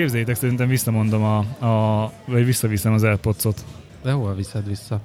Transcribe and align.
Képzeljétek, 0.00 0.36
szerintem 0.36 0.68
visszamondom 0.68 1.22
a, 1.22 1.38
a 1.66 2.12
vagy 2.24 2.44
visszaviszem 2.44 2.92
az 2.92 3.02
AirPods-ot. 3.02 3.64
De 4.02 4.12
hol 4.12 4.34
viszed 4.34 4.68
vissza? 4.68 5.00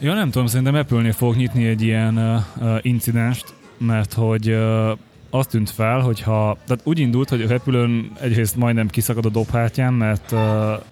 Ja, 0.00 0.14
nem 0.14 0.30
tudom, 0.30 0.46
szerintem 0.46 0.74
Apple-nél 0.74 1.12
fogok 1.12 1.36
nyitni 1.36 1.66
egy 1.66 1.82
ilyen 1.82 2.16
uh, 2.16 2.78
incidenst, 2.82 3.54
mert 3.78 4.12
hogy 4.12 4.50
uh, 4.50 4.90
azt 5.30 5.50
tűnt 5.50 5.70
fel, 5.70 6.00
hogy 6.00 6.20
ha, 6.20 6.56
tehát 6.66 6.86
úgy 6.86 6.98
indult, 6.98 7.28
hogy 7.28 7.42
a 7.42 7.48
repülőn 7.48 8.12
egyrészt 8.20 8.56
majdnem 8.56 8.88
kiszakad 8.88 9.26
a 9.26 9.28
dobhártyám, 9.28 9.94
mert 9.94 10.32
uh, 10.32 10.38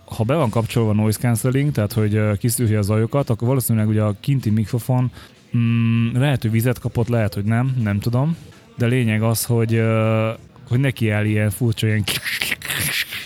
ha 0.05 0.25
be 0.27 0.35
van 0.35 0.51
kapcsolva 0.51 0.93
noise 0.93 1.19
cancelling, 1.19 1.73
tehát 1.73 1.93
hogy 1.93 2.15
uh, 2.15 2.37
kiszűrje 2.37 2.79
a 2.79 2.83
zajokat, 2.83 3.31
akkor 3.31 3.49
valószínűleg 3.49 3.89
ugye 3.89 4.03
a 4.03 4.15
kinti 4.21 4.51
mikrofon 4.51 5.11
mm, 5.57 6.17
lehet, 6.17 6.43
hogy 6.43 6.51
vizet 6.51 6.79
kapott, 6.79 7.09
lehet, 7.09 7.35
hogy 7.35 7.45
nem, 7.45 7.77
nem 7.83 7.99
tudom. 7.99 8.37
De 8.77 8.87
lényeg 8.87 9.23
az, 9.23 9.45
hogy, 9.45 9.75
uh, 9.75 10.29
hogy 10.69 10.81
neki 10.81 11.11
el 11.11 11.25
ilyen 11.25 11.51
furcsa 11.51 11.87
ilyen, 11.87 12.05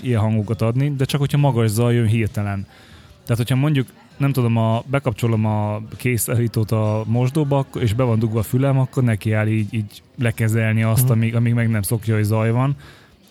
ilyen 0.02 0.20
hangokat 0.20 0.62
adni, 0.62 0.94
de 0.96 1.04
csak 1.04 1.20
hogyha 1.20 1.38
magas 1.38 1.70
zaj 1.70 1.94
jön 1.94 2.06
hirtelen. 2.06 2.66
Tehát, 3.22 3.36
hogyha 3.36 3.56
mondjuk 3.56 3.88
nem 4.16 4.32
tudom, 4.32 4.56
a, 4.56 4.82
bekapcsolom 4.86 5.46
a 5.46 5.82
készítót 5.96 6.70
a 6.70 7.04
mosdóba, 7.06 7.66
és 7.78 7.92
be 7.92 8.02
van 8.02 8.18
dugva 8.18 8.38
a 8.38 8.42
fülem, 8.42 8.78
akkor 8.78 9.02
neki 9.02 9.32
áll 9.32 9.46
így, 9.46 9.74
így 9.74 10.02
lekezelni 10.18 10.82
azt, 10.82 11.02
uh-huh. 11.02 11.16
amíg, 11.16 11.34
amíg 11.34 11.54
meg 11.54 11.70
nem 11.70 11.82
szokja, 11.82 12.14
hogy 12.14 12.24
zaj 12.24 12.50
van. 12.50 12.76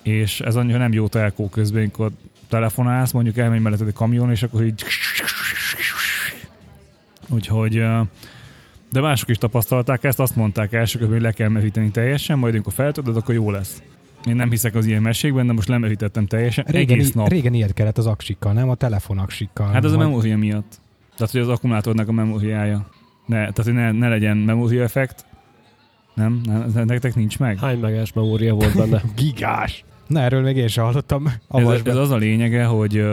És 0.03 0.41
ez 0.41 0.55
annyira 0.55 0.77
nem 0.77 0.94
jó 0.94 1.07
telkó 1.07 1.49
közben, 1.49 1.81
amikor 1.81 2.11
telefonálsz, 2.47 3.11
mondjuk 3.11 3.38
elmegy 3.38 3.61
mellett 3.61 3.81
egy 3.81 3.94
kamion, 3.94 4.31
és 4.31 4.44
akkor 4.44 4.63
így 4.63 4.83
Úgyhogy 7.29 7.83
de 8.91 9.01
mások 9.01 9.29
is 9.29 9.38
tapasztalták 9.38 10.03
ezt, 10.03 10.19
azt 10.19 10.35
mondták 10.35 10.73
első 10.73 11.05
hogy 11.05 11.22
le 11.22 11.31
kell 11.31 11.49
meríteni 11.49 11.91
teljesen, 11.91 12.38
majd 12.38 12.53
amikor 12.53 12.73
feltudod, 12.73 13.17
akkor 13.17 13.35
jó 13.35 13.51
lesz. 13.51 13.81
Én 14.25 14.36
nem 14.36 14.50
hiszek 14.50 14.75
az 14.75 14.86
ilyen 14.86 15.02
mesékben, 15.02 15.48
de 15.48 15.53
most 15.53 15.67
lemerítettem 15.67 16.25
teljesen. 16.25 16.66
Régen, 16.67 16.98
egész 16.98 17.12
nap. 17.12 17.28
régen 17.28 17.53
ilyet 17.53 17.73
kellett 17.73 17.98
az 17.98 18.08
aksikkal, 18.08 18.53
nem? 18.53 18.70
A 18.70 18.75
telefonaksikkal. 18.75 19.72
Hát 19.72 19.84
az 19.84 19.95
vagy... 19.95 20.02
a 20.02 20.08
memória 20.08 20.38
miatt. 20.38 20.80
Tehát, 21.16 21.31
hogy 21.31 21.42
az 21.42 21.48
akkumulátornak 21.48 22.08
a 22.08 22.12
memóriája. 22.12 22.88
Ne, 23.25 23.36
tehát, 23.36 23.64
hogy 23.64 23.73
ne, 23.73 23.92
ne 23.92 24.08
legyen 24.08 24.38
memória 24.38 24.84
effekt. 24.84 25.25
Nem? 26.14 26.42
ne, 26.73 26.84
nektek 26.84 27.16
nincs 27.16 27.40
meg? 27.40 27.58
Hány 27.59 27.80
megás 27.80 28.14
memória 28.14 28.53
volt 28.53 28.75
benne? 28.75 29.02
Gigás! 29.16 29.84
Na, 30.08 30.20
erről 30.22 30.42
még 30.42 30.58
én 30.58 30.67
sem 30.67 30.84
hallottam. 30.84 31.34
Ez, 31.50 31.81
ez, 31.84 31.95
az 31.95 32.12
a 32.12 32.16
lényege, 32.16 32.66
hogy, 32.66 33.06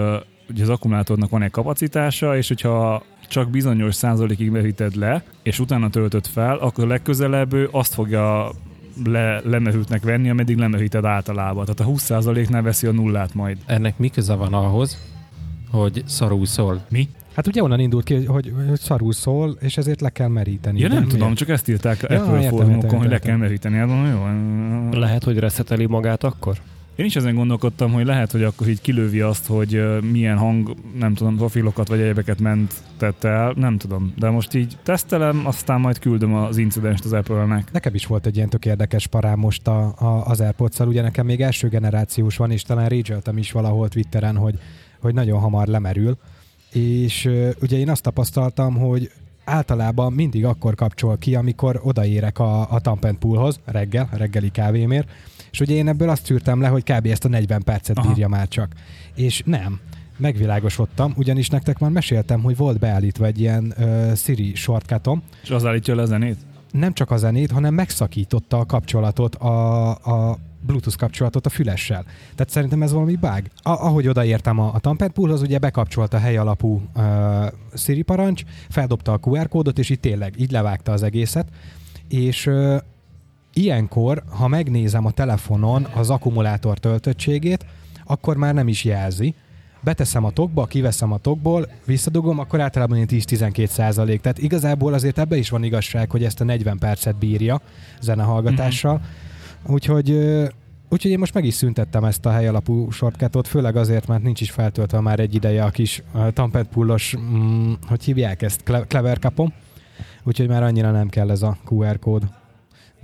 hogy 0.46 0.60
az 0.60 0.68
akkumulátornak 0.68 1.30
van 1.30 1.42
egy 1.42 1.50
kapacitása, 1.50 2.36
és 2.36 2.48
hogyha 2.48 3.02
csak 3.28 3.50
bizonyos 3.50 3.94
százalékig 3.94 4.50
meríted 4.50 4.94
le, 4.94 5.22
és 5.42 5.58
utána 5.58 5.90
töltöd 5.90 6.26
fel, 6.26 6.56
akkor 6.56 6.86
legközelebb 6.86 7.52
ő 7.52 7.68
azt 7.70 7.94
fogja 7.94 8.50
le, 9.04 9.40
lemerültnek 9.44 10.02
venni, 10.02 10.30
ameddig 10.30 10.56
lemeríted 10.56 11.04
általában. 11.04 11.64
Tehát 11.64 11.92
a 11.92 11.96
20%-nál 11.96 12.62
veszi 12.62 12.86
a 12.86 12.92
nullát 12.92 13.34
majd. 13.34 13.58
Ennek 13.66 13.98
mi 13.98 14.08
köze 14.08 14.34
van 14.34 14.54
ahhoz, 14.54 14.98
hogy 15.70 16.02
szarul 16.06 16.46
szól? 16.46 16.84
Mi? 16.88 17.08
Hát 17.34 17.46
ugye 17.46 17.62
onnan 17.62 17.80
indult 17.80 18.04
ki, 18.04 18.24
hogy, 18.24 18.52
hogy, 18.68 18.78
szarul 18.78 19.12
szól, 19.12 19.56
és 19.60 19.76
ezért 19.76 20.00
le 20.00 20.10
kell 20.10 20.28
meríteni. 20.28 20.80
Ja, 20.80 20.88
nem, 20.88 20.98
nem 20.98 21.08
tudom, 21.08 21.24
miért? 21.24 21.38
csak 21.38 21.48
ezt 21.48 21.68
írták 21.68 22.06
ja, 22.08 22.22
Apple 22.22 22.48
fórumokon, 22.48 22.98
hogy 22.98 23.08
le 23.08 23.18
kell 23.18 23.36
meríteni. 23.36 23.76
Hát, 23.76 23.88
jó. 23.88 24.98
Lehet, 24.98 25.24
hogy 25.24 25.38
reszeteli 25.38 25.86
magát 25.86 26.24
akkor? 26.24 26.56
Én 26.96 27.06
is 27.06 27.16
ezen 27.16 27.34
gondolkodtam, 27.34 27.92
hogy 27.92 28.06
lehet, 28.06 28.30
hogy 28.30 28.42
akkor 28.42 28.68
így 28.68 28.80
kilővi 28.80 29.20
azt, 29.20 29.46
hogy 29.46 30.00
milyen 30.10 30.36
hang, 30.36 30.74
nem 30.98 31.14
tudom, 31.14 31.36
profilokat 31.36 31.88
vagy 31.88 32.00
egyebeket 32.00 32.40
ment 32.40 32.74
tette 32.96 33.28
el, 33.28 33.52
nem 33.56 33.78
tudom. 33.78 34.12
De 34.18 34.30
most 34.30 34.54
így 34.54 34.76
tesztelem, 34.82 35.46
aztán 35.46 35.80
majd 35.80 35.98
küldöm 35.98 36.34
az 36.34 36.56
incidenst 36.56 37.04
az 37.04 37.12
Apple-nek. 37.12 37.72
Nekem 37.72 37.94
is 37.94 38.06
volt 38.06 38.26
egy 38.26 38.36
ilyen 38.36 38.48
tök 38.48 38.64
érdekes 38.64 39.06
parám 39.06 39.38
most 39.38 39.66
a, 39.66 39.94
a, 39.98 40.26
az 40.26 40.40
airpods 40.40 40.78
ugye 40.78 41.02
nekem 41.02 41.26
még 41.26 41.40
első 41.40 41.68
generációs 41.68 42.36
van, 42.36 42.50
és 42.50 42.62
talán 42.62 42.88
rage 42.88 43.20
is 43.34 43.52
valahol 43.52 43.88
Twitteren, 43.88 44.36
hogy, 44.36 44.58
hogy 45.00 45.14
nagyon 45.14 45.40
hamar 45.40 45.66
lemerül. 45.66 46.18
És 46.72 47.30
ugye 47.60 47.78
én 47.78 47.90
azt 47.90 48.02
tapasztaltam, 48.02 48.76
hogy 48.76 49.10
általában 49.44 50.12
mindig 50.12 50.44
akkor 50.44 50.74
kapcsol 50.74 51.18
ki, 51.18 51.34
amikor 51.34 51.80
odaérek 51.82 52.38
a, 52.38 52.70
a 52.72 52.80
Tampent 52.80 53.18
Poolhoz 53.18 53.60
reggel, 53.64 54.08
reggeli 54.12 54.50
kávémért, 54.50 55.08
és 55.56 55.62
ugye 55.62 55.74
én 55.74 55.88
ebből 55.88 56.08
azt 56.08 56.24
szűrtem 56.24 56.60
le, 56.60 56.68
hogy 56.68 56.82
kb. 56.82 57.06
ezt 57.06 57.24
a 57.24 57.28
40 57.28 57.62
percet 57.62 57.98
Aha. 57.98 58.08
bírja 58.08 58.28
már 58.28 58.48
csak. 58.48 58.72
És 59.14 59.42
nem. 59.44 59.80
Megvilágosodtam, 60.16 61.12
ugyanis 61.16 61.48
nektek 61.48 61.78
már 61.78 61.90
meséltem, 61.90 62.40
hogy 62.40 62.56
volt 62.56 62.78
beállítva 62.78 63.26
egy 63.26 63.40
ilyen 63.40 63.74
uh, 63.78 64.14
Siri 64.14 64.54
shortcutom. 64.54 65.22
És 65.42 65.50
az 65.50 65.64
állítja 65.64 65.94
le 65.94 66.02
a 66.02 66.06
zenét? 66.06 66.36
Nem 66.70 66.92
csak 66.92 67.10
a 67.10 67.16
zenét, 67.16 67.50
hanem 67.50 67.74
megszakította 67.74 68.58
a 68.58 68.66
kapcsolatot, 68.66 69.34
a, 69.34 69.90
a 69.90 70.38
Bluetooth 70.60 70.96
kapcsolatot 70.96 71.46
a 71.46 71.50
fülessel. 71.50 72.04
Tehát 72.34 72.50
szerintem 72.50 72.82
ez 72.82 72.92
valami 72.92 73.16
bug. 73.16 73.42
A, 73.62 73.70
ahogy 73.70 74.08
odaértem 74.08 74.58
a, 74.58 74.74
a 74.74 74.78
Tampere 74.78 75.10
Poolhoz, 75.10 75.42
ugye 75.42 75.58
bekapcsolta 75.58 76.16
a 76.16 76.20
hely 76.20 76.36
alapú 76.36 76.82
uh, 76.96 77.02
Siri 77.74 78.02
parancs, 78.02 78.42
feldobta 78.68 79.12
a 79.12 79.18
QR 79.18 79.48
kódot, 79.48 79.78
és 79.78 79.90
itt 79.90 80.00
tényleg 80.00 80.34
így 80.40 80.50
levágta 80.50 80.92
az 80.92 81.02
egészet, 81.02 81.48
és 82.08 82.46
uh, 82.46 82.76
Ilyenkor, 83.58 84.22
ha 84.28 84.48
megnézem 84.48 85.04
a 85.04 85.10
telefonon 85.10 85.86
az 85.94 86.10
akkumulátor 86.10 86.78
töltöttségét, 86.78 87.66
akkor 88.04 88.36
már 88.36 88.54
nem 88.54 88.68
is 88.68 88.84
jelzi. 88.84 89.34
Beteszem 89.80 90.24
a 90.24 90.30
tokba, 90.30 90.64
kiveszem 90.64 91.12
a 91.12 91.18
tokból, 91.18 91.68
visszadugom, 91.84 92.38
akkor 92.38 92.60
általában 92.60 93.04
10-12 93.08 93.66
százalék. 93.66 94.20
Tehát 94.20 94.38
igazából 94.38 94.92
azért 94.92 95.18
ebbe 95.18 95.36
is 95.36 95.50
van 95.50 95.62
igazság, 95.62 96.10
hogy 96.10 96.24
ezt 96.24 96.40
a 96.40 96.44
40 96.44 96.78
percet 96.78 97.16
bírja 97.16 97.60
zenehallgatással. 98.00 98.94
Mm-hmm. 98.94 99.72
Úgyhogy 99.74 100.10
Úgyhogy 100.88 101.10
én 101.10 101.18
most 101.18 101.34
meg 101.34 101.44
is 101.44 101.54
szüntettem 101.54 102.04
ezt 102.04 102.26
a 102.26 102.30
helyalapú 102.30 102.90
shortcutot, 102.90 103.48
főleg 103.48 103.76
azért, 103.76 104.06
mert 104.06 104.22
nincs 104.22 104.40
is 104.40 104.50
feltöltve 104.50 105.00
már 105.00 105.20
egy 105.20 105.34
ideje 105.34 105.64
a 105.64 105.70
kis 105.70 106.02
uh, 106.14 106.32
Tampet 106.32 106.66
Pullos, 106.66 107.16
mm, 107.18 107.72
hogy 107.86 108.04
hívják 108.04 108.42
ezt, 108.42 108.62
Clever 108.88 109.18
Capom. 109.18 109.52
Úgyhogy 110.24 110.48
már 110.48 110.62
annyira 110.62 110.90
nem 110.90 111.08
kell 111.08 111.30
ez 111.30 111.42
a 111.42 111.56
QR 111.70 111.98
kód. 111.98 112.22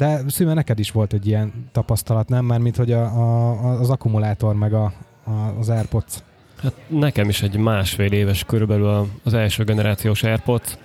De 0.03 0.23
szüme 0.29 0.55
neked 0.55 0.79
is 0.79 0.91
volt 0.91 1.13
egy 1.13 1.27
ilyen 1.27 1.53
tapasztalat, 1.73 2.29
nem? 2.29 2.45
Már 2.45 2.59
mint 2.59 2.77
hogy 2.77 2.93
a, 2.93 3.03
a, 3.05 3.81
az 3.81 3.91
akkumulátor 3.91 4.55
meg 4.55 4.75
a, 4.75 4.93
a, 5.25 5.31
az 5.59 5.69
AirPods. 5.69 6.15
Hát 6.63 6.73
nekem 6.87 7.29
is 7.29 7.43
egy 7.43 7.57
másfél 7.57 8.13
éves 8.13 8.45
körülbelül 8.45 9.09
az 9.25 9.35
első 9.35 9.65
generációs 9.65 10.23
AirPods, 10.23 10.77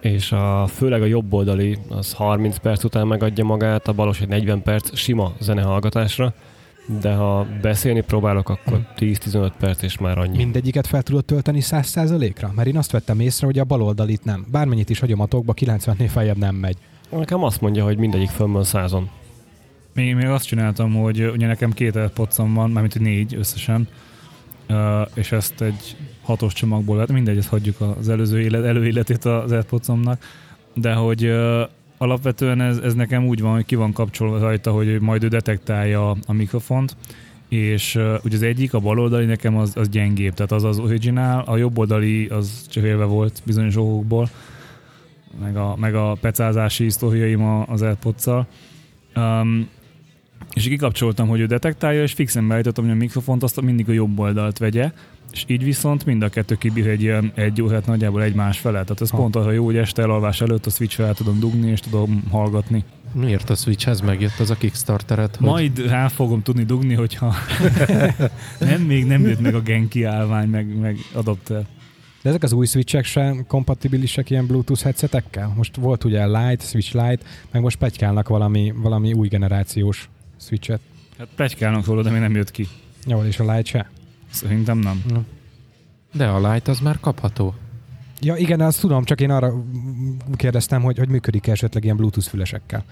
és 0.00 0.32
a, 0.32 0.66
főleg 0.66 1.02
a 1.02 1.04
jobb 1.04 1.32
oldali 1.32 1.78
az 1.88 2.12
30 2.12 2.58
perc 2.58 2.84
után 2.84 3.06
megadja 3.06 3.44
magát, 3.44 3.88
a 3.88 3.92
balos 3.92 4.20
egy 4.20 4.28
40 4.28 4.62
perc 4.62 4.96
sima 4.96 5.32
zenehallgatásra, 5.40 6.34
de 7.00 7.14
ha 7.14 7.46
beszélni 7.62 8.00
próbálok, 8.00 8.48
akkor 8.48 8.86
10-15 8.96 9.50
perc 9.58 9.82
és 9.82 9.98
már 9.98 10.18
annyi. 10.18 10.36
Mindegyiket 10.36 10.86
fel 10.86 11.02
tudod 11.02 11.24
tölteni 11.24 11.60
100%-ra? 11.62 12.52
Mert 12.54 12.68
én 12.68 12.76
azt 12.76 12.90
vettem 12.90 13.20
észre, 13.20 13.46
hogy 13.46 13.58
a 13.58 13.64
baloldalit 13.64 14.24
nem. 14.24 14.46
Bármennyit 14.50 14.90
is 14.90 14.98
hagyom 14.98 15.20
a 15.20 15.26
tokba, 15.26 15.54
90-nél 15.56 16.08
feljebb 16.10 16.38
nem 16.38 16.54
megy. 16.54 16.76
Nekem 17.10 17.42
azt 17.42 17.60
mondja, 17.60 17.84
hogy 17.84 17.96
mindegyik 17.96 18.28
fönn 18.28 18.52
van 18.52 18.64
százon. 18.64 19.10
Még, 19.94 20.14
még 20.14 20.26
azt 20.26 20.46
csináltam, 20.46 20.94
hogy 20.94 21.24
ugye 21.24 21.46
nekem 21.46 21.72
két 21.72 21.96
AirPods-om 21.96 22.54
van, 22.54 22.70
mármint 22.70 23.00
négy 23.00 23.34
összesen, 23.34 23.88
és 25.14 25.32
ezt 25.32 25.60
egy 25.60 25.96
hatos 26.22 26.52
csomagból, 26.52 26.98
hát 26.98 27.12
mindegy, 27.12 27.36
ezt 27.36 27.48
hagyjuk 27.48 27.80
az 27.80 28.08
előző 28.08 28.40
élet, 28.40 28.64
előéletét 28.64 29.24
az 29.24 29.52
AirPods-omnak, 29.52 30.24
de 30.74 30.92
hogy 30.92 31.32
alapvetően 31.98 32.60
ez, 32.60 32.78
ez 32.78 32.94
nekem 32.94 33.26
úgy 33.26 33.40
van, 33.40 33.54
hogy 33.54 33.64
ki 33.64 33.74
van 33.74 33.92
kapcsolva 33.92 34.38
rajta, 34.38 34.72
hogy 34.72 35.00
majd 35.00 35.22
ő 35.22 35.28
detektálja 35.28 36.10
a 36.10 36.32
mikrofont, 36.32 36.96
és 37.48 37.94
uh, 37.94 38.14
ugye 38.24 38.36
az 38.36 38.42
egyik, 38.42 38.74
a 38.74 38.78
baloldali 38.78 39.24
nekem 39.24 39.56
az, 39.56 39.76
az 39.76 39.88
gyengébb, 39.88 40.34
tehát 40.34 40.52
az 40.52 40.64
az 40.64 40.78
originál, 40.78 41.42
a 41.46 41.56
jobb 41.56 41.78
oldali 41.78 42.26
az 42.26 42.66
csak 42.68 42.84
élve 42.84 43.04
volt 43.04 43.42
bizonyos 43.44 43.76
okokból, 43.76 44.28
meg 45.40 45.56
a, 45.56 45.76
meg 45.76 45.94
a 45.94 46.16
pecázási 46.20 46.90
sztoriaim 46.90 47.64
az 47.66 47.82
airpods 47.82 48.26
um, 49.16 49.68
és 50.54 50.64
kikapcsoltam, 50.64 51.28
hogy 51.28 51.40
ő 51.40 51.46
detektálja, 51.46 52.02
és 52.02 52.12
fixen 52.12 52.48
beállítottam, 52.48 52.84
hogy 52.84 52.92
a 52.92 52.96
mikrofont 52.96 53.42
azt 53.42 53.60
mindig 53.60 53.88
a 53.88 53.92
jobb 53.92 54.18
oldalt 54.18 54.58
vegye, 54.58 54.92
és 55.32 55.44
így 55.46 55.64
viszont 55.64 56.04
mind 56.04 56.22
a 56.22 56.28
kettő 56.28 56.54
kibír 56.54 56.86
egy 56.86 57.02
ilyen 57.02 57.32
egy 57.34 57.62
órát 57.62 57.86
nagyjából 57.86 58.22
egymás 58.22 58.58
felett. 58.58 58.82
Tehát 58.82 59.00
ez 59.00 59.10
ha. 59.10 59.16
pont 59.16 59.36
az, 59.36 59.44
hogy 59.44 59.54
jó, 59.54 59.64
hogy 59.64 59.76
este 59.76 60.02
elalvás 60.02 60.40
előtt 60.40 60.66
a 60.66 60.70
switch 60.70 60.94
fel 60.94 61.14
tudom 61.14 61.40
dugni, 61.40 61.70
és 61.70 61.80
tudom 61.80 62.24
hallgatni. 62.30 62.84
Miért 63.12 63.50
a 63.50 63.54
Switchhez 63.54 64.00
megjött 64.00 64.38
az 64.38 64.50
a 64.50 64.54
Kickstarteret? 64.54 65.36
Hogy... 65.36 65.46
Majd 65.46 65.86
rá 65.88 66.08
fogom 66.08 66.42
tudni 66.42 66.64
dugni, 66.64 66.94
hogyha 66.94 67.34
nem, 68.58 68.82
még 68.82 69.06
nem 69.06 69.22
jött 69.22 69.40
meg 69.40 69.54
a 69.54 69.60
Genki 69.60 70.04
állvány, 70.04 70.48
meg, 70.48 70.78
meg 70.78 70.98
adapter. 71.12 71.66
De 72.22 72.28
ezek 72.28 72.42
az 72.42 72.52
új 72.52 72.66
switchek 72.66 73.04
sem 73.04 73.46
kompatibilisek 73.46 74.30
ilyen 74.30 74.46
Bluetooth 74.46 74.82
headsetekkel? 74.82 75.52
Most 75.56 75.76
volt 75.76 76.04
ugye 76.04 76.26
Lite, 76.26 76.64
Switch 76.64 76.94
Lite, 76.94 77.24
meg 77.50 77.62
most 77.62 77.78
pegykálnak 77.78 78.28
valami, 78.28 78.72
valami 78.76 79.12
új 79.12 79.28
generációs 79.28 80.08
switchet. 80.36 80.80
Hát 81.18 81.28
pegykálnak 81.36 81.86
róla, 81.86 82.02
de 82.02 82.10
még 82.10 82.20
nem 82.20 82.34
jött 82.34 82.50
ki. 82.50 82.66
Jó, 83.06 83.22
és 83.24 83.38
a 83.38 83.54
Lite 83.54 83.70
se? 83.70 83.90
Szerintem 84.30 84.78
nem. 84.78 85.02
No. 85.08 85.20
De 86.12 86.26
a 86.26 86.52
Lite 86.52 86.70
az 86.70 86.80
már 86.80 87.00
kapható. 87.00 87.54
Ja 88.20 88.36
igen, 88.36 88.60
azt 88.60 88.80
tudom, 88.80 89.04
csak 89.04 89.20
én 89.20 89.30
arra 89.30 89.64
kérdeztem, 90.36 90.82
hogy, 90.82 90.98
hogy 90.98 91.08
működik 91.08 91.46
-e 91.46 91.50
esetleg 91.50 91.84
ilyen 91.84 91.96
Bluetooth 91.96 92.28
fülesekkel. 92.28 92.84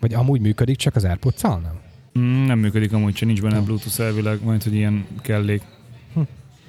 Vagy 0.00 0.14
amúgy 0.14 0.40
működik, 0.40 0.76
csak 0.76 0.96
az 0.96 1.04
airpods 1.04 1.42
nem? 1.42 1.80
Mm, 2.18 2.44
nem 2.44 2.58
működik 2.58 2.92
amúgy, 2.92 3.12
csak 3.12 3.26
nincs 3.26 3.42
benne 3.42 3.58
no. 3.58 3.64
Bluetooth 3.64 4.00
elvileg, 4.00 4.44
majd 4.44 4.62
hogy 4.62 4.74
ilyen 4.74 5.06
kellék 5.22 5.62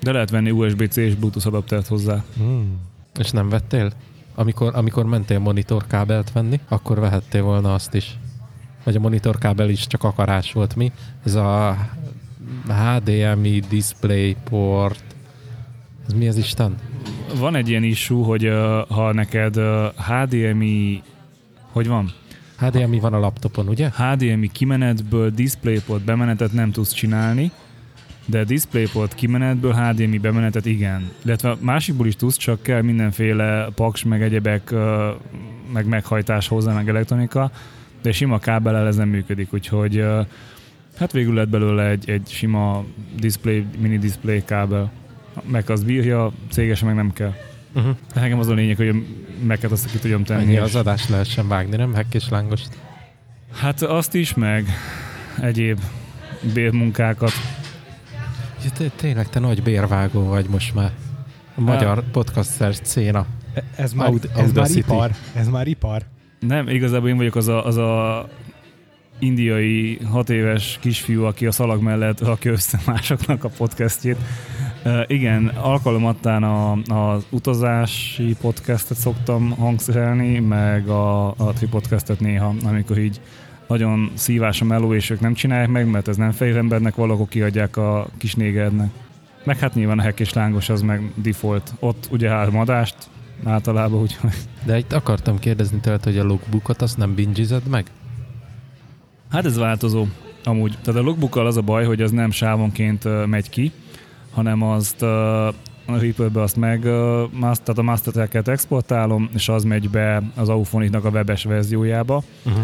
De 0.02 0.12
lehet 0.12 0.30
venni 0.30 0.52
USB-C 0.52 0.96
és 0.96 1.16
Bluetooth 1.16 1.48
adaptert 1.48 1.88
hozzá. 1.88 2.24
Hmm. 2.38 2.80
És 3.20 3.32
nem 3.32 3.50
vettél? 3.50 3.92
Amikor, 4.36 4.76
amikor 4.76 5.06
mentél 5.06 5.40
monitorkábelt 5.40 6.32
venni, 6.32 6.60
akkor 6.68 7.00
vehettél 7.00 7.44
volna 7.44 7.74
azt 7.74 7.94
is. 7.94 8.18
Vagy 8.84 8.96
a 8.96 9.00
monitorkábel 9.00 9.70
is 9.70 9.88
csak 9.88 10.04
akarás 10.04 10.52
volt 10.52 10.76
mi. 10.76 10.92
Ez 11.26 11.36
a 11.36 11.78
HDMI 12.68 13.60
DisplayPort. 13.70 15.04
Ez 16.08 16.14
mi 16.14 16.28
az 16.28 16.38
Isten? 16.38 16.76
Van 17.40 17.56
egy 17.56 17.70
ilyen 17.70 17.84
issue, 17.84 18.26
hogy 18.26 18.48
uh, 18.48 18.88
ha 18.88 19.14
neked 19.14 19.58
uh, 19.58 19.86
HDMI, 19.96 21.04
hogy 21.72 21.88
van? 21.88 22.12
HDMI 22.58 23.00
van 23.00 23.14
a 23.14 23.20
laptopon, 23.20 23.68
ugye? 23.68 23.90
HDMI 23.90 24.48
kimenetből 24.52 25.30
DisplayPort 25.30 26.04
bemenetet 26.04 26.54
nem 26.54 26.72
tudsz 26.72 26.92
csinálni, 26.92 27.52
de 28.26 28.44
DisplayPort 28.44 29.16
kimenetből 29.16 29.74
HDMI 29.74 30.18
bemenetet 30.18 30.66
igen. 30.66 31.12
Illetve 31.26 31.56
másikból 31.60 32.08
is 32.08 32.16
tudsz, 32.16 32.38
csak 32.38 32.62
kell 32.62 32.82
mindenféle 32.82 33.70
paks, 33.76 34.04
meg 34.04 34.22
egyebek, 34.22 34.74
meg 35.74 35.86
meghajtás 35.86 36.48
hozzá, 36.48 36.74
meg 36.74 36.90
elektronika, 36.90 37.52
de 38.02 38.12
sima 38.12 38.40
kábellel 38.40 38.88
ez 38.88 38.96
nem 38.96 39.10
működik, 39.10 39.54
úgyhogy 39.54 40.04
hát 40.98 41.12
végül 41.12 41.34
lett 41.34 41.50
belőle 41.50 41.90
egy, 41.90 42.10
egy 42.10 42.28
sima 42.30 42.84
display, 43.20 43.66
mini 43.80 43.98
display 43.98 44.44
kábel. 44.46 44.92
Meg 45.44 45.70
az 45.70 45.84
bírja, 45.84 46.32
cégesen 46.50 46.88
meg 46.88 46.96
nem 46.96 47.14
kell. 47.14 47.34
Uh-huh. 47.76 47.96
Nekem 48.14 48.40
az 48.40 48.48
a 48.48 48.54
lényeg, 48.54 48.76
hogy 48.78 48.88
a 48.88 48.94
Mac-et 49.44 49.72
azt 49.72 49.92
ki 49.92 49.98
tudjam 49.98 50.24
tenni. 50.24 50.42
Ennyi 50.42 50.52
és- 50.54 50.60
az 50.60 50.76
adást 50.76 51.10
lehessen 51.10 51.48
vágni, 51.48 51.76
nem? 51.76 51.94
Hekk 51.94 52.14
és 52.14 52.30
lángost. 52.30 52.70
Hát 53.54 53.82
azt 53.82 54.14
is, 54.14 54.34
meg 54.34 54.66
egyéb 55.42 55.80
bérmunkákat. 56.54 57.32
Ja, 58.64 58.70
té- 58.78 58.92
Tényleg 58.96 59.30
te 59.30 59.40
nagy 59.40 59.64
bérvágó 59.64 60.24
vagy 60.28 60.46
most 60.50 60.74
már. 60.76 60.92
A 61.56 61.62
magyar 61.62 62.04
podcaster 62.12 62.76
széna. 62.82 63.26
Ez 63.76 63.94
már, 63.94 64.08
Aud- 64.08 64.30
ez 64.38 64.52
már 64.52 64.70
ipar. 64.76 65.12
Ez 65.36 65.48
már 65.48 65.68
ipar. 65.68 66.02
Nem, 66.40 66.68
igazából 66.68 67.10
én 67.10 67.18
vagyok 67.18 67.36
az 67.36 67.48
a, 67.48 67.66
az 67.66 67.78
a 67.78 68.28
indiai 69.20 70.00
hat 70.10 70.30
éves 70.30 70.78
kisfiú, 70.82 71.24
aki 71.24 71.46
a 71.46 71.52
szalag 71.52 71.82
mellett 71.82 72.22
rakja 72.22 72.52
össze 72.52 72.80
másoknak 72.92 73.44
a 73.44 73.50
podcastjét. 73.58 74.18
Uh, 74.86 75.00
igen, 75.08 75.48
alkalomattán 75.48 76.44
a, 76.44 76.72
az 76.72 77.26
utazási 77.30 78.36
podcastet 78.42 78.98
szoktam 78.98 79.50
hangszerelni, 79.50 80.40
meg 80.40 80.88
a, 80.88 81.28
a 81.28 81.54
tripodcastet 81.54 82.20
néha, 82.20 82.54
amikor 82.64 82.98
így 82.98 83.22
nagyon 83.72 84.12
szívás 84.14 84.62
a 84.62 84.66
meló, 84.66 84.94
és 84.94 85.10
ők 85.10 85.20
nem 85.20 85.34
csinálják 85.34 85.70
meg, 85.70 85.90
mert 85.90 86.08
ez 86.08 86.18
nem 86.18 86.32
fehér 86.32 86.58
embernek 86.58 86.96
való, 86.96 87.14
akkor 87.14 87.28
kiadják 87.28 87.78
a 87.78 88.08
kis 88.18 88.36
négernek. 88.36 88.90
Meg 89.44 89.60
hát 89.60 89.74
nyilván 89.74 90.00
a 90.00 90.02
hek 90.02 90.20
és 90.20 90.34
lángos 90.34 90.70
az 90.70 90.82
meg 90.82 91.12
default. 91.16 91.74
Ott 91.80 92.08
ugye 92.12 92.30
három 92.30 92.58
adást 92.58 92.96
általában, 93.44 94.02
úgyhogy 94.02 94.32
De 94.66 94.78
itt 94.78 94.94
akartam 94.94 95.40
kérdezni 95.40 95.80
tőled, 95.80 96.04
hogy 96.04 96.18
a 96.18 96.24
logbookot 96.24 96.82
azt 96.82 96.98
nem 96.98 97.16
bingized 97.16 97.68
meg? 97.68 97.86
Hát 99.30 99.46
ez 99.46 99.58
változó. 99.58 100.06
Amúgy. 100.44 100.78
Tehát 100.84 101.02
a 101.02 101.04
logbookkal 101.04 101.46
az 101.46 101.58
a 101.58 101.62
baj, 101.62 101.86
hogy 101.86 102.02
az 102.02 102.12
nem 102.12 102.32
sávonként 102.32 103.28
megy 103.28 103.50
ki, 103.50 103.72
hanem 104.32 104.62
azt 104.62 105.02
a 105.02 105.54
Reaper-be 105.86 106.42
azt 106.42 106.56
meg, 106.56 106.82
tehát 107.42 107.78
a 107.78 107.82
master 107.82 108.30
exportálom, 108.46 109.30
és 109.34 109.50
az 109.50 109.64
megy 109.64 109.90
be 109.90 110.24
az 110.36 110.50
Auphonic-nak 110.50 111.06
a 111.06 111.10
webes 111.10 111.44
verziójába. 111.44 112.24
Uh-huh. 112.46 112.64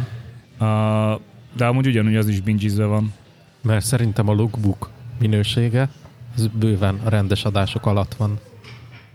Uh, 0.59 1.19
de 1.55 1.65
amúgy 1.65 1.87
ugyanúgy 1.87 2.15
az 2.15 2.27
is 2.27 2.41
bingizve 2.41 2.85
van. 2.85 3.13
Mert 3.61 3.85
szerintem 3.85 4.29
a 4.29 4.33
logbook 4.33 4.89
minősége 5.19 5.89
az 6.35 6.47
bőven 6.47 6.99
a 7.03 7.09
rendes 7.09 7.45
adások 7.45 7.85
alatt 7.85 8.13
van. 8.15 8.39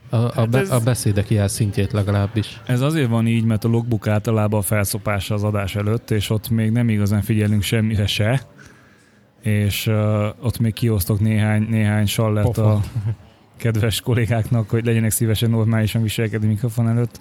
A, 0.08 0.16
a, 0.16 0.32
Hát 0.34 0.48
be, 0.48 0.58
ez- 0.58 0.70
a 0.70 0.80
beszédek 0.80 1.30
ilyen 1.30 1.48
szintjét 1.48 1.92
legalábbis. 1.92 2.60
Ez 2.66 2.80
azért 2.80 3.08
van 3.08 3.26
így, 3.26 3.44
mert 3.44 3.64
a 3.64 3.68
logbook 3.68 4.06
általában 4.06 4.58
a 4.60 4.62
felszopása 4.62 5.34
az 5.34 5.44
adás 5.44 5.74
előtt, 5.76 6.10
és 6.10 6.30
ott 6.30 6.48
még 6.50 6.70
nem 6.70 6.88
igazán 6.88 7.22
figyelünk 7.22 7.62
semmire 7.62 8.06
se, 8.06 8.42
és 9.42 9.86
uh, 9.86 10.24
ott 10.40 10.58
még 10.58 10.72
kiosztok 10.72 11.20
néhány, 11.20 11.66
néhány 11.70 12.06
sallet 12.06 12.44
a 12.44 12.50
Pofont. 12.50 12.86
kedves 13.56 14.00
kollégáknak, 14.00 14.70
hogy 14.70 14.84
legyenek 14.84 15.10
szívesen 15.10 15.50
normálisan 15.50 16.02
viselkedni 16.02 16.46
mikrofon 16.46 16.88
előtt. 16.88 17.20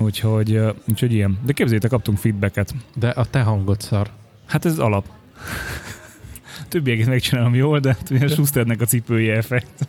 Úgyhogy, 0.00 0.60
úgyhogy 0.88 1.12
ilyen. 1.12 1.38
De 1.44 1.52
képzétek, 1.52 1.90
kaptunk 1.90 2.18
feedbacket. 2.18 2.74
De 2.94 3.08
a 3.08 3.24
te 3.24 3.42
hangod 3.42 3.80
szar. 3.80 4.10
Hát 4.46 4.64
ez 4.64 4.78
alap. 4.78 5.04
Többieket 6.68 7.06
megcsinálom 7.06 7.54
jól, 7.54 7.78
de 7.78 7.96
ugye 8.10 8.28
Schusternek 8.28 8.80
a 8.80 8.84
cipője 8.84 9.36
effekt. 9.36 9.88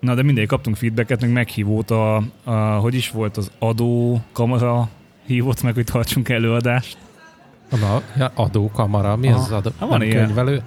Na, 0.00 0.14
de 0.14 0.22
mindegy, 0.22 0.46
kaptunk 0.46 0.76
feedbacket, 0.76 1.20
meg 1.20 1.32
meghívót 1.32 1.90
a, 1.90 2.22
a, 2.44 2.52
hogy 2.52 2.94
is 2.94 3.10
volt 3.10 3.36
az 3.36 3.50
adó 3.58 4.20
kamara 4.32 4.88
hívott 5.26 5.62
meg, 5.62 5.74
hogy 5.74 5.84
tartsunk 5.84 6.28
előadást. 6.28 6.98
Na, 7.70 8.02
ja, 8.16 8.30
adókamara, 8.34 9.16
mi 9.16 9.28
Aha. 9.28 9.38
az 9.38 9.44
az 9.44 9.52
adó? 9.52 9.70
Ha, 9.78 9.86
van 9.86 9.98
nem 9.98 10.08
ilyen. 10.08 10.24
könyvelő? 10.24 10.62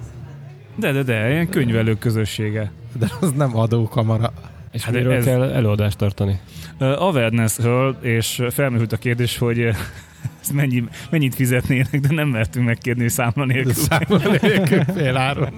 De, 0.76 0.92
de, 0.92 1.02
de, 1.02 1.30
ilyen 1.30 1.48
könyvelők 1.48 1.98
közössége. 1.98 2.72
De 2.98 3.10
az 3.20 3.32
nem 3.32 3.56
adókamara. 3.56 4.32
És 4.72 4.82
Hát 4.84 4.94
miről 4.94 5.12
ez- 5.12 5.24
kell 5.24 5.42
előadást 5.42 5.96
tartani? 5.98 6.40
Uh, 6.80 7.02
Awareness-ről, 7.02 7.96
és 8.00 8.42
felmerült 8.50 8.92
a 8.92 8.96
kérdés, 8.96 9.38
hogy 9.38 9.58
uh, 9.58 9.66
ezt 10.40 10.52
mennyi, 10.52 10.84
mennyit 11.10 11.34
fizetnének, 11.34 12.00
de 12.00 12.14
nem 12.14 12.28
mertünk 12.28 12.66
megkérni 12.66 13.08
számla 13.08 13.44
nélkül. 13.44 13.72
Számol 13.88 14.20
nélkül 14.42 14.84
féláron. 14.84 15.54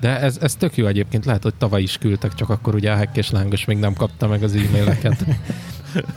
De 0.00 0.20
ez, 0.20 0.38
ez 0.40 0.54
tök 0.54 0.76
jó 0.76 0.86
egyébként, 0.86 1.24
lehet, 1.24 1.42
hogy 1.42 1.54
tavaly 1.54 1.82
is 1.82 1.98
küldtek, 1.98 2.34
csak 2.34 2.48
akkor 2.50 2.74
ugye 2.74 2.92
a 2.92 2.96
Hekk 2.96 3.16
és 3.16 3.30
Lángos 3.30 3.64
még 3.64 3.78
nem 3.78 3.92
kapta 3.92 4.28
meg 4.28 4.42
az 4.42 4.54
e-maileket. 4.54 5.24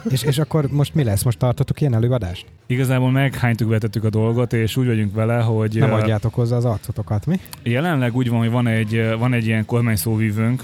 És, 0.10 0.24
és 0.24 0.38
akkor 0.38 0.68
most 0.72 0.96
mi 0.96 1.04
lesz? 1.04 1.24
Most 1.24 1.38
tartotok 1.38 1.82
ilyen 1.82 1.94
előadást? 1.94 2.46
Igazából 2.68 3.12
meghánytuk, 3.12 3.70
vetettük 3.70 4.04
a 4.04 4.10
dolgot, 4.10 4.54
és 4.54 4.78
úgy 4.78 4.86
vagyunk 4.86 5.14
vele, 5.14 5.40
hogy 5.40 5.76
Nem 5.80 5.94
adjátok 5.94 6.34
hozzá 6.34 6.56
az 6.56 6.66
arcotokat, 6.66 7.26
mi? 7.26 7.40
jelenleg 7.64 8.16
úgy 8.16 8.30
van, 8.30 8.40
hogy 8.40 8.50
van 8.50 8.68
egy, 8.68 9.14
van 9.20 9.34
egy 9.34 9.46
ilyen 9.46 9.66
kormányszóvívőnk, 9.66 10.64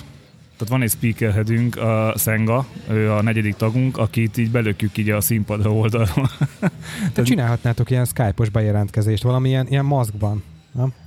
tehát 0.57 0.73
van 0.73 0.81
egy 0.81 0.89
speakerheadünk, 0.89 1.77
a 1.77 2.13
Szenga, 2.15 2.65
ő 2.89 3.11
a 3.11 3.21
negyedik 3.21 3.55
tagunk, 3.55 3.97
akit 3.97 4.37
így 4.37 4.51
belökjük 4.51 4.97
így 4.97 5.09
a 5.09 5.21
színpadra 5.21 5.71
oldalról. 5.71 6.29
Te 7.13 7.23
csinálhatnátok 7.23 7.89
ilyen 7.89 8.05
Skype-os 8.05 8.49
bejelentkezést, 8.49 9.23
valamilyen 9.23 9.67
ilyen 9.69 9.85
maszkban. 9.85 10.43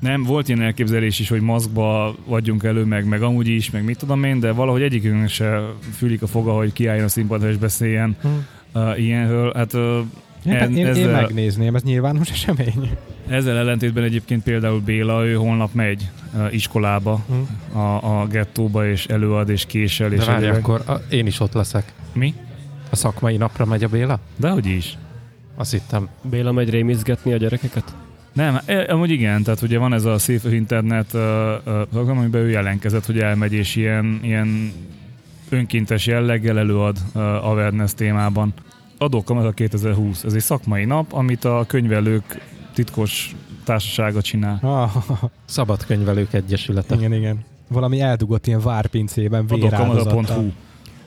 Nem, 0.01 0.23
volt 0.23 0.49
ilyen 0.49 0.63
elképzelés 0.63 1.19
is, 1.19 1.29
hogy 1.29 1.41
maszkba 1.41 2.15
adjunk 2.29 2.63
elő, 2.63 2.85
meg, 2.85 3.05
meg 3.07 3.23
amúgy 3.23 3.49
is, 3.49 3.71
meg 3.71 3.85
mit 3.85 3.99
tudom 3.99 4.25
én, 4.25 4.41
de 4.41 4.53
valahogy 4.53 4.83
egyikünknek 4.83 5.29
se 5.29 5.61
fülik 5.97 6.23
a 6.23 6.27
foga, 6.27 6.53
hogy 6.53 6.73
kiálljon 6.73 7.05
a 7.05 7.09
színpadra 7.09 7.49
és 7.49 7.57
beszéljen 7.57 8.17
Hm. 8.21 8.29
uh, 8.81 9.01
ilyenről. 9.01 9.53
Hát 9.55 9.73
uh, 9.73 9.99
Én, 10.47 10.53
En- 10.53 10.71
én, 10.71 10.77
én 10.77 10.87
ezzel- 10.87 11.21
megnézném, 11.21 11.75
ez 11.75 11.83
nyilvános 11.83 12.31
esemény. 12.31 12.91
ezzel 13.29 13.57
ellentétben 13.57 14.05
egyébként 14.05 14.43
például 14.43 14.81
Béla, 14.81 15.27
ő 15.27 15.35
holnap 15.35 15.73
megy 15.75 16.09
uh, 16.35 16.55
iskolába, 16.55 17.21
Hm. 17.29 17.79
a, 17.79 18.21
a 18.21 18.27
gettóba, 18.27 18.87
és 18.89 19.07
előad, 19.07 19.49
és 19.49 19.67
késel, 19.67 20.09
De 20.09 20.15
és 20.17 20.25
várj, 20.25 20.43
egyebek. 20.45 20.61
akkor 20.69 20.83
a, 20.87 20.93
én 21.11 21.27
is 21.27 21.41
ott 21.41 21.53
leszek. 21.53 21.93
Mi? 22.13 22.35
A 22.91 22.97
szakmai 22.97 23.37
napra 23.37 23.65
megy 23.65 23.85
a 23.85 23.89
Béla? 23.89 24.19
Dehogy 24.37 24.67
is. 24.67 24.99
Azt 25.57 25.71
hittem. 25.71 26.09
Béla 26.23 26.53
megy 26.53 26.71
rémizgetni 26.71 27.33
a 27.33 27.37
gyerekeket? 27.37 27.95
Nem, 28.33 28.59
e, 28.65 28.87
amúgy 28.93 29.11
igen, 29.11 29.43
tehát 29.43 29.63
ugye 29.63 29.79
van 29.79 29.93
ez 29.93 30.05
a 30.05 30.19
Safe 30.19 30.55
Internet 30.55 31.15
uh, 31.15 31.21
uh, 31.67 31.83
program, 31.83 32.19
amiben 32.19 32.41
ő 32.41 32.49
jelentkezett, 32.51 33.07
hogy 33.07 33.19
elmegy, 33.19 33.53
és 33.53 33.77
ilyen, 33.77 34.19
ilyen 34.23 34.73
önkéntes 35.49 36.07
jelleggel 36.07 36.59
előad 36.59 36.97
uh, 37.15 37.23
awareness 37.23 37.95
témában. 37.95 38.53
Adókamera 38.99 39.53
2020, 39.53 40.25
ez 40.25 40.33
egy 40.33 40.41
szakmai 40.41 40.85
nap, 40.85 41.13
amit 41.13 41.45
a 41.45 41.65
könyvelők 41.67 42.41
titkos 42.75 43.37
társasága 43.65 44.23
csinál. 44.23 44.59
Ah, 44.63 44.93
Szabad 45.45 45.85
könyvelők 45.85 46.33
egyesülete. 46.33 46.95
igen, 46.95 47.13
igen. 47.13 47.45
Valami 47.69 48.01
eldugott 48.01 48.47
ilyen 48.47 48.61
várpincében 48.61 49.47
véráldozattal. 49.47 50.53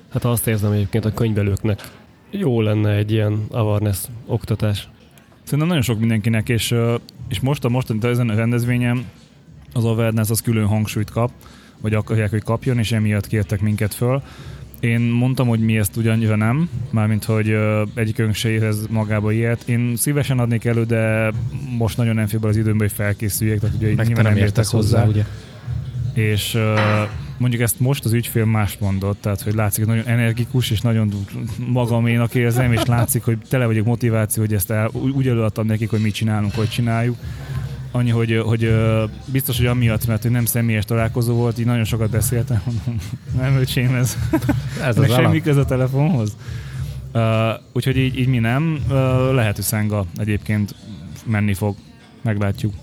Hát 0.10 0.26
azt 0.26 0.48
érzem 0.48 0.72
egyébként 0.72 1.06
a 1.06 1.14
könyvelőknek. 1.14 1.92
Jó 2.30 2.62
lenne 2.62 2.92
egy 2.92 3.12
ilyen 3.12 3.46
awareness 3.52 4.06
oktatás. 4.26 4.90
Szerintem 5.44 5.68
nagyon 5.68 5.84
sok 5.84 6.00
mindenkinek, 6.00 6.50
és, 6.50 6.76
és 7.28 7.40
most 7.40 7.66
a 7.66 7.70
mostani 7.70 8.08
ezen 8.08 8.30
a 8.30 8.36
rendezvényen 8.36 9.06
az 9.74 9.86
awareness 9.86 10.30
az 10.30 10.42
külön 10.42 10.66
hangsúlyt 10.66 11.10
kap, 11.10 11.32
vagy 11.82 11.94
akarják, 11.94 12.30
hogy 12.30 12.44
kapjon, 12.44 12.78
és 12.78 12.92
emiatt 12.92 13.28
kértek 13.28 13.62
minket 13.62 13.94
föl. 13.94 14.24
Én 14.82 15.00
mondtam, 15.02 15.48
hogy 15.48 15.60
mi 15.60 15.78
ezt 15.78 15.98
ugyannyira 15.98 16.36
nem, 16.36 16.70
mármint, 16.90 17.24
hogy 17.24 17.58
egyikünk 17.94 18.34
se 18.34 18.50
érez 18.50 18.88
magába 18.90 19.32
ilyet. 19.32 19.64
Én 19.66 19.96
szívesen 19.96 20.40
adnék 20.40 20.66
elő, 20.66 20.84
de 20.84 21.32
most 21.78 21.98
nagyon 21.98 22.16
nem 22.16 22.28
fél 22.28 22.40
az 22.42 22.58
időmbe, 22.58 22.84
hogy 22.84 22.94
felkészüljek, 22.94 23.60
tehát 23.60 23.76
ugye 23.76 23.96
Meg 23.96 24.06
nyilván 24.06 24.24
nem 24.24 24.34
értek 24.34 24.48
értesz 24.48 24.72
hozzá, 24.72 25.06
ugye? 25.06 25.24
és 26.14 26.58
mondjuk 27.38 27.62
ezt 27.62 27.80
most 27.80 28.06
az 28.06 28.14
ügyfél 28.14 28.46
mást 28.46 28.80
mondott, 28.80 29.22
tehát 29.22 29.42
hogy 29.42 29.54
látszik, 29.54 29.86
hogy 29.86 29.96
nagyon 29.96 30.14
energikus, 30.14 30.72
és 30.72 30.82
nagyon 30.82 31.14
magaménak 31.68 32.36
érzem, 32.36 32.74
és 32.74 32.86
látszik, 32.86 33.24
hogy 33.24 33.38
tele 33.50 33.66
vagyok 33.66 33.86
motiváció, 33.86 34.44
hogy 34.44 34.54
ezt 34.54 34.72
el, 34.72 34.90
úgy 35.16 35.28
előadtam 35.28 35.66
nekik, 35.66 35.90
hogy 35.90 36.02
mit 36.02 36.14
csinálunk, 36.14 36.54
hogy 36.56 36.70
csináljuk. 36.70 37.16
Annyi, 37.92 38.10
hogy, 38.10 38.42
hogy 38.46 38.74
biztos, 39.26 39.58
hogy 39.58 39.66
amiatt, 39.66 40.08
mert 40.08 40.22
hogy 40.22 40.32
nem 40.32 40.46
személyes 40.46 40.86
találkozó 40.86 41.34
volt, 41.34 41.60
így 41.60 41.66
nagyon 41.66 41.84
sokat 41.84 42.10
beszéltem. 42.10 42.62
Mondom, 42.66 42.98
nem 43.42 43.56
öcsém 43.56 43.96
ez. 43.96 44.18
Ez 44.88 44.98
az 44.98 45.14
semmi 45.14 45.42
köze 45.42 45.60
a 45.60 45.66
telefonhoz. 45.66 46.36
Uh, 47.14 47.22
úgyhogy 47.74 47.98
így, 47.98 48.20
így 48.20 48.28
mi 48.28 48.38
nem. 48.40 48.80
Uh, 48.90 49.34
lehet, 49.34 49.56
hogy 49.56 49.64
Szenga 49.64 50.06
egyébként 50.16 50.76
menni 51.26 51.54
fog. 51.54 51.76
Meglátjuk. 52.22 52.74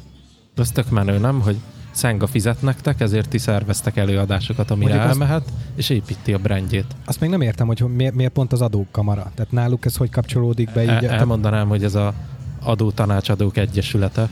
De 0.54 0.62
az 0.62 0.70
tök 0.70 0.90
menő, 0.90 1.18
nem? 1.18 1.40
Hogy 1.40 1.56
Szenga 1.90 2.26
fizet 2.26 2.62
nektek, 2.62 3.00
ezért 3.00 3.28
ti 3.28 3.38
szerveztek 3.38 3.96
előadásokat, 3.96 4.70
amire 4.70 4.88
Mondjuk 4.88 5.10
azt- 5.10 5.20
elmehet, 5.20 5.52
és 5.76 5.90
építi 5.90 6.32
a 6.32 6.38
brandjét. 6.38 6.96
Azt 7.04 7.20
még 7.20 7.30
nem 7.30 7.40
értem, 7.40 7.66
hogy 7.66 7.84
miért, 7.96 8.14
miért 8.14 8.32
pont 8.32 8.52
az 8.52 8.60
adókamara. 8.60 9.32
Tehát 9.34 9.52
náluk 9.52 9.84
ez 9.84 9.96
hogy 9.96 10.10
kapcsolódik 10.10 10.72
be 10.72 10.82
így? 10.82 10.88
El, 10.88 11.06
elmondanám, 11.06 11.68
hogy 11.68 11.84
ez 11.84 11.94
a 11.94 12.14
Adótanácsadók 12.62 13.56
Egyesülete, 13.56 14.28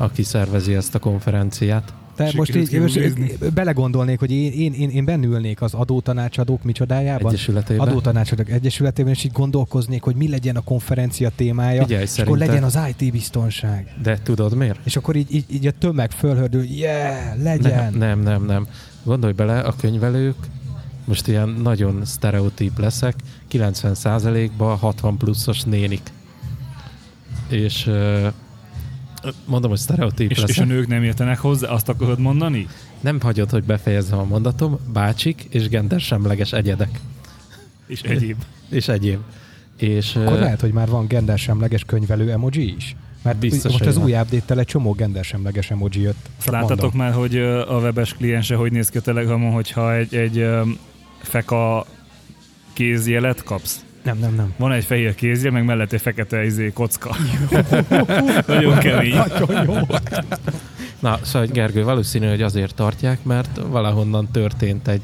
aki 0.00 0.22
szervezi 0.22 0.74
ezt 0.74 0.94
a 0.94 0.98
konferenciát. 0.98 1.94
Te 2.16 2.32
most 2.36 2.56
így 2.56 2.80
most 2.80 3.52
belegondolnék, 3.54 4.18
hogy 4.18 4.30
én, 4.30 4.52
én, 4.52 4.72
én, 4.72 4.90
én 4.90 5.04
bennülnék 5.04 5.62
az 5.62 5.74
adótanácsadók 5.74 6.62
micsodájában, 6.62 7.32
Egyesületében. 7.32 7.88
adótanácsadók 7.88 8.50
egyesületében, 8.50 9.12
és 9.12 9.24
így 9.24 9.32
gondolkoznék, 9.32 10.02
hogy 10.02 10.14
mi 10.16 10.28
legyen 10.28 10.56
a 10.56 10.60
konferencia 10.60 11.30
témája, 11.36 11.82
Figyelj, 11.82 12.02
és 12.02 12.18
akkor 12.18 12.38
szerinted- 12.38 12.48
legyen 12.48 12.62
az 12.62 12.78
IT 12.96 13.12
biztonság. 13.12 13.94
De 14.02 14.18
tudod 14.22 14.54
miért? 14.54 14.78
És 14.84 14.96
akkor 14.96 15.16
így, 15.16 15.34
így, 15.34 15.44
így 15.48 15.66
a 15.66 15.70
tömeg 15.78 16.10
fölhördül, 16.10 16.62
yeah, 16.62 17.42
legyen. 17.42 17.92
Nem, 17.92 17.98
nem, 17.98 18.20
nem, 18.20 18.44
nem. 18.44 18.66
Gondolj 19.02 19.32
bele, 19.32 19.60
a 19.60 19.74
könyvelők, 19.76 20.36
most 21.04 21.28
ilyen 21.28 21.48
nagyon 21.48 22.04
sztereotíp 22.04 22.78
leszek, 22.78 23.14
90%-ban 23.52 24.76
60 24.76 25.16
pluszos 25.16 25.62
nénik. 25.62 26.02
És 27.48 27.90
mondom, 29.44 29.70
hogy 29.70 29.78
sztereotíp 29.78 30.30
És, 30.30 30.36
leszek. 30.40 30.56
és 30.56 30.62
a 30.62 30.64
nők 30.64 30.86
nem 30.86 31.02
értenek 31.02 31.38
hozzá, 31.38 31.68
azt 31.68 31.88
akarod 31.88 32.18
mondani? 32.18 32.66
Nem 33.00 33.20
hagyod, 33.20 33.50
hogy 33.50 33.64
befejezzem 33.64 34.18
a 34.18 34.24
mondatom, 34.24 34.78
bácsik 34.92 35.46
és 35.50 35.68
gendersemleges 35.68 36.52
egyedek. 36.52 37.00
És 37.86 38.00
egyéb. 38.00 38.36
És 38.70 38.88
egyéb. 38.88 39.18
És 39.76 40.16
Akkor 40.16 40.38
lehet, 40.38 40.60
hogy 40.60 40.72
már 40.72 40.88
van 40.88 41.06
gendersemleges 41.06 41.84
könyvelő 41.84 42.30
emoji 42.30 42.74
is. 42.76 42.96
Mert 43.22 43.38
Biztos, 43.38 43.62
most 43.70 43.78
hogy 43.78 43.88
az 43.88 43.94
van. 43.94 44.04
új 44.04 44.12
update 44.12 44.54
egy 44.54 44.66
csomó 44.66 44.92
gendersemleges 44.92 45.70
emoji 45.70 46.00
jött. 46.00 46.28
Csak 46.42 46.52
Láttatok 46.52 46.80
mondom. 46.80 47.00
már, 47.00 47.12
hogy 47.12 47.36
a 47.68 47.78
webes 47.80 48.14
kliense 48.14 48.54
hogy 48.54 48.72
néz 48.72 48.88
ki 48.88 48.98
a 48.98 49.00
Telegramon, 49.00 49.52
hogyha 49.52 49.94
egy, 49.94 50.14
egy 50.14 50.46
feka 51.22 51.86
kézjelet 52.72 53.42
kapsz? 53.42 53.84
Nem, 54.02 54.18
nem, 54.18 54.34
nem. 54.34 54.54
Van 54.56 54.72
egy 54.72 54.84
fehér 54.84 55.14
kézje, 55.14 55.50
meg 55.50 55.64
mellett 55.64 55.92
egy 55.92 56.00
fekete 56.00 56.44
izé, 56.44 56.72
kocka. 56.72 57.16
Nagyon 58.46 58.78
kemény. 58.78 59.14
Nagyon 59.14 59.64
jó. 59.64 59.74
Na, 61.00 61.18
szóval 61.22 61.48
Gergő, 61.52 61.84
valószínű, 61.84 62.28
hogy 62.28 62.42
azért 62.42 62.74
tartják, 62.74 63.24
mert 63.24 63.60
valahonnan 63.68 64.28
történt 64.32 64.88
egy 64.88 65.02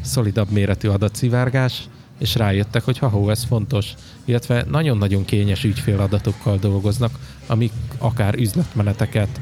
szolidabb 0.00 0.50
méretű 0.50 0.88
adatszivárgás, 0.88 1.82
és 2.18 2.34
rájöttek, 2.34 2.84
hogy 2.84 2.98
ha 2.98 3.30
ez 3.30 3.44
fontos, 3.44 3.94
illetve 4.24 4.64
nagyon-nagyon 4.70 5.24
kényes 5.24 5.64
ügyféladatokkal 5.64 6.56
dolgoznak, 6.56 7.10
amik 7.46 7.72
akár 7.98 8.34
üzletmeneteket 8.34 9.40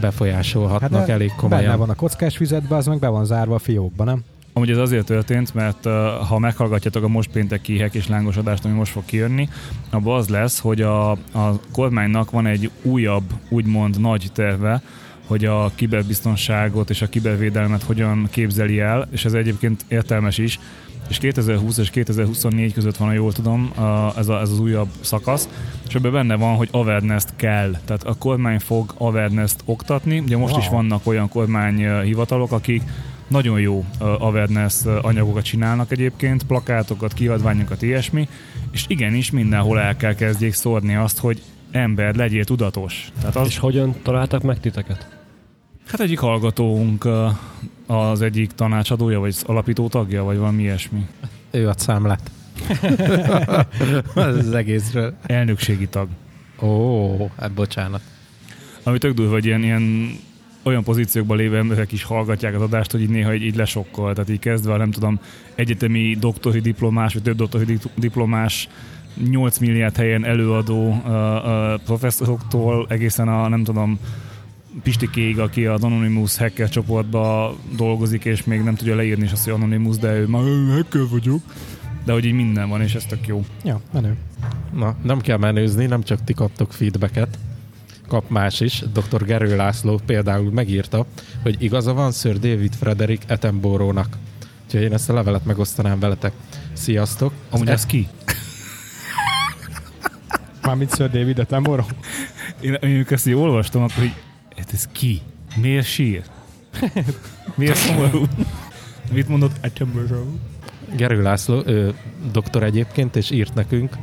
befolyásolhatnak 0.00 1.00
Hát 1.00 1.08
elég 1.08 1.28
Benne 1.28 1.40
komolyan. 1.40 1.78
van 1.78 1.90
a 1.90 1.94
kockás 1.94 2.36
füzetbe, 2.36 2.76
az 2.76 2.86
meg 2.86 2.98
be 2.98 3.08
van 3.08 3.24
zárva 3.24 3.54
a 3.54 3.58
fiókba, 3.58 4.04
nem? 4.04 4.24
Amúgy 4.52 4.70
ez 4.70 4.76
azért 4.78 5.06
történt, 5.06 5.54
mert 5.54 5.86
uh, 5.86 5.92
ha 6.28 6.38
meghallgatjátok 6.38 7.04
a 7.04 7.08
most 7.08 7.30
pénteki 7.30 7.78
hek 7.78 7.94
és 7.94 8.08
lángosodást, 8.08 8.64
ami 8.64 8.74
most 8.74 8.92
fog 8.92 9.04
kijönni, 9.04 9.48
abban 9.90 10.18
az 10.18 10.28
lesz, 10.28 10.58
hogy 10.58 10.80
a, 10.82 11.10
a 11.10 11.60
kormánynak 11.72 12.30
van 12.30 12.46
egy 12.46 12.70
újabb, 12.82 13.24
úgymond 13.48 14.00
nagy 14.00 14.26
terve, 14.32 14.82
hogy 15.26 15.44
a 15.44 15.70
kiberbiztonságot 15.74 16.90
és 16.90 17.02
a 17.02 17.08
kibervédelmet 17.08 17.82
hogyan 17.82 18.28
képzeli 18.30 18.80
el, 18.80 19.08
és 19.10 19.24
ez 19.24 19.32
egyébként 19.32 19.84
értelmes 19.88 20.38
is, 20.38 20.58
és 21.08 21.18
2020 21.18 21.78
és 21.78 21.90
2024 21.90 22.72
között 22.72 22.96
van, 22.96 23.08
ha 23.08 23.14
jól 23.14 23.32
tudom, 23.32 23.70
a- 23.76 24.12
ez, 24.18 24.28
a, 24.28 24.40
ez 24.40 24.50
az 24.50 24.58
újabb 24.60 24.88
szakasz, 25.00 25.48
és 25.88 25.94
ebben 25.94 26.12
benne 26.12 26.34
van, 26.36 26.56
hogy 26.56 26.68
awareness 26.72 27.24
kell. 27.36 27.70
Tehát 27.84 28.02
a 28.04 28.14
kormány 28.18 28.58
fog 28.58 28.94
awareness 28.98 29.52
oktatni. 29.64 30.18
Ugye 30.18 30.36
most 30.36 30.52
Wow. 30.52 30.62
is 30.62 30.68
vannak 30.68 31.06
olyan 31.06 31.28
kormányhivatalok, 31.28 32.52
akik 32.52 32.82
nagyon 33.30 33.60
jó 33.60 33.78
uh, 33.78 34.22
awareness 34.22 34.84
anyagokat 35.02 35.44
csinálnak 35.44 35.90
egyébként, 35.90 36.42
plakátokat, 36.42 37.12
kiadványokat, 37.12 37.82
ilyesmi, 37.82 38.28
és 38.70 38.84
igenis 38.88 39.30
mindenhol 39.30 39.80
el 39.80 39.96
kell 39.96 40.14
kezdjék 40.14 40.52
szórni 40.52 40.94
azt, 40.94 41.18
hogy 41.18 41.42
ember, 41.70 42.14
legyél 42.14 42.44
tudatos. 42.44 43.12
Tehát 43.20 43.36
az, 43.36 43.46
És 43.46 43.58
hogyan 43.58 43.94
találtak 44.02 44.42
meg 44.42 44.60
titeket? 44.60 45.18
hát 45.86 46.00
egyik 46.00 46.18
hallgatónk 46.18 47.04
uh, 47.04 47.30
az 47.86 48.22
egyik 48.22 48.52
tanácsadója, 48.52 49.20
vagy 49.20 49.36
alapító 49.42 49.88
tagja, 49.88 50.24
vagy 50.24 50.36
valami 50.36 50.62
ilyesmi. 50.62 51.06
Ő 51.50 51.68
ad 51.68 51.78
számlát. 51.78 52.30
az 54.14 54.52
egészről. 54.52 55.14
Elnökségi 55.22 55.88
tag. 55.88 56.08
Ó, 56.62 57.30
hát 57.38 57.52
bocsánat. 57.52 58.00
Ami 58.82 58.98
tök 58.98 59.14
durva, 59.14 59.32
hogy 59.32 59.46
ilyen, 59.46 59.62
ilyen 59.62 60.16
olyan 60.62 60.84
pozíciókban 60.84 61.36
lévő 61.36 61.56
emberek 61.56 61.92
is 61.92 62.02
hallgatják 62.02 62.54
az 62.54 62.60
adást, 62.62 62.90
hogy 62.90 63.00
így 63.00 63.08
néha 63.08 63.34
így, 63.34 63.42
így 63.42 63.56
lesokkol. 63.56 64.12
Tehát 64.12 64.30
így 64.30 64.38
kezdve, 64.38 64.76
nem 64.76 64.90
tudom, 64.90 65.20
egyetemi 65.54 66.16
doktori 66.20 66.60
diplomás, 66.60 67.12
vagy 67.12 67.22
több 67.22 67.36
doktori 67.36 67.64
di- 67.64 67.78
diplomás 67.96 68.68
8 69.30 69.58
milliárd 69.58 69.96
helyen 69.96 70.24
előadó 70.24 70.88
uh, 70.88 71.06
uh, 71.06 71.80
professzoroktól 71.84 72.86
egészen 72.88 73.28
a, 73.28 73.48
nem 73.48 73.64
tudom, 73.64 73.98
Pistikéig, 74.82 75.38
aki 75.38 75.66
az 75.66 75.82
Anonymous 75.84 76.36
hacker 76.36 76.68
csoportban 76.68 77.54
dolgozik, 77.76 78.24
és 78.24 78.44
még 78.44 78.60
nem 78.62 78.74
tudja 78.74 78.94
leírni 78.96 79.24
is 79.24 79.32
azt, 79.32 79.44
hogy 79.44 79.52
Anonymous, 79.52 79.96
de 79.96 80.12
ő 80.18 80.26
már 80.26 80.42
"Ö, 80.42 80.66
hacker 80.74 81.08
vagyok. 81.10 81.40
De 82.04 82.12
hogy 82.12 82.24
így 82.24 82.32
minden 82.32 82.68
van, 82.68 82.80
és 82.80 82.94
ez 82.94 83.04
tök 83.04 83.26
jó. 83.26 83.44
Ja, 83.64 83.80
menő. 83.92 84.16
Na, 84.74 84.94
nem 85.02 85.20
kell 85.20 85.36
menőzni, 85.36 85.86
nem 85.86 86.02
csak 86.02 86.24
ti 86.24 86.32
kaptok 86.34 86.72
feedbacket, 86.72 87.38
kap 88.10 88.28
más 88.28 88.60
is. 88.60 88.84
Dr. 88.92 89.24
Gerő 89.24 89.56
László 89.56 90.00
például 90.06 90.50
megírta, 90.50 91.06
hogy 91.42 91.62
igaza 91.62 91.92
van 91.92 92.12
Sir 92.12 92.38
David 92.38 92.74
Frederick 92.74 93.30
Attenborough-nak. 93.30 94.16
Úgyhogy 94.64 94.82
én 94.82 94.92
ezt 94.92 95.10
a 95.10 95.12
levelet 95.12 95.44
megosztanám 95.44 95.98
veletek. 95.98 96.32
Sziasztok! 96.72 97.32
Amúgy 97.50 97.68
Ez 97.68 97.74
ez 97.74 97.86
ki? 97.86 98.08
Mármint 100.62 100.94
Sir 100.94 101.10
David 101.10 101.38
Attenborough. 101.38 101.90
Én 102.60 102.74
amikor 102.74 103.12
ezt 103.12 103.26
így 103.26 103.34
olvastam, 103.34 103.82
akkor 103.82 104.02
így, 104.02 104.14
hát 104.56 104.72
ez 104.72 104.88
ki? 104.92 105.20
Miért 105.56 105.86
sír? 105.86 106.22
Miért 107.54 107.76
szomorú? 107.76 108.24
Mit 109.12 109.28
mondott 109.28 109.64
Attenborough? 109.64 110.28
Gerő 110.96 111.22
László, 111.22 111.62
ő 111.66 111.94
doktor 112.32 112.62
egyébként, 112.62 113.16
és 113.16 113.30
írt 113.30 113.54
nekünk. 113.54 113.96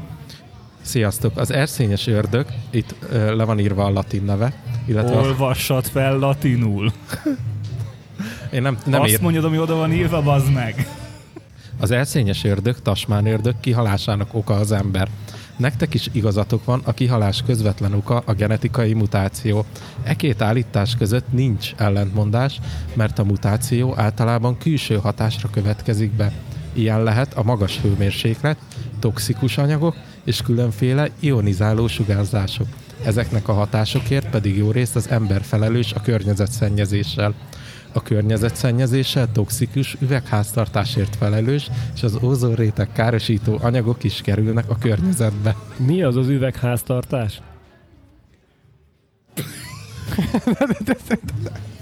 Sziasztok! 0.88 1.38
Az 1.38 1.52
erszényes 1.52 2.08
ördög, 2.08 2.46
itt 2.70 2.96
ö, 3.10 3.36
le 3.36 3.44
van 3.44 3.60
írva 3.60 3.86
a 3.86 3.90
latin 3.90 4.24
neve, 4.24 4.54
illetve 4.86 5.16
Olvassad 5.16 5.86
fel 5.86 6.18
latinul. 6.18 6.92
én 8.54 8.62
nem, 8.62 8.78
nem 8.86 9.02
Azt 9.02 9.12
írt. 9.12 9.22
mondjad, 9.22 9.44
ami 9.44 9.60
oda 9.60 9.76
van 9.76 9.94
írva, 9.94 10.22
bazd 10.22 10.54
meg. 10.54 10.88
Az 11.80 11.92
erszényes 11.92 12.44
ördög, 12.44 12.82
tasmán 12.82 13.26
ördög 13.26 13.56
kihalásának 13.60 14.34
oka 14.34 14.54
az 14.54 14.72
ember. 14.72 15.08
Nektek 15.58 15.94
is 15.94 16.10
igazatok 16.12 16.66
van, 16.66 16.82
a 16.84 16.94
kihalás 16.94 17.44
közvetlen 17.46 17.94
oka 17.94 18.22
a 18.26 18.34
genetikai 18.34 18.94
mutáció. 18.94 19.66
E 20.04 20.14
két 20.14 20.42
állítás 20.42 20.96
között 20.96 21.32
nincs 21.32 21.74
ellentmondás, 21.78 22.60
mert 22.94 23.20
a 23.20 23.24
mutáció 23.24 23.94
általában 23.98 24.58
külső 24.58 24.96
hatásra 24.96 25.50
következik 25.50 26.12
be. 26.12 26.32
Ilyen 26.74 27.04
lehet 27.04 27.34
a 27.34 27.44
magas 27.44 27.80
hőmérséklet, 27.82 28.58
toxikus 29.00 29.58
anyagok 29.58 29.96
és 30.28 30.42
különféle 30.42 31.10
ionizáló 31.20 31.88
sugárzások. 31.88 32.68
Ezeknek 33.04 33.48
a 33.48 33.54
hatásokért 33.54 34.30
pedig 34.30 34.58
jó 34.58 34.72
részt 34.72 34.96
az 34.96 35.10
ember 35.10 35.42
felelős 35.42 35.94
a 35.94 36.02
környezetszennyezéssel. 36.02 37.34
A 37.92 38.02
környezetszennyezéssel 38.02 39.32
toxikus 39.32 39.98
üvegháztartásért 40.00 41.16
felelős, 41.16 41.70
és 41.96 42.04
az 42.04 42.20
ózonréteg 42.24 42.92
károsító 42.92 43.60
anyagok 43.62 44.04
is 44.04 44.22
kerülnek 44.22 44.70
a 44.70 44.78
környezetbe. 44.78 45.56
Mi 45.78 46.04
az 46.04 46.16
az 46.16 46.28
üvegháztartás? 46.28 47.42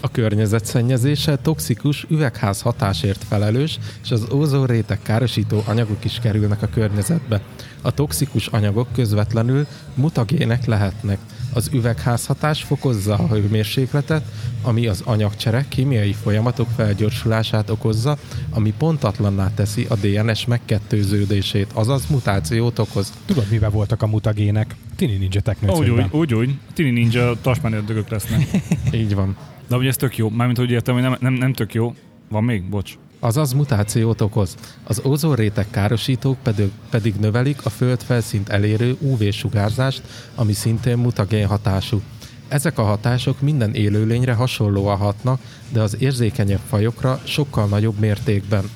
A 0.00 0.10
környezetszennyezéssel 0.10 1.42
toxikus 1.42 2.06
üvegház 2.08 2.60
hatásért 2.60 3.24
felelős, 3.28 3.78
és 4.02 4.10
az 4.10 4.26
ózonréteg 4.32 4.98
károsító 5.02 5.62
anyagok 5.66 6.04
is 6.04 6.18
kerülnek 6.22 6.62
a 6.62 6.68
környezetbe. 6.68 7.40
A 7.82 7.90
toxikus 7.90 8.46
anyagok 8.46 8.88
közvetlenül 8.92 9.66
mutagének 9.94 10.66
lehetnek. 10.66 11.18
Az 11.52 11.70
üvegházhatás 11.72 12.62
fokozza 12.62 13.14
a 13.14 13.26
hőmérsékletet, 13.26 14.24
ami 14.62 14.86
az 14.86 15.02
anyagcsere 15.04 15.64
kémiai 15.68 16.12
folyamatok 16.12 16.68
felgyorsulását 16.76 17.70
okozza, 17.70 18.18
ami 18.50 18.74
pontatlanná 18.78 19.50
teszi 19.54 19.86
a 19.88 19.94
DNS 19.94 20.46
megkettőződését, 20.46 21.70
azaz 21.72 22.06
mutációt 22.10 22.78
okoz. 22.78 23.12
Tudod, 23.24 23.46
mivel 23.50 23.70
voltak 23.70 24.02
a 24.02 24.06
mutagének? 24.06 24.74
Tini 24.96 25.12
Ninja 25.12 25.26
Úgy, 25.26 25.42
Technőcökben. 25.42 26.08
úgy, 26.10 26.18
úgy, 26.18 26.34
úgy. 26.34 26.54
Tini 26.74 26.90
Ninja 26.90 27.32
tasmán 27.40 27.84
lesznek. 28.08 28.46
Így 28.92 29.14
van. 29.14 29.36
De 29.68 29.76
ugye 29.76 29.88
ez 29.88 29.96
tök 29.96 30.16
jó. 30.16 30.28
Mármint 30.28 30.58
úgy 30.58 30.70
értem, 30.70 30.94
hogy 30.94 31.02
nem, 31.02 31.16
nem, 31.20 31.32
nem 31.32 31.52
tök 31.52 31.74
jó. 31.74 31.94
Van 32.28 32.44
még? 32.44 32.68
Bocs. 32.68 32.98
Azaz 33.20 33.52
mutációt 33.52 34.20
okoz. 34.20 34.56
Az 34.84 35.00
ozonréteg 35.02 35.66
károsítók 35.70 36.36
pedig, 36.42 36.70
pedig 36.90 37.14
növelik 37.14 37.64
a 37.64 37.70
föld 37.70 38.02
felszínt 38.02 38.48
elérő 38.48 38.96
UV-sugárzást, 39.00 40.02
ami 40.34 40.52
szintén 40.52 40.98
mutagén 40.98 41.46
hatású. 41.46 42.02
Ezek 42.48 42.78
a 42.78 42.82
hatások 42.82 43.40
minden 43.40 43.74
élőlényre 43.74 44.32
hasonlóan 44.32 44.96
hatnak, 44.96 45.40
de 45.72 45.80
az 45.80 45.96
érzékenyebb 46.00 46.60
fajokra 46.68 47.20
sokkal 47.24 47.66
nagyobb 47.66 47.98
mértékben. 47.98 48.70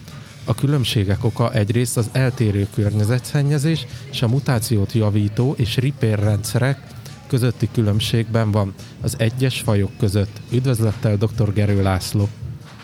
A 0.44 0.54
különbségek 0.54 1.24
oka 1.24 1.52
egyrészt 1.52 1.96
az 1.96 2.08
eltérő 2.12 2.66
környezetszennyezés 2.74 3.86
és 4.10 4.22
a 4.22 4.28
mutációt 4.28 4.92
javító 4.92 5.54
és 5.58 5.76
repair 5.76 6.18
rendszerek 6.18 6.91
közötti 7.32 7.68
különbségben 7.72 8.50
van 8.50 8.74
az 9.00 9.14
egyes 9.18 9.60
fajok 9.60 9.90
között. 9.98 10.40
Üdvözlettel 10.52 11.16
dr. 11.16 11.52
Gerő 11.52 11.82
László. 11.82 12.28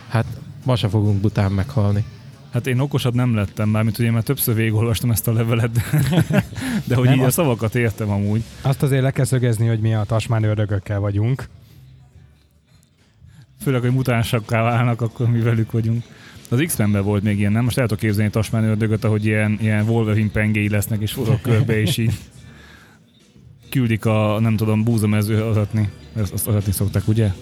Hát 0.08 0.26
ma 0.64 0.76
se 0.76 0.88
fogunk 0.88 1.20
bután 1.20 1.52
meghalni. 1.52 2.04
Hát 2.52 2.66
én 2.66 2.78
okosabb 2.78 3.14
nem 3.14 3.34
lettem, 3.34 3.68
mármint 3.68 3.98
ugye 3.98 4.10
már 4.10 4.22
többször 4.22 4.54
végigolvastam 4.54 5.10
ezt 5.10 5.28
a 5.28 5.32
levelet, 5.32 5.70
de, 5.72 5.82
de 6.84 6.94
hogy 6.94 7.04
Nem, 7.04 7.14
így 7.14 7.20
a 7.22 7.24
azt- 7.24 7.36
szavakat 7.36 7.74
értem 7.74 8.10
amúgy. 8.10 8.42
Azt 8.62 8.82
azért 8.82 9.02
le 9.02 9.10
kell 9.10 9.24
szögezni, 9.24 9.66
hogy 9.66 9.80
mi 9.80 9.94
a 9.94 10.04
tasmán 10.04 10.42
ördögökkel 10.42 11.00
vagyunk. 11.00 11.48
Főleg, 13.62 13.80
hogy 13.80 13.92
mutánsakká 13.92 14.62
válnak, 14.62 15.00
akkor 15.00 15.30
mi 15.30 15.40
velük 15.40 15.72
vagyunk. 15.72 16.04
Az 16.50 16.62
X-Menben 16.66 17.04
volt 17.04 17.22
még 17.22 17.38
ilyen, 17.38 17.52
nem? 17.52 17.64
Most 17.64 17.78
el 17.78 17.86
tudok 17.86 17.98
képzelni 18.02 18.30
tasmán 18.30 18.64
ördögöt, 18.64 19.04
ahogy 19.04 19.24
ilyen, 19.24 19.58
ilyen 19.60 19.88
Wolverine 19.88 20.30
pengéi 20.30 20.68
lesznek, 20.68 21.00
és 21.00 21.12
forog 21.12 21.40
körbe, 21.40 21.80
és 21.80 21.96
így 21.96 22.14
küldik 23.78 24.04
a, 24.04 24.38
nem 24.40 24.56
tudom, 24.56 24.84
búzamező 24.84 25.42
adatni. 25.42 25.88
Ezt, 26.16 26.32
azt 26.32 26.46
adatni 26.48 26.72
szokták, 26.72 27.08
ugye? 27.08 27.32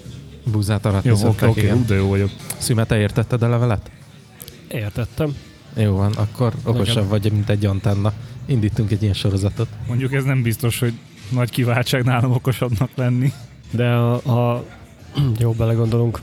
Búzát 0.51 0.85
aratni 0.85 1.09
Jó, 1.09 1.15
oké, 1.15 1.23
szokták, 1.23 1.49
oké, 1.49 1.71
de 1.87 1.95
jó 1.95 2.07
vagyok. 2.07 2.29
Szüme, 2.57 2.85
te 2.85 2.97
értetted 2.99 3.41
a 3.41 3.49
levelet? 3.49 3.91
Értettem. 4.67 5.35
Jó 5.75 5.95
van, 5.95 6.11
akkor 6.13 6.53
okosabb 6.63 6.87
Nekem- 6.95 7.07
vagy, 7.07 7.31
mint 7.31 7.49
egy 7.49 7.65
antenna. 7.65 8.13
Indítunk 8.45 8.91
egy 8.91 9.01
ilyen 9.01 9.13
sorozatot. 9.13 9.67
Mondjuk 9.87 10.13
ez 10.13 10.23
nem 10.23 10.41
biztos, 10.41 10.79
hogy 10.79 10.93
nagy 11.29 11.49
kiváltság 11.49 12.03
nálam 12.03 12.31
okosabbnak 12.31 12.89
lenni. 12.95 13.31
De 13.71 13.89
ha, 13.93 14.21
ha 14.25 14.63
jó 15.39 15.51
belegondolunk, 15.51 16.19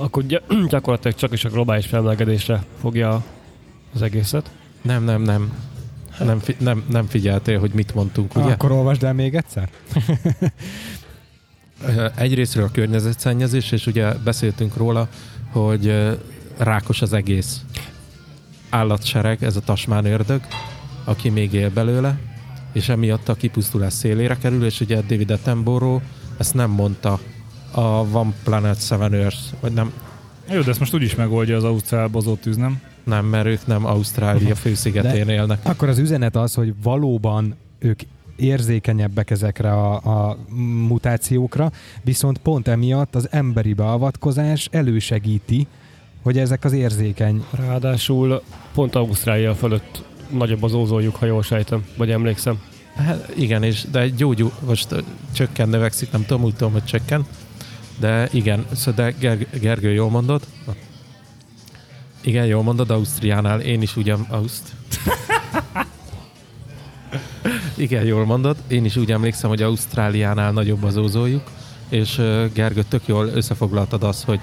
akkor 0.00 0.26
gy- 0.26 0.42
gyakorlatilag 0.68 1.16
csak 1.16 1.32
is 1.32 1.44
a 1.44 1.48
globális 1.48 1.86
felmelegedésre 1.86 2.64
fogja 2.80 3.24
az 3.94 4.02
egészet. 4.02 4.50
Nem, 4.82 5.04
nem, 5.04 5.22
nem. 5.22 5.52
Nem, 6.18 6.38
fi- 6.38 6.60
nem, 6.60 6.84
nem 6.90 7.06
figyeltél, 7.06 7.58
hogy 7.58 7.70
mit 7.74 7.94
mondtunk, 7.94 8.36
ugye? 8.36 8.52
Akkor 8.52 8.72
olvasd 8.72 9.02
el 9.02 9.12
még 9.12 9.34
egyszer. 9.34 9.68
Egyrésztről 12.16 12.64
a 12.64 12.70
környezetszennyezés, 12.70 13.72
és 13.72 13.86
ugye 13.86 14.12
beszéltünk 14.12 14.76
róla, 14.76 15.08
hogy 15.50 15.94
rákos 16.58 17.02
az 17.02 17.12
egész 17.12 17.60
állatsereg, 18.70 19.44
ez 19.44 19.56
a 19.56 19.60
tasmán 19.60 20.04
ördög, 20.04 20.40
aki 21.04 21.28
még 21.28 21.52
él 21.52 21.70
belőle, 21.70 22.18
és 22.72 22.88
emiatt 22.88 23.28
a 23.28 23.34
kipusztulás 23.34 23.92
szélére 23.92 24.36
kerül, 24.36 24.64
és 24.64 24.80
ugye 24.80 25.00
David 25.00 25.30
Attenborough 25.30 26.02
ezt 26.36 26.54
nem 26.54 26.70
mondta 26.70 27.18
a 27.70 27.80
One 28.12 28.32
Planet 28.44 28.84
Seven 28.84 29.14
Earth, 29.14 29.40
vagy 29.60 29.72
nem, 29.72 29.92
Jó, 30.50 30.60
de 30.60 30.70
ezt 30.70 30.78
most 30.78 30.94
úgyis 30.94 31.14
megoldja 31.14 31.56
az 31.56 31.64
Ausztrál 31.64 32.08
bozott 32.08 32.40
tűz, 32.40 32.56
nem? 32.56 32.80
Nem, 33.04 33.26
mert 33.26 33.46
ők 33.46 33.66
nem 33.66 33.86
Ausztrália 33.86 34.54
főszigetén 34.54 35.28
élnek. 35.28 35.58
Akkor 35.62 35.88
az 35.88 35.98
üzenet 35.98 36.36
az, 36.36 36.54
hogy 36.54 36.74
valóban 36.82 37.54
ők 37.78 38.00
érzékenyebbek 38.36 39.30
ezekre 39.30 39.72
a, 39.72 39.94
a 39.94 40.36
mutációkra, 40.88 41.70
viszont 42.02 42.38
pont 42.38 42.68
emiatt 42.68 43.14
az 43.14 43.28
emberi 43.30 43.72
beavatkozás 43.72 44.68
elősegíti, 44.70 45.66
hogy 46.22 46.38
ezek 46.38 46.64
az 46.64 46.72
érzékeny 46.72 47.44
Ráadásul 47.50 48.42
pont 48.74 48.94
Ausztrália 48.94 49.54
fölött 49.54 50.04
nagyobb 50.30 50.62
az 50.62 50.74
ózoljuk, 50.74 51.16
ha 51.16 51.26
jól 51.26 51.42
sejtem, 51.42 51.84
vagy 51.96 52.10
emlékszem. 52.10 52.60
Hát 52.94 53.32
igen, 53.36 53.62
és 53.62 53.84
de 53.90 54.08
gyógyú, 54.08 54.50
most 54.66 55.04
csökken, 55.32 55.68
növekszik, 55.68 56.12
nem 56.12 56.24
tudom, 56.26 56.44
úgy 56.44 56.54
tudom, 56.54 56.72
hogy 56.72 56.84
csökken. 56.84 57.26
De 57.98 58.28
igen, 58.32 58.66
szóval 58.72 58.94
de 59.04 59.14
Ger- 59.18 59.60
Gergő 59.60 59.92
jól 59.92 60.10
mondod. 60.10 60.46
Igen, 62.24 62.46
jól 62.46 62.62
mondod, 62.62 62.90
Ausztriánál 62.90 63.60
én 63.60 63.82
is 63.82 63.96
ugyan 63.96 64.26
Auszt. 64.30 64.72
Igen, 67.76 68.04
jól 68.04 68.24
mondod. 68.24 68.56
Én 68.68 68.84
is 68.84 68.96
úgy 68.96 69.12
emlékszem, 69.12 69.48
hogy 69.50 69.62
Ausztráliánál 69.62 70.52
nagyobb 70.52 70.82
az 70.82 70.96
ózójuk, 70.96 71.50
és 71.88 72.20
Gergő, 72.54 72.84
tök 72.88 73.02
jól 73.06 73.26
összefoglaltad 73.26 74.02
azt, 74.02 74.24
hogy 74.24 74.40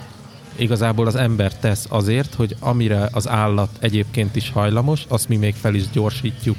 igazából 0.55 1.07
az 1.07 1.15
ember 1.15 1.55
tesz 1.55 1.85
azért, 1.89 2.33
hogy 2.33 2.55
amire 2.59 3.09
az 3.11 3.27
állat 3.27 3.69
egyébként 3.79 4.35
is 4.35 4.49
hajlamos, 4.51 5.05
azt 5.07 5.27
mi 5.29 5.35
még 5.35 5.55
fel 5.55 5.75
is 5.75 5.89
gyorsítjuk. 5.89 6.57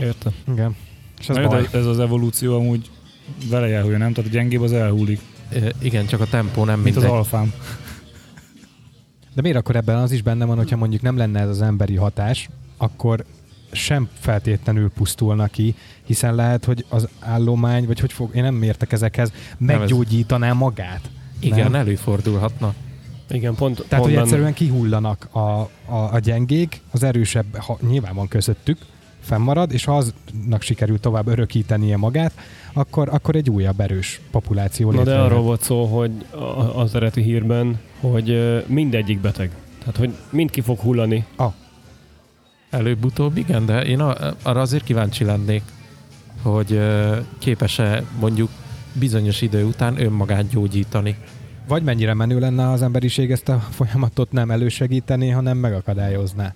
Értem. 0.00 0.32
Igen. 0.52 0.76
És 1.20 1.28
ez 1.28 1.36
baj. 1.36 1.68
ez 1.72 1.86
az 1.86 1.98
evolúció 1.98 2.54
amúgy 2.56 2.90
vele 3.50 3.66
elhúlja, 3.66 3.98
nem? 3.98 4.12
Tehát 4.12 4.30
a 4.30 4.32
gyengébb 4.32 4.62
az 4.62 4.72
elhúlik, 4.72 5.20
Igen, 5.82 6.06
csak 6.06 6.20
a 6.20 6.26
tempó 6.26 6.64
nem 6.64 6.80
mint 6.80 6.96
az 6.96 7.02
mindegy. 7.02 7.18
alfám. 7.20 7.52
De 9.38 9.44
miért 9.44 9.58
akkor 9.58 9.76
ebben 9.76 9.96
az 9.96 10.12
is 10.12 10.22
benne 10.22 10.44
van, 10.44 10.56
hogyha 10.56 10.76
mondjuk 10.76 11.02
nem 11.02 11.16
lenne 11.16 11.40
ez 11.40 11.48
az 11.48 11.62
emberi 11.62 11.94
hatás, 11.94 12.48
akkor 12.76 13.24
sem 13.72 14.08
feltétlenül 14.18 14.90
pusztulna 14.90 15.46
ki, 15.46 15.74
hiszen 16.04 16.34
lehet, 16.34 16.64
hogy 16.64 16.84
az 16.88 17.08
állomány, 17.20 17.86
vagy 17.86 18.00
hogy 18.00 18.12
fog, 18.12 18.34
én 18.36 18.42
nem 18.42 18.62
értek 18.62 18.92
ezekhez, 18.92 19.32
meggyógyítaná 19.58 20.52
magát. 20.52 21.10
Igen, 21.38 21.70
Nem? 21.70 21.80
előfordulhatna. 21.80 22.74
Igen, 23.30 23.54
pont, 23.54 23.74
Tehát, 23.74 23.88
pont 23.88 24.02
hogy 24.02 24.12
benne- 24.12 24.24
egyszerűen 24.24 24.52
kihullanak 24.54 25.28
a, 25.30 25.38
a, 25.38 25.68
a 26.12 26.18
gyengék, 26.18 26.80
az 26.90 27.02
erősebb, 27.02 27.56
ha, 27.56 27.78
nyilván 27.88 28.14
van 28.14 28.28
közöttük, 28.28 28.78
fennmarad, 29.20 29.72
és 29.72 29.84
ha 29.84 29.96
aznak 29.96 30.62
sikerül 30.62 31.00
tovább 31.00 31.26
örökítenie 31.26 31.96
magát, 31.96 32.32
akkor, 32.78 33.08
akkor 33.12 33.36
egy 33.36 33.50
újabb 33.50 33.80
erős 33.80 34.20
populáció 34.30 34.86
Na 34.90 34.92
de 34.92 34.98
létrejön. 34.98 35.24
arról 35.24 35.42
volt 35.42 35.62
szó, 35.62 35.84
hogy 35.84 36.10
a- 36.30 36.80
az 36.80 36.94
eredeti 36.94 37.22
hírben, 37.22 37.78
hogy 38.00 38.62
mindegyik 38.66 39.20
beteg. 39.20 39.50
Tehát, 39.78 39.96
hogy 39.96 40.10
mind 40.30 40.50
ki 40.50 40.60
fog 40.60 40.78
hullani. 40.78 41.24
Előbb-utóbb 42.70 43.36
igen, 43.36 43.66
de 43.66 43.84
én 43.84 44.00
a, 44.00 44.34
arra 44.42 44.60
azért 44.60 44.84
kíváncsi 44.84 45.24
lennék, 45.24 45.62
hogy 46.42 46.80
képes-e 47.38 48.02
mondjuk 48.20 48.50
bizonyos 48.92 49.40
idő 49.42 49.64
után 49.64 50.00
önmagát 50.00 50.48
gyógyítani. 50.48 51.16
Vagy 51.68 51.82
mennyire 51.82 52.14
menő 52.14 52.38
lenne, 52.38 52.64
ha 52.64 52.72
az 52.72 52.82
emberiség 52.82 53.30
ezt 53.30 53.48
a 53.48 53.58
folyamatot 53.70 54.32
nem 54.32 54.50
elősegítené, 54.50 55.30
hanem 55.30 55.56
megakadályozná. 55.56 56.54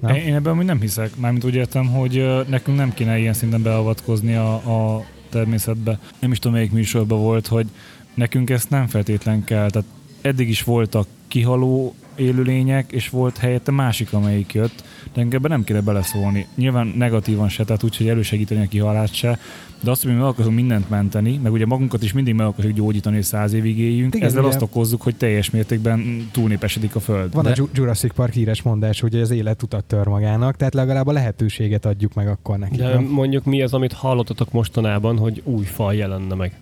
Nem? 0.00 0.14
Én, 0.14 0.22
én 0.22 0.34
ebben 0.34 0.52
amúgy 0.52 0.64
nem 0.64 0.80
hiszek. 0.80 1.16
Mármint 1.16 1.44
úgy 1.44 1.54
értem, 1.54 1.86
hogy 1.86 2.44
nekünk 2.48 2.76
nem 2.76 2.94
kéne 2.94 3.18
ilyen 3.18 3.32
szinten 3.32 3.62
beavatkozni 3.62 4.34
a, 4.34 4.54
a 4.54 5.04
természetbe. 5.34 5.98
Nem 6.18 6.32
is 6.32 6.38
tudom, 6.38 6.56
melyik 6.56 6.72
műsorban 6.72 7.20
volt, 7.20 7.46
hogy 7.46 7.66
nekünk 8.14 8.50
ezt 8.50 8.70
nem 8.70 8.86
feltétlen 8.86 9.44
kell. 9.44 9.70
Tehát 9.70 9.88
eddig 10.20 10.48
is 10.48 10.62
voltak 10.62 11.06
kihaló 11.28 11.94
élőlények, 12.16 12.92
és 12.92 13.08
volt 13.08 13.38
helyette 13.38 13.70
másik, 13.70 14.12
amelyik 14.12 14.52
jött, 14.52 14.84
de 15.12 15.20
engem 15.20 15.42
nem 15.42 15.64
kéne 15.64 15.80
beleszólni. 15.80 16.46
Nyilván 16.54 16.86
negatívan 16.86 17.48
se, 17.48 17.64
tehát 17.64 17.82
úgy, 17.82 17.96
hogy 17.96 18.08
elősegíteni 18.08 18.64
a 18.64 18.68
kihalást 18.68 19.14
se, 19.14 19.38
de 19.84 19.90
azt, 19.90 20.02
hogy 20.02 20.12
mi 20.12 20.18
meg 20.18 20.26
akarunk 20.26 20.54
mindent 20.54 20.90
menteni, 20.90 21.36
meg 21.42 21.52
ugye 21.52 21.66
magunkat 21.66 22.02
is 22.02 22.12
mindig 22.12 22.34
meg 22.34 22.46
akarjuk 22.46 22.74
gyógyítani, 22.74 23.14
hogy 23.14 23.24
száz 23.24 23.52
évig 23.52 23.78
éljünk, 23.78 24.14
Igen, 24.14 24.26
ezzel 24.28 24.40
ugye- 24.44 24.48
azt 24.54 24.62
okozzuk, 24.62 25.02
hogy 25.02 25.16
teljes 25.16 25.50
mértékben 25.50 26.28
túlnépesedik 26.32 26.94
a 26.94 27.00
Föld. 27.00 27.32
Van 27.32 27.44
De- 27.44 27.50
a 27.50 27.54
Ju- 27.56 27.70
Jurassic 27.76 28.14
Park 28.14 28.32
híres 28.32 28.62
mondás, 28.62 29.00
hogy 29.00 29.14
az 29.14 29.30
élet 29.30 29.62
utat 29.62 29.84
tör 29.84 30.06
magának, 30.06 30.56
tehát 30.56 30.74
legalább 30.74 31.06
a 31.06 31.12
lehetőséget 31.12 31.86
adjuk 31.86 32.14
meg 32.14 32.28
akkor 32.28 32.58
neki. 32.58 32.76
De 32.76 32.88
nem? 32.88 33.02
mondjuk 33.04 33.44
mi 33.44 33.62
az, 33.62 33.72
amit 33.74 33.92
hallottatok 33.92 34.52
mostanában, 34.52 35.18
hogy 35.18 35.40
új 35.44 35.64
faj 35.64 35.96
jelenne 35.96 36.34
meg? 36.34 36.56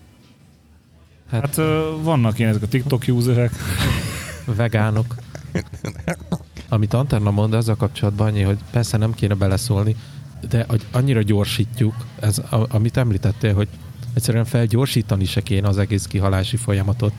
Hát 1.31 1.59
ö, 1.59 1.83
vannak 2.03 2.39
ilyen 2.39 2.51
ezek 2.51 2.63
a 2.63 2.67
TikTok 2.69 3.03
userek, 3.09 3.53
Vegánok. 4.57 5.15
Amit 6.69 6.95
Antenna 6.95 7.31
mond, 7.31 7.55
azzal 7.55 7.77
kapcsolatban 7.77 8.27
annyi, 8.27 8.43
hogy 8.43 8.59
persze 8.71 8.97
nem 8.97 9.13
kéne 9.15 9.35
beleszólni, 9.35 9.97
de 10.49 10.67
annyira 10.91 11.23
gyorsítjuk, 11.23 11.95
ez, 12.21 12.39
a, 12.39 12.67
amit 12.69 12.97
említettél, 12.97 13.55
hogy 13.55 13.69
egyszerűen 14.15 14.45
felgyorsítani 14.45 15.25
se 15.25 15.41
kéne 15.41 15.69
az 15.69 15.79
egész 15.79 16.07
kihalási 16.07 16.57
folyamatot. 16.57 17.13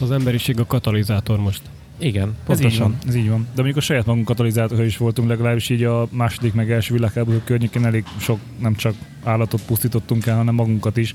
Az 0.00 0.10
emberiség 0.10 0.60
a 0.60 0.66
katalizátor 0.66 1.38
most. 1.38 1.62
Igen, 1.98 2.28
Ez 2.28 2.32
így 2.58 2.62
pontosan. 2.62 2.90
van, 2.90 2.98
ez 3.06 3.14
így 3.14 3.28
van. 3.28 3.40
De 3.40 3.52
mondjuk 3.54 3.76
a 3.76 3.80
saját 3.80 4.06
magunk 4.06 4.24
katalizátora 4.24 4.84
is 4.84 4.96
voltunk, 4.96 5.28
legalábbis 5.28 5.68
így 5.68 5.84
a 5.84 6.08
második 6.10 6.54
meg 6.54 6.70
első 6.70 6.94
világháború 6.94 7.40
környékén 7.44 7.84
elég 7.84 8.04
sok 8.18 8.38
nem 8.60 8.74
csak 8.74 8.94
állatot 9.22 9.62
pusztítottunk 9.62 10.26
el, 10.26 10.36
hanem 10.36 10.54
magunkat 10.54 10.96
is. 10.96 11.14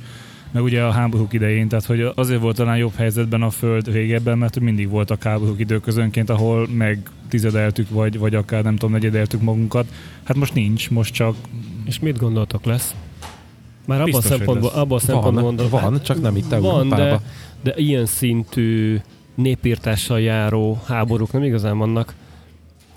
Meg 0.51 0.63
ugye 0.63 0.83
a 0.83 0.91
háborúk 0.91 1.33
idején, 1.33 1.67
tehát 1.67 1.85
hogy 1.85 2.11
azért 2.15 2.41
volt 2.41 2.55
talán 2.55 2.77
jobb 2.77 2.95
helyzetben 2.95 3.41
a 3.41 3.49
Föld 3.49 3.91
régebben, 3.91 4.37
mert 4.37 4.59
mindig 4.59 4.89
voltak 4.89 5.23
háborúk 5.23 5.59
időközönként, 5.59 6.29
ahol 6.29 6.67
meg 6.67 7.09
tizedeltük, 7.29 7.89
vagy, 7.89 8.19
vagy 8.19 8.35
akár 8.35 8.63
nem 8.63 8.75
tudom, 8.75 8.91
negyedeltük 8.91 9.41
magunkat. 9.41 9.87
Hát 10.23 10.37
most 10.37 10.53
nincs, 10.53 10.89
most 10.89 11.13
csak 11.13 11.35
És 11.85 11.99
mit 11.99 12.17
gondoltok 12.17 12.65
lesz? 12.65 12.95
Már 13.85 14.01
abban 14.01 14.13
a 14.13 14.21
szempontból, 14.21 14.69
abban 14.69 14.97
a 14.97 14.99
szempontból 14.99 15.33
Van, 15.33 15.43
gondolom, 15.43 15.71
hát 15.71 15.89
van, 15.89 16.01
csak 16.01 16.21
nem 16.21 16.35
itt 16.35 16.49
van, 16.49 16.89
de, 16.89 17.21
de 17.63 17.73
ilyen 17.75 18.05
szintű 18.05 18.99
népírtással 19.35 20.19
járó 20.19 20.81
háborúk 20.85 21.31
nem 21.31 21.43
igazán 21.43 21.77
vannak, 21.77 22.13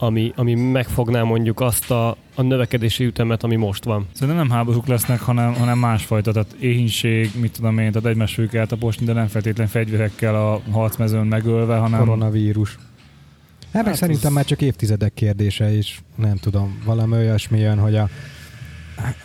ami, 0.03 0.33
ami 0.37 0.55
megfogná 0.55 1.23
mondjuk 1.23 1.61
azt 1.61 1.91
a, 1.91 2.17
a 2.35 2.43
növekedési 2.43 3.05
ütemet, 3.05 3.43
ami 3.43 3.57
most 3.57 3.85
van. 3.85 4.07
Szerintem 4.12 4.37
nem 4.47 4.57
háborúk 4.57 4.87
lesznek, 4.87 5.21
hanem, 5.21 5.55
hanem 5.55 5.79
másfajta, 5.79 6.33
tehát 6.33 6.53
éhínség, 6.61 7.31
mit 7.41 7.53
tudom 7.53 7.79
én, 7.79 7.93
tehát 7.93 8.09
egymás 8.09 8.35
fogjuk 8.35 8.55
eltaposni, 8.55 9.07
de 9.07 9.12
nem 9.12 9.27
feltétlen 9.27 9.67
fegyverekkel 9.67 10.35
a 10.35 10.61
harcmezőn 10.71 11.27
megölve, 11.27 11.77
hanem 11.77 11.99
Koronavírus. 11.99 12.79
Hát 13.73 13.73
meg 13.73 13.85
Hát 13.85 13.95
szerintem 13.95 14.29
az- 14.29 14.35
már 14.35 14.45
csak 14.45 14.61
évtizedek 14.62 15.15
kérdése, 15.15 15.77
és 15.77 15.99
nem 16.15 16.37
tudom, 16.37 16.83
valami 16.85 17.17
olyasmi 17.17 17.59
jön, 17.59 17.79
hogy 17.79 17.95
a, 17.97 18.09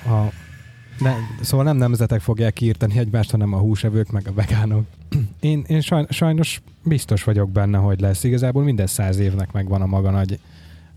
a 0.06 0.32
ne, 1.00 1.14
szóval 1.42 1.66
nem 1.66 1.78
nemzetek 1.78 2.22
fogják 2.22 2.54
kiírtani 2.54 2.98
egymást, 2.98 3.32
hanem 3.32 3.54
a 3.54 3.58
húsevők, 3.58 4.12
meg 4.12 4.28
a 4.28 4.34
vegánok. 4.34 4.86
Én, 5.40 5.64
én 5.68 5.82
saj, 5.82 6.06
sajnos 6.10 6.62
biztos 6.84 7.24
vagyok 7.24 7.52
benne, 7.52 7.78
hogy 7.78 8.00
lesz. 8.00 8.24
Igazából 8.24 8.64
minden 8.64 8.88
száz 8.88 9.18
évnek 9.18 9.52
megvan 9.52 9.82
a 9.82 9.86
maga 9.86 10.10
nagy 10.12 10.40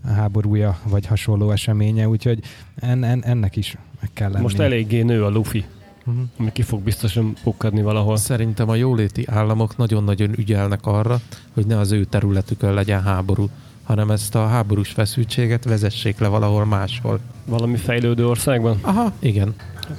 háborúja, 0.07 0.79
vagy 0.89 1.07
hasonló 1.07 1.51
eseménye, 1.51 2.09
úgyhogy 2.09 2.41
en, 2.77 3.05
en, 3.05 3.25
ennek 3.25 3.57
is 3.57 3.77
meg 4.01 4.11
kell 4.13 4.31
lenni. 4.31 4.43
Most 4.43 4.59
eléggé 4.59 5.03
nő 5.03 5.25
a 5.25 5.29
lufi, 5.31 5.65
Mhm. 6.05 6.19
ami 6.39 6.53
ki 6.53 6.63
fog 6.63 6.83
biztosan 6.83 7.35
pukkadni 7.43 7.83
valahol. 7.83 8.17
Szerintem 8.17 8.69
a 8.69 8.75
jóléti 8.75 9.25
államok 9.31 9.77
nagyon-nagyon 9.77 10.39
ügyelnek 10.39 10.87
arra, 10.87 11.21
hogy 11.55 11.67
ne 11.67 11.79
az 11.79 11.93
ő 11.93 12.05
területükön 12.05 12.75
legyen 12.75 13.03
háború, 13.03 13.49
hanem 13.83 14.11
ezt 14.11 14.35
a 14.35 14.47
háborús 14.47 14.89
feszültséget 14.91 15.65
vezessék 15.65 16.19
le 16.19 16.29
valahol 16.29 16.65
máshol. 16.65 17.21
Valami 17.47 17.77
fejlődő 17.77 18.27
országban? 18.29 18.79
Aha, 18.81 19.13
igen. 19.19 19.55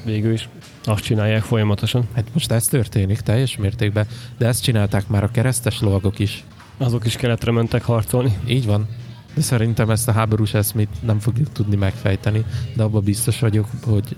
Végül 0.06 0.34
is 0.34 0.50
azt 0.84 1.04
csinálják 1.04 1.42
folyamatosan. 1.42 2.08
Hát 2.14 2.26
most 2.34 2.52
ez 2.52 2.68
történik 2.68 3.20
teljes 3.20 3.58
mértékben, 3.58 4.08
de 4.38 4.48
ezt 4.48 4.64
csinálták 4.64 5.08
már 5.08 5.24
a 5.24 5.32
keresztes 5.32 5.82
lovagok 5.82 6.20
is. 6.20 6.44
Azok 6.78 7.06
is 7.06 7.16
keletre 7.16 7.52
mentek 7.52 7.84
harcolni. 7.84 8.38
Így 8.48 8.66
van. 8.66 8.88
De 9.34 9.42
szerintem 9.42 9.90
ezt 9.90 10.08
a 10.08 10.12
háborús 10.12 10.54
eszmét 10.54 10.90
nem 11.02 11.20
fogjuk 11.20 11.52
tudni 11.52 11.76
megfejteni, 11.76 12.46
de 12.76 12.84
abban 12.84 13.04
biztos 13.04 13.40
vagyok, 13.40 13.68
hogy, 13.84 14.16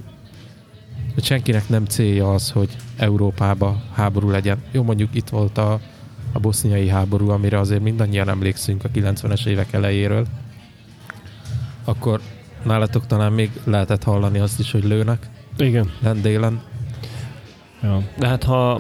hogy 1.14 1.24
senkinek 1.24 1.70
nem 1.70 1.86
célja 1.86 2.34
az, 2.34 2.52
hogy 2.52 2.70
Európába 2.98 3.82
háború 3.94 4.30
legyen. 4.30 4.64
Jó, 4.72 4.84
mondjuk 4.84 5.16
itt 5.16 5.30
volt 5.30 5.58
a, 5.58 5.80
a 6.32 6.40
boszniai 6.40 6.88
háború, 6.88 7.30
amire 7.30 7.60
azért 7.60 7.82
mindannyian 7.82 8.30
emlékszünk 8.30 8.84
a 8.84 8.90
90-es 8.90 9.46
évek 9.46 9.74
elejéről. 9.74 10.26
Akkor 11.84 12.22
nálatok 12.64 13.08
talán 13.08 13.32
még 13.32 13.52
lehetett 13.64 14.04
hallani 14.04 14.40
azt 14.40 14.60
is, 14.60 14.72
hogy 14.72 14.84
lőnek 14.84 15.30
Igen. 15.58 15.92
lent 16.00 16.22
délen. 16.22 16.62
Ja. 17.82 18.02
De 18.18 18.28
hát 18.28 18.44
ha 18.44 18.80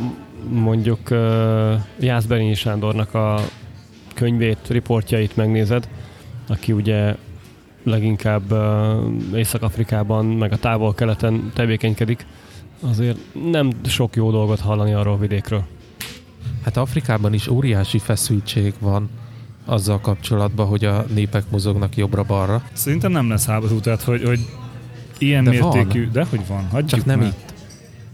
mondjuk 0.49 0.99
uh, 1.09 1.73
Jászberényi 1.99 2.53
Sándornak 2.53 3.13
a 3.13 3.39
könyvét, 4.13 4.67
riportjait 4.67 5.35
megnézed, 5.35 5.87
aki 6.47 6.71
ugye 6.71 7.15
leginkább 7.83 8.51
uh, 8.51 9.37
Észak-Afrikában, 9.37 10.25
meg 10.25 10.51
a 10.51 10.57
távol-keleten 10.57 11.51
tevékenykedik, 11.53 12.25
azért 12.79 13.17
nem 13.51 13.69
sok 13.85 14.15
jó 14.15 14.31
dolgot 14.31 14.59
hallani 14.59 14.93
arról 14.93 15.13
a 15.13 15.17
vidékről. 15.17 15.63
Hát 16.63 16.77
Afrikában 16.77 17.33
is 17.33 17.47
óriási 17.47 17.97
feszültség 17.99 18.73
van 18.79 19.09
azzal 19.65 19.99
kapcsolatban, 19.99 20.65
hogy 20.67 20.85
a 20.85 21.05
népek 21.13 21.43
mozognak 21.49 21.97
jobbra-balra. 21.97 22.63
Szerintem 22.73 23.11
nem 23.11 23.29
lesz 23.29 23.45
háború, 23.45 23.79
tehát 23.79 24.01
hogy, 24.01 24.23
hogy 24.23 24.39
ilyen 25.17 25.43
De 25.43 25.49
mértékű, 25.49 26.09
de 26.11 26.25
hogy 26.29 26.47
van, 26.47 26.67
hagyjuk 26.71 26.89
Csak 26.89 27.05
nem 27.05 27.19
már. 27.19 27.27
itt. 27.27 27.53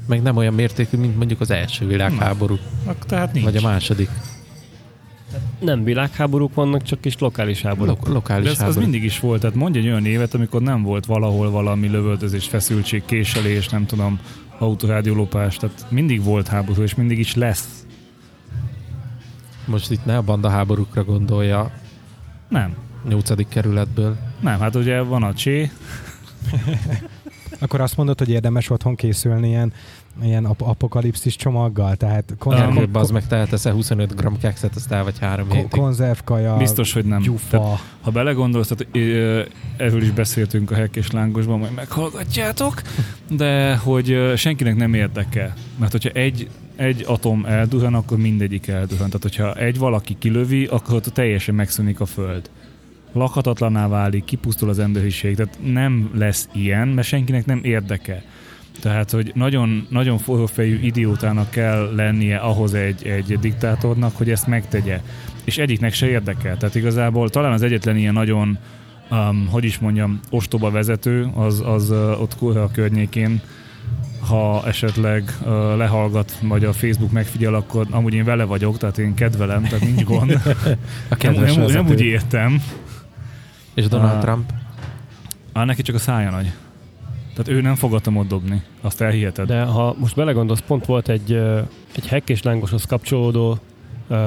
Meg 0.08 0.22
nem 0.22 0.38
olyan 0.38 0.54
mértékű, 0.54 0.98
mint 0.98 1.18
mondjuk 1.18 1.42
az 1.42 1.52
első 1.52 1.88
világháború, 1.88 2.58
Ak- 2.86 3.06
Tehát 3.06 3.34
nincs. 3.34 3.46
vagy 3.46 3.56
a 3.58 3.62
második. 3.62 4.10
Nem 5.60 5.84
világháborúk 5.84 6.54
vannak, 6.54 6.84
csak 6.84 7.06
is 7.06 7.18
lokális 7.18 7.62
háborúk. 7.62 8.06
Lo- 8.06 8.14
lokális 8.14 8.44
De 8.44 8.50
ez, 8.50 8.56
az 8.58 8.62
háború. 8.64 8.80
mindig 8.82 9.04
is 9.04 9.20
volt, 9.20 9.42
tehát 9.42 9.56
mondj 9.56 9.78
egy 9.78 9.86
olyan 9.88 10.06
évet, 10.06 10.34
amikor 10.34 10.62
nem 10.62 10.84
volt 10.84 11.06
valahol 11.06 11.52
valami 11.52 11.88
lövöldözés, 11.88 12.48
feszültség, 12.48 13.06
késelés, 13.06 13.68
nem 13.70 13.86
tudom, 13.86 14.20
autorádiólopás, 14.58 15.58
tehát 15.58 15.86
mindig 15.90 16.24
volt 16.24 16.48
háború, 16.48 16.82
és 16.82 16.96
mindig 16.96 17.20
is 17.20 17.36
lesz. 17.36 17.86
Most 19.66 19.92
itt 19.92 20.06
ne 20.06 20.18
a 20.18 20.22
banda 20.22 20.50
háborúkra 20.50 21.04
gondolja 21.04 21.72
Nem. 22.50 22.76
8. 23.10 23.48
kerületből. 23.50 24.18
Nem, 24.40 24.60
hát 24.60 24.76
ugye 24.76 25.02
van 25.02 25.24
a 25.24 25.34
csé, 25.34 25.72
Akkor 27.60 27.82
azt 27.82 27.98
mondod, 27.98 28.20
hogy 28.20 28.30
érdemes 28.30 28.70
otthon 28.70 28.96
készülni 28.96 29.48
ilyen, 29.48 29.74
ilyen 30.24 30.46
ap- 30.46 30.62
apokalipszis 30.62 31.36
csomaggal, 31.36 31.96
tehát 31.96 32.34
konzerv, 32.38 32.74
Gergő, 32.74 32.92
bazd 32.92 33.14
meg, 33.14 33.28
tehetesz-e 33.28 33.72
25 33.72 34.16
g 34.16 34.38
kekszet, 34.40 34.76
azt 34.76 34.92
el 34.92 35.04
vagy 35.04 35.20
három 35.20 35.50
hétig. 35.52 35.70
konzervkaja, 35.70 36.58
biztos, 36.58 36.94
hogy 36.94 37.06
nem. 37.06 37.22
gyufa. 37.22 37.58
Tehát, 37.60 37.80
ha 38.02 38.12
belegondolsz, 38.12 38.68
tehát 38.68 38.96
erről 39.78 40.02
is 40.02 40.12
beszéltünk 40.12 40.72
a 40.72 40.76
Hek 40.76 40.96
és 40.96 41.12
Lángosban, 41.12 41.60
majd 41.60 41.74
meghallgatjátok, 41.74 42.82
de 43.30 43.76
hogy 43.76 44.34
senkinek 44.36 44.76
nem 44.76 44.94
érdekel. 44.94 45.54
Mert 45.80 45.92
hogyha 45.92 46.10
egy, 46.10 46.50
egy 46.76 47.04
atom 47.08 47.46
elduhan, 47.46 47.94
akkor 47.94 48.18
mindegyik 48.18 48.68
elduhan. 48.68 49.06
Tehát, 49.06 49.22
hogyha 49.22 49.54
egy 49.54 49.78
valaki 49.78 50.16
kilövi, 50.20 50.66
akkor 50.66 50.96
ott 50.96 51.04
teljesen 51.06 51.56
megszűnik 51.56 52.00
a 52.00 52.06
Föld. 52.06 52.50
Lakhatatlaná 53.14 53.88
válik, 53.88 54.24
kipusztul 54.24 54.70
az 54.70 54.80
emberiség. 54.80 55.36
Tehát 55.36 55.60
nem 55.64 56.12
lesz 56.16 56.50
ilyen, 56.54 56.88
mert 56.88 57.08
senkinek 57.08 57.46
nem 57.46 57.60
érdeke. 57.64 58.24
Tehát, 58.82 59.12
hogy 59.12 59.32
nagyon, 59.36 59.88
nagyon 59.90 60.18
forrófejű 60.18 60.80
idiótának 60.80 61.50
kell 61.50 61.94
lennie 61.96 62.38
ahhoz 62.38 62.74
egy, 62.74 63.08
egy 63.08 63.40
diktátornak, 63.40 64.18
hogy 64.18 64.30
ezt 64.30 64.48
megtegye. 64.48 65.02
És 65.44 65.58
egyiknek 65.58 65.94
se 65.94 66.08
érdekel. 66.08 66.58
Tehát 66.58 66.76
igazából 66.76 67.30
talán 67.30 67.52
az 67.52 67.62
egyetlen 67.62 67.98
ilyen 67.98 68.14
nagyon, 68.14 68.58
um, 69.12 69.48
hogy 69.52 69.64
is 69.64 69.80
mondjam, 69.80 70.20
ostoba 70.30 70.72
vezető, 70.72 71.30
az, 71.36 71.62
az 71.66 71.90
uh, 71.90 72.22
ott 72.22 72.36
Kurha 72.38 72.72
környékén, 72.72 73.42
ha 74.28 74.64
esetleg 74.68 75.38
uh, 75.42 75.48
lehallgat, 75.78 76.38
vagy 76.42 76.66
a 76.66 76.74
Facebook 76.74 77.12
megfigyel, 77.12 77.54
akkor 77.54 77.88
amúgy 77.90 78.14
én 78.14 78.24
vele 78.24 78.44
vagyok, 78.44 78.78
tehát 78.78 78.98
én 78.98 79.14
kedvelem, 79.14 79.64
tehát 79.64 79.86
nincs 79.86 80.04
gond. 80.04 80.32
A 81.10 81.16
nem, 81.22 81.34
nem, 81.34 81.44
nem 81.44 81.60
vezető. 81.60 81.90
úgy 81.90 82.02
értem. 82.02 82.64
És 83.74 83.88
Donald 83.88 84.16
Ah. 84.16 84.22
Trump? 84.22 84.52
Á, 85.54 85.66
neki 85.66 85.82
csak 85.82 85.96
a 85.96 86.00
szája 86.00 86.30
nagy. 86.30 86.52
Tehát 87.44 87.60
ő 87.60 87.62
nem 87.62 87.76
fogadta 87.76 88.12
ott 88.12 88.28
dobni. 88.28 88.62
Azt 88.82 89.02
elhiheted. 89.02 89.48
De 89.48 89.62
ha 89.62 89.96
most 89.98 90.16
belegondolsz, 90.16 90.64
pont 90.68 90.86
volt 90.86 91.10
egy, 91.10 91.34
egy 91.96 92.08
hack 92.08 92.30
és 92.30 92.44
lángoshoz 92.44 92.84
kapcsolódó 92.84 93.58
uh, 94.08 94.18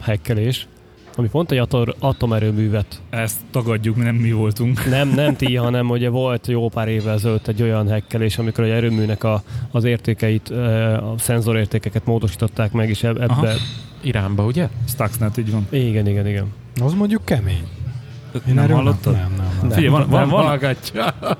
hackelés, 0.00 0.66
ami 1.16 1.28
pont 1.28 1.50
egy 1.50 1.58
ator, 1.58 1.94
atomerőművet 1.98 3.02
Ezt 3.10 3.40
tagadjuk, 3.50 3.96
mi 3.96 4.02
nem 4.02 4.14
mi 4.14 4.32
voltunk. 4.32 4.88
Nem, 4.88 5.08
nem 5.08 5.36
ti, 5.36 5.54
hanem 5.66 5.90
ugye 5.90 6.08
volt 6.08 6.46
jó 6.46 6.68
pár 6.68 6.88
évvel 6.88 7.14
ezelőtt 7.14 7.48
egy 7.48 7.62
olyan 7.62 7.88
hekkelés, 7.88 8.38
amikor 8.38 8.64
egy 8.64 8.70
erőműnek 8.70 9.24
a, 9.24 9.42
az 9.70 9.84
értékeit, 9.84 10.48
a 10.48 11.14
szenzorértékeket 11.18 12.06
módosították 12.06 12.72
meg, 12.72 12.88
és 12.88 13.02
eb- 13.02 13.20
ebbe... 13.20 13.32
Aha. 13.32 13.48
Iránba, 14.02 14.44
ugye? 14.44 14.68
Stuxnet, 14.88 15.36
így 15.36 15.50
van. 15.50 15.66
Igen, 15.70 16.06
igen, 16.06 16.26
igen. 16.26 16.52
Az 16.82 16.94
mondjuk 16.94 17.24
kemény. 17.24 17.68
Nem 18.44 18.58
erről 18.58 18.76
hallottad? 18.76 19.12
Nem, 19.12 19.34
nem, 19.36 19.46
nem. 19.60 19.70
Figyelj, 19.70 19.88
van, 19.88 20.08
van, 20.08 20.28
van, 20.28 20.58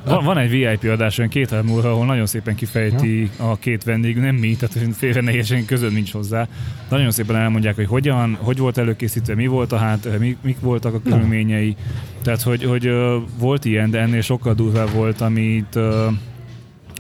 van, 0.05 0.25
van 0.25 0.39
egy 0.39 0.51
VIP 0.51 0.91
adás 0.91 1.19
olyan 1.19 1.31
két 1.31 1.51
hét 1.51 1.63
múlva, 1.63 1.91
ahol 1.91 2.07
nagyon 2.07 2.27
szépen 2.27 2.55
kifejti 2.55 3.31
a 3.37 3.57
két 3.57 3.85
vendég, 3.85 4.17
nem 4.17 4.35
mi, 4.35 4.57
tehát 4.57 4.95
félre 4.97 5.21
ne 5.21 5.33
értsen, 5.33 5.65
közön 5.65 5.93
nincs 5.93 6.13
hozzá. 6.13 6.43
De 6.89 6.97
nagyon 6.97 7.11
szépen 7.11 7.37
elmondják, 7.37 7.75
hogy 7.75 7.87
hogyan, 7.87 8.39
hogy 8.41 8.59
volt 8.59 8.79
előkészítve, 8.79 9.35
mi 9.35 9.47
volt 9.47 9.73
a 9.73 9.77
hát, 9.77 10.19
mik, 10.19 10.37
mik 10.43 10.61
voltak 10.61 10.95
a 10.95 11.01
körülményei. 11.01 11.77
Tehát, 12.23 12.43
hogy, 12.43 12.65
hogy 12.65 12.93
volt 13.39 13.65
ilyen, 13.65 13.91
de 13.91 14.01
ennél 14.01 14.21
sokkal 14.21 14.55
durvább 14.55 14.91
volt, 14.91 15.21
amit, 15.21 15.79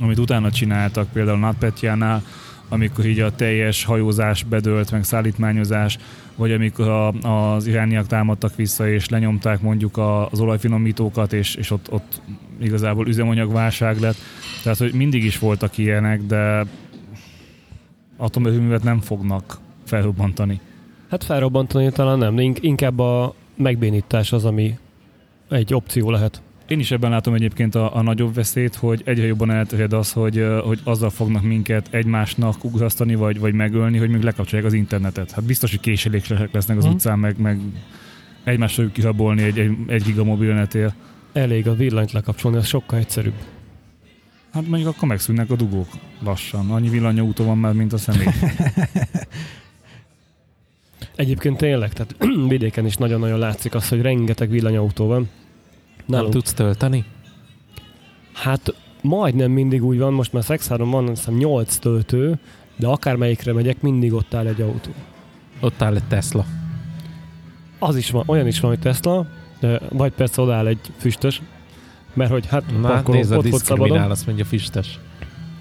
amit 0.00 0.18
utána 0.18 0.50
csináltak, 0.50 1.12
például 1.12 1.38
NotPetya-nál, 1.38 2.22
amikor 2.72 3.06
így 3.06 3.20
a 3.20 3.35
teljes 3.35 3.85
hajózás 3.85 4.42
bedőlt, 4.42 4.90
meg 4.90 5.04
szállítmányozás, 5.04 5.98
vagy 6.37 6.52
amikor 6.52 6.88
a, 6.88 7.09
az 7.09 7.66
irániak 7.66 8.06
támadtak 8.06 8.56
vissza, 8.56 8.88
és 8.88 9.09
lenyomták 9.09 9.61
mondjuk 9.61 9.96
a, 9.96 10.28
az 10.28 10.40
olajfinomítókat, 10.40 11.33
és, 11.33 11.54
és 11.54 11.70
ott, 11.70 11.92
ott 11.92 12.20
igazából 12.61 13.09
üzemanyagválság 13.09 14.00
lett. 14.00 14.16
Tehát, 14.62 14.78
hogy 14.78 14.92
mindig 14.92 15.24
is 15.24 15.38
voltak 15.38 15.78
ilyenek, 15.78 16.22
de 16.22 16.66
atomerőművet 18.16 18.83
nem 18.83 19.00
fognak 19.00 19.59
felrobbantani. 19.85 20.61
Hát 21.09 21.24
felrobbantani 21.24 21.90
talán 21.90 22.18
nem, 22.18 22.35
de 22.35 22.42
ink- 22.42 22.62
inkább 22.62 22.98
a 22.98 23.35
megbénítás 23.56 24.33
az, 24.33 24.44
ami 24.44 24.78
egy 25.48 25.74
opció 25.74 26.11
lehet. 26.11 26.42
Én 26.70 26.78
is 26.78 26.90
ebben 26.90 27.11
látom 27.11 27.35
egyébként 27.35 27.74
a, 27.74 27.96
a 27.96 28.02
nagyobb 28.02 28.35
veszélyt, 28.35 28.74
hogy 28.74 29.02
egyre 29.04 29.26
jobban 29.26 29.50
elterjed 29.50 29.92
az, 29.92 30.12
hogy, 30.12 30.44
hogy 30.64 30.80
azzal 30.85 31.11
fognak 31.11 31.42
minket 31.42 31.88
egymásnak 31.90 32.64
ugrasztani, 32.64 33.14
vagy, 33.14 33.38
vagy 33.38 33.52
megölni, 33.54 33.98
hogy 33.98 34.09
még 34.09 34.22
lekapcsolják 34.22 34.66
az 34.66 34.72
internetet. 34.72 35.30
Hát 35.30 35.44
biztos, 35.44 35.70
hogy 35.70 35.80
késelékesek 35.80 36.52
lesznek 36.52 36.76
az 36.76 36.85
Mhm. 36.85 36.92
utcán, 36.92 37.18
meg, 37.18 37.38
meg 37.40 37.61
egymást 38.44 38.74
fogjuk 38.74 38.92
kirabolni 38.92 39.42
egy, 39.42 39.59
egy, 39.59 39.76
egy 39.87 40.02
gigamobilnetél. 40.02 40.94
Elég 41.33 41.68
a 41.68 41.74
villanyt 41.74 42.12
lekapcsolni, 42.12 42.56
az 42.56 42.66
sokkal 42.66 42.98
egyszerűbb. 42.98 43.35
Hát 44.52 44.66
mondjuk 44.66 44.94
akkor 44.96 45.09
megszűnnek 45.09 45.50
a 45.50 45.56
dugók 45.56 45.88
lassan. 46.24 46.70
Annyi 46.70 46.88
villanyautó 46.88 47.44
van 47.44 47.59
már, 47.59 47.72
mint 47.72 47.92
a 47.92 47.98
személy. 47.98 48.26
Egyébként 51.16 51.56
tényleg, 51.56 51.92
tehát 51.92 52.16
vidéken 52.48 52.87
is 52.87 52.96
nagyon-nagyon 52.96 53.38
látszik 53.38 53.74
az, 53.74 53.88
hogy 53.88 54.00
rengeteg 54.00 54.50
villanyautó 54.50 55.06
van. 55.06 55.28
Nem 56.11 56.18
Nálunk, 56.18 56.33
tudsz 56.35 56.53
tölteni? 56.53 57.05
hát 58.33 58.75
majdnem 59.03 59.51
mindig 59.51 59.85
úgy 59.85 59.99
van, 59.99 60.12
most 60.12 60.33
már 60.33 60.44
Szexáron 60.44 60.90
van 60.90 61.09
hiszem 61.09 61.35
8 61.35 61.77
töltő, 61.77 62.38
de 62.77 62.87
akármelyikre 62.87 63.53
megyek, 63.53 63.81
mindig 63.81 64.12
ott 64.12 64.35
áll 64.35 64.46
egy 64.46 64.61
autó. 64.61 64.90
Ott 65.61 65.83
áll 65.83 65.94
egy 65.94 66.05
Tesla. 66.05 66.44
Az 67.79 67.96
is 67.96 68.11
van, 68.11 68.25
olyan 68.27 68.46
is 68.46 68.61
van, 68.61 68.70
hogy 68.70 68.81
Tesla, 68.81 69.27
de 69.61 69.81
vagy 69.88 70.12
persze 70.12 70.42
odáll 70.42 70.66
egy 70.66 70.81
füstös, 70.96 71.42
mert 72.14 72.31
hogy 72.31 72.46
hát 72.46 72.81
Na, 72.81 72.88
parkoló, 72.88 73.16
nézd, 73.16 73.33
a 73.33 73.37
ott 73.37 73.49
volt 73.49 73.64
szabadon. 73.64 74.11
azt 74.11 74.27
mondja 74.27 74.44
Fistes. 74.44 74.99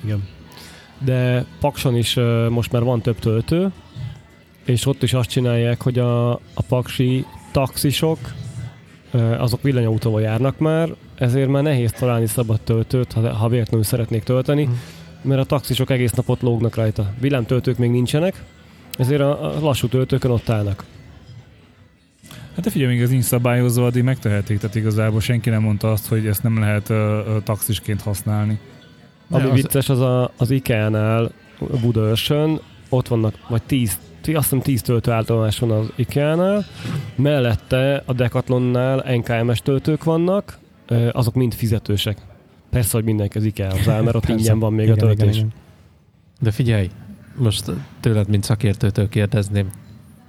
Igen. 0.04 0.28
De 1.00 1.46
Pakson 1.60 1.96
is 1.96 2.16
uh, 2.16 2.50
most 2.50 2.72
már 2.72 2.84
van 2.84 3.02
több 3.02 3.20
töltő, 3.20 3.72
és 4.66 4.86
ott 4.86 5.04
is 5.04 5.14
azt 5.14 5.30
csinálják, 5.30 5.82
hogy 5.82 6.00
a, 6.00 6.32
a 6.32 6.62
paksi 6.68 7.26
taxisok, 7.52 8.20
azok 9.38 9.62
villanyautóval 9.62 10.22
járnak 10.22 10.58
már, 10.58 10.90
ezért 11.16 11.50
már 11.50 11.64
nehéz 11.64 11.92
találni 11.92 12.26
szabad 12.28 12.62
töltőt, 12.62 13.14
ha, 13.14 13.34
ha 13.34 13.48
véletlenül 13.50 13.86
szeretnék 13.86 14.24
tölteni, 14.24 14.64
Mhm. 14.64 14.74
mert 15.22 15.42
a 15.42 15.44
taxisok 15.46 15.90
egész 15.90 16.12
napot 16.12 16.42
lógnak 16.42 16.76
rajta. 16.76 17.14
Villámtöltők 17.20 17.78
még 17.78 17.90
nincsenek, 17.92 18.44
ezért 18.98 19.22
a, 19.22 19.56
a 19.56 19.60
lassú 19.60 19.88
töltőkön 19.88 20.32
ott 20.32 20.50
állnak. 20.50 20.84
Hát 22.56 22.64
de 22.64 22.70
figyelj, 22.70 22.92
még 22.94 23.02
ez 23.02 23.10
nincs 23.10 23.24
szabályozva, 23.24 23.86
addig 23.86 24.04
megtehetik, 24.04 24.60
tehát 24.60 24.76
igazából 24.76 25.20
senki 25.20 25.50
nem 25.50 25.62
mondta 25.62 25.92
azt, 25.92 26.08
hogy 26.08 26.28
ezt 26.28 26.44
nem 26.44 26.60
lehet 26.60 26.90
uh, 26.90 26.98
taxisként 27.44 28.02
használni. 28.02 28.60
Ami 29.30 29.44
az- 29.44 29.54
vicces, 29.54 29.90
az 29.90 30.00
a, 30.00 30.32
az 30.38 30.52
IKEA-nál 30.52 31.32
Budaörsön, 31.82 32.60
ott 32.90 33.08
vannak, 33.08 33.34
vagy 33.48 33.62
10, 33.64 33.96
tí- 33.96 34.08
azt 34.22 34.44
hiszem 34.44 34.62
10 34.62 34.82
töltőállomás 34.82 35.60
van 35.60 35.72
az 35.72 35.92
IKEA-nál, 35.96 36.66
mellette 37.16 38.04
a 38.06 38.14
Decathlonnál 38.14 39.16
NKMS 39.16 39.62
töltők 39.62 40.04
vannak, 40.04 40.58
azok 41.12 41.34
mind 41.34 41.54
fizetősek. 41.54 42.18
Persze, 42.70 42.90
hogy 42.92 43.04
mindenki 43.04 43.38
az 43.38 43.44
IKEA-hoz 43.44 43.88
áll, 43.88 44.02
mert 44.02 44.16
ott 44.16 44.26
Persze. 44.26 44.38
ingyen 44.40 44.60
van 44.60 44.74
még 44.74 44.86
Igen, 44.86 44.98
a 44.98 45.00
töltés. 45.00 45.26
igen, 45.26 45.34
igen. 45.34 45.54
De 46.40 46.52
figyelj, 46.52 46.90
most 47.36 47.72
tőled, 48.00 48.30
mint 48.30 48.44
szakértőtől 48.44 49.10
kérdezném, 49.10 49.70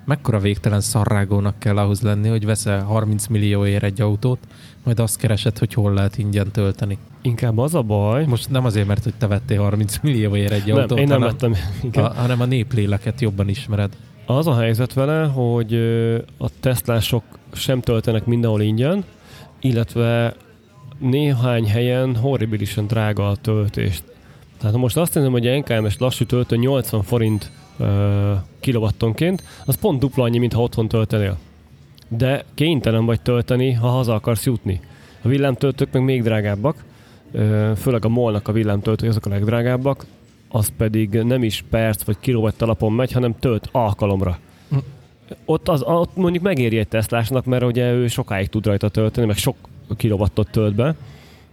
mekkora 0.05 0.38
végtelen 0.38 0.81
szarrágónak 0.81 1.59
kell 1.59 1.79
ahhoz 1.79 2.00
lenni, 2.00 2.29
hogy 2.29 2.44
veszel 2.44 2.83
30 2.83 3.26
millióért 3.26 3.83
egy 3.83 4.00
autót, 4.00 4.38
majd 4.84 5.00
azt 5.00 5.16
keresed, 5.16 5.58
hogy 5.58 5.74
hol 5.74 5.92
lehet 5.94 6.18
ingyen 6.18 6.50
tölteni. 6.50 6.98
Inkább 7.22 7.58
az 7.58 7.74
a 7.74 7.82
baj, 7.82 8.24
Most 8.24 8.50
nem 8.50 8.64
azért, 8.64 8.86
mert 8.86 9.04
hogy 9.04 9.14
te 9.18 9.26
vettél 9.26 9.60
30 9.60 9.98
millióért 10.02 10.52
egy 10.52 10.66
nem, 10.66 10.76
autót, 10.76 10.98
én 10.98 11.06
nem 11.06 11.20
hanem, 11.20 11.36
vettem. 11.36 11.54
Igen. 11.82 12.04
a, 12.04 12.12
hanem 12.12 12.40
a 12.40 12.44
népléleket 12.44 13.20
jobban 13.20 13.48
ismered. 13.48 13.96
Az 14.26 14.46
a 14.46 14.56
helyzet 14.56 14.92
vele, 14.92 15.24
hogy 15.24 15.74
a 16.38 16.48
Teslások 16.60 17.22
sem 17.52 17.80
töltenek 17.80 18.24
mindenhol 18.24 18.60
ingyen, 18.60 19.04
illetve 19.60 20.34
néhány 20.98 21.68
helyen 21.68 22.16
horribilisen 22.16 22.86
drága 22.86 23.28
a 23.28 23.36
töltést. 23.36 24.04
Tehát 24.58 24.76
most 24.76 24.96
azt 24.96 25.14
nézem, 25.14 25.32
hogy 25.32 25.46
egy 25.46 25.64
NKMS 25.64 25.98
lassú 25.98 26.24
töltő 26.24 26.56
80 26.56 27.02
forint 27.02 27.50
ö, 27.78 28.32
kilowattonként, 28.60 29.42
az 29.64 29.74
pont 29.74 30.00
dupla 30.00 30.24
annyi, 30.24 30.38
mint 30.38 30.52
ha 30.52 30.62
otthon 30.62 30.88
töltenél. 30.88 31.38
De 32.16 32.44
kénytelen 32.54 33.04
vagy 33.04 33.20
tölteni, 33.20 33.72
ha 33.72 33.88
haza 33.88 34.14
akarsz 34.14 34.44
jutni. 34.44 34.80
A 35.22 35.28
villámtöltők 35.28 35.92
meg 35.92 36.02
még 36.02 36.22
drágábbak, 36.22 36.84
főleg 37.76 38.04
a 38.04 38.08
molnak 38.08 38.48
a 38.48 38.52
villámtöltők 38.52 39.08
azok 39.08 39.26
a 39.26 39.28
legdrágábbak, 39.28 40.06
az 40.48 40.72
pedig 40.76 41.10
nem 41.10 41.42
is 41.42 41.64
perc 41.70 42.02
vagy 42.02 42.16
kilowatt 42.20 42.62
alapon 42.62 42.92
megy, 42.92 43.12
hanem 43.12 43.38
tölt 43.38 43.68
alkalomra. 43.72 44.38
Hm. 44.70 44.76
Ott, 45.44 45.68
az, 45.68 45.82
ott 45.82 46.16
mondjuk 46.16 46.42
megéri 46.44 46.78
egy 46.78 46.88
Teslásnak, 46.88 47.44
mert 47.44 47.62
ugye 47.62 47.92
ő 47.92 48.06
sokáig 48.06 48.48
tud 48.48 48.66
rajta 48.66 48.88
tölteni, 48.88 49.26
meg 49.26 49.36
sok 49.36 49.56
kilowattot 49.96 50.50
tölt 50.50 50.74
be, 50.74 50.94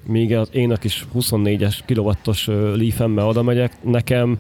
míg 0.06 0.36
az 0.36 0.50
én 0.52 0.78
is 0.82 1.06
24-es 1.16 1.80
kilowattos 1.86 2.48
Leaf-emmel 2.76 3.28
oda 3.28 3.44
megyek, 3.44 3.78
nekem 3.84 4.40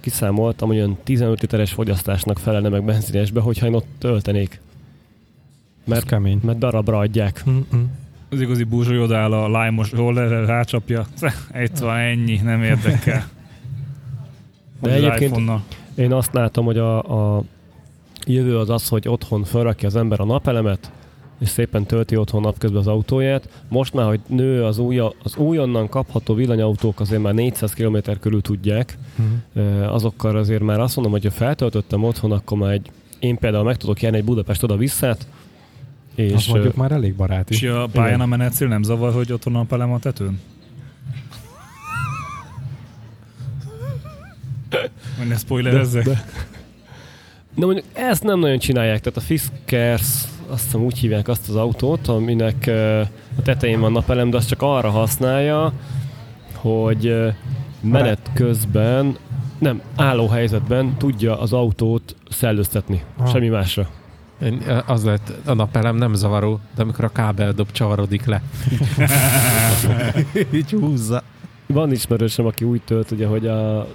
kiszámoltam, 0.00 0.68
hogy 0.68 0.76
olyan 0.76 0.98
15 1.04 1.40
literes 1.40 1.72
fogyasztásnak 1.72 2.38
felelne 2.38 2.68
meg 2.68 2.84
benzinesbe, 2.84 3.40
hogyha 3.40 3.66
én 3.66 3.74
ott 3.74 3.86
töltenék. 3.98 4.60
Ez 5.88 5.94
Mert, 5.94 6.04
kemény. 6.06 6.40
mert 6.42 6.58
darabra 6.58 6.98
adják. 6.98 7.44
Mm-mm. 7.50 7.84
Az 8.30 8.40
igazi 8.40 8.62
búzsói 8.64 8.98
odáll 8.98 9.32
a 9.32 9.46
lime-os 9.62 9.92
rollerre, 9.92 10.44
rácsapja. 10.44 11.06
Itt 11.64 11.78
van 11.78 11.96
ennyi, 11.96 12.36
nem 12.42 12.62
érdekel. 12.62 13.28
De 14.80 14.90
egyébként- 14.92 15.22
iPhone-nal. 15.22 15.62
Én 15.94 16.12
azt 16.12 16.32
látom, 16.32 16.64
hogy 16.64 16.78
a, 16.78 16.98
a 17.36 17.42
jövő 18.26 18.58
az 18.58 18.70
az, 18.70 18.88
hogy 18.88 19.08
otthon 19.08 19.44
felrakja 19.44 19.88
az 19.88 19.96
ember 19.96 20.20
a 20.20 20.24
napelemet, 20.24 20.90
és 21.40 21.48
szépen 21.48 21.84
tölti 21.84 22.16
otthon 22.16 22.40
napközben 22.40 22.80
az 22.80 22.86
autóját. 22.86 23.48
Most 23.68 23.94
már, 23.94 24.06
hogy 24.06 24.20
nő 24.26 24.64
az, 24.64 24.78
új, 24.78 24.98
az 24.98 25.36
újonnan 25.36 25.88
kapható 25.88 26.34
villanyautók 26.34 27.00
azért 27.00 27.22
már 27.22 27.34
400 27.34 27.72
km 27.74 27.96
körül 28.20 28.40
tudják. 28.42 28.98
Ö, 29.54 29.60
azokkal 29.84 30.36
azért 30.36 30.62
már 30.62 30.80
azt 30.80 30.94
mondom, 30.94 31.12
hogy 31.14 31.24
ha 31.24 31.30
feltöltöttem 31.30 32.04
otthon, 32.04 32.32
akkor 32.32 32.58
már 32.58 32.72
egy, 32.72 32.90
én 33.18 33.38
például 33.38 33.64
meg 33.64 33.76
tudok 33.76 34.02
járni 34.02 34.18
egy 34.18 34.24
Budapest 34.24 34.62
oda-visszát, 34.62 35.26
Az 36.18 36.40
és 36.40 36.46
mondjuk 36.48 36.74
ö, 36.76 36.78
már 36.80 36.92
elég 36.92 37.14
baráti. 37.14 37.54
És 37.54 37.62
a 37.62 37.86
pályán 37.92 38.20
a 38.20 38.26
menetszél 38.26 38.68
nem 38.68 38.82
zavar, 38.82 39.12
hogy 39.12 39.32
otthon 39.32 39.56
a 39.56 39.62
pelem 39.64 39.92
a 39.92 39.98
tetőn? 39.98 40.40
Hogy 45.18 45.26
ne 45.28 45.36
spoilerezzek. 45.36 46.04
De, 46.04 46.24
de 47.54 47.64
mondjuk 47.66 47.86
ezt 47.92 48.22
nem 48.22 48.38
nagyon 48.38 48.58
csinálják, 48.58 49.00
tehát 49.00 49.18
a 49.18 49.20
Fiskers, 49.20 50.24
azt 50.48 50.64
hiszem 50.64 50.80
úgy 50.84 50.98
hívják 50.98 51.28
azt 51.28 51.48
az 51.48 51.54
autót, 51.56 52.08
aminek 52.08 52.66
a 53.38 53.42
tetején 53.42 53.80
van 53.80 53.92
napelem, 53.92 54.30
de 54.30 54.36
azt 54.36 54.48
csak 54.48 54.62
arra 54.62 54.90
használja, 54.90 55.72
hogy 56.54 57.14
menet 57.80 58.30
közben, 58.34 59.16
nem, 59.58 59.80
álló 59.96 60.26
helyzetben 60.28 60.96
tudja 60.96 61.40
az 61.40 61.52
autót 61.52 62.16
szellőztetni, 62.30 63.02
Ah. 63.18 63.30
semmi 63.30 63.48
másra. 63.48 63.88
Az 64.86 65.04
lett, 65.04 65.32
a 65.44 65.54
napelem 65.54 65.96
nem 65.96 66.14
zavaró, 66.14 66.60
de 66.74 66.82
amikor 66.82 67.04
a 67.04 67.08
kábeldob 67.08 67.70
csavarodik 67.70 68.24
le. 68.24 68.42
Így 70.54 70.70
húzza. 70.70 71.22
Van 71.66 71.92
ismerősöm, 71.92 72.46
aki 72.46 72.64
úgy 72.64 72.80
tölt, 72.84 73.10
ugye, 73.10 73.26
hogy 73.26 73.46
a 73.46 73.88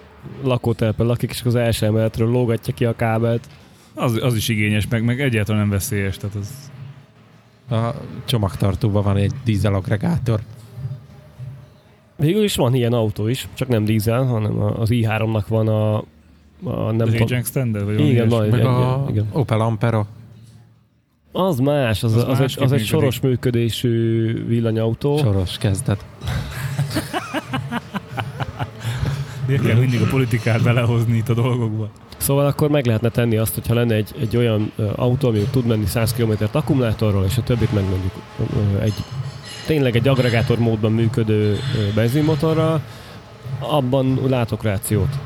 lakótelepen 0.43 1.05
lakik, 1.05 1.29
és 1.29 1.41
az 1.43 1.55
első 1.55 1.85
emeletről 1.85 2.29
lógatja 2.29 2.73
ki 2.73 2.85
a 2.85 2.95
kábelt. 2.95 3.47
Az, 3.93 4.19
az 4.21 4.35
is 4.35 4.47
igényes, 4.47 4.87
meg, 4.87 5.03
meg 5.03 5.21
egyáltalán 5.21 5.61
nem 5.61 5.69
veszélyes. 5.69 6.17
Tehát 6.17 6.35
az... 6.35 6.71
A 7.69 7.93
csomagtartóban 8.25 9.03
van 9.03 9.17
egy 9.17 9.31
dízelagregátor. 9.43 10.39
Végül 12.15 12.43
is 12.43 12.55
van 12.55 12.75
ilyen 12.75 12.93
autó 12.93 13.27
is, 13.27 13.47
csak 13.53 13.67
nem 13.67 13.85
dízel, 13.85 14.23
hanem 14.23 14.61
az 14.61 14.89
i3-nak 14.91 15.43
van 15.47 15.67
a, 15.67 15.95
a 16.63 16.91
nem 16.91 17.07
tudom. 17.07 17.37
extender? 17.37 17.85
Vagy 17.85 17.99
Igen, 17.99 18.27
van. 18.27 18.47
Meg 18.47 18.59
Igen, 18.59 18.73
a 18.73 19.05
igen. 19.09 19.27
Opel 19.31 19.59
Ampera. 19.59 20.07
Az 21.35 21.59
más, 21.59 22.03
az, 22.03 22.13
Az 22.13 22.23
az, 22.23 22.27
az, 22.29 22.39
egy, 22.39 22.55
az 22.59 22.71
egy 22.71 22.85
soros 22.85 23.19
működésű 23.19 24.45
villanyautó. 24.47 25.17
Soros 25.17 25.57
kezdet. 25.57 26.05
Miért 29.47 29.65
kell 29.65 29.77
mindig 29.77 30.01
a 30.01 30.05
politikát 30.09 30.63
belehozni 30.63 31.17
itt 31.17 31.29
a 31.29 31.33
dolgokba? 31.33 31.89
Szóval 32.17 32.45
akkor 32.45 32.69
meg 32.69 32.85
lehetne 32.85 33.09
tenni 33.09 33.37
azt, 33.37 33.53
hogyha 33.53 33.73
lenne 33.73 33.95
egy, 33.95 34.09
egy 34.19 34.37
olyan 34.37 34.71
autó, 34.95 35.27
ami 35.27 35.39
tud 35.51 35.65
menni 35.65 35.85
100 35.85 36.13
km-t 36.13 36.55
akkumulátorról, 36.55 37.25
és 37.25 37.37
a 37.37 37.43
többit 37.43 37.73
meg 37.73 37.83
mondjuk 37.83 38.13
egy 38.81 38.93
tényleg 39.65 39.95
egy 39.95 40.07
agregátor 40.07 40.57
módban 40.59 40.91
működő 40.91 41.57
benzinmotorral, 41.95 42.81
abban 43.59 44.19
látok 44.27 44.63
rációt. 44.63 45.19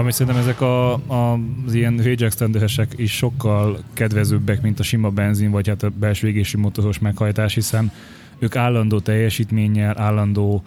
Ami 0.00 0.12
szerintem 0.12 0.42
ezek 0.42 0.60
a, 0.60 0.92
a, 0.92 1.38
az 1.66 1.74
ilyen 1.74 2.00
extenderesek 2.00 2.92
is 2.96 3.16
sokkal 3.16 3.78
kedvezőbbek, 3.92 4.62
mint 4.62 4.78
a 4.78 4.82
sima 4.82 5.10
benzin, 5.10 5.50
vagy 5.50 5.68
hát 5.68 5.82
a 5.82 5.90
belső 5.90 6.28
égési 6.28 6.56
motoros 6.56 6.98
meghajtás, 6.98 7.54
hiszen 7.54 7.92
ők 8.38 8.56
állandó 8.56 9.00
teljesítménnyel, 9.00 9.98
állandó 9.98 10.62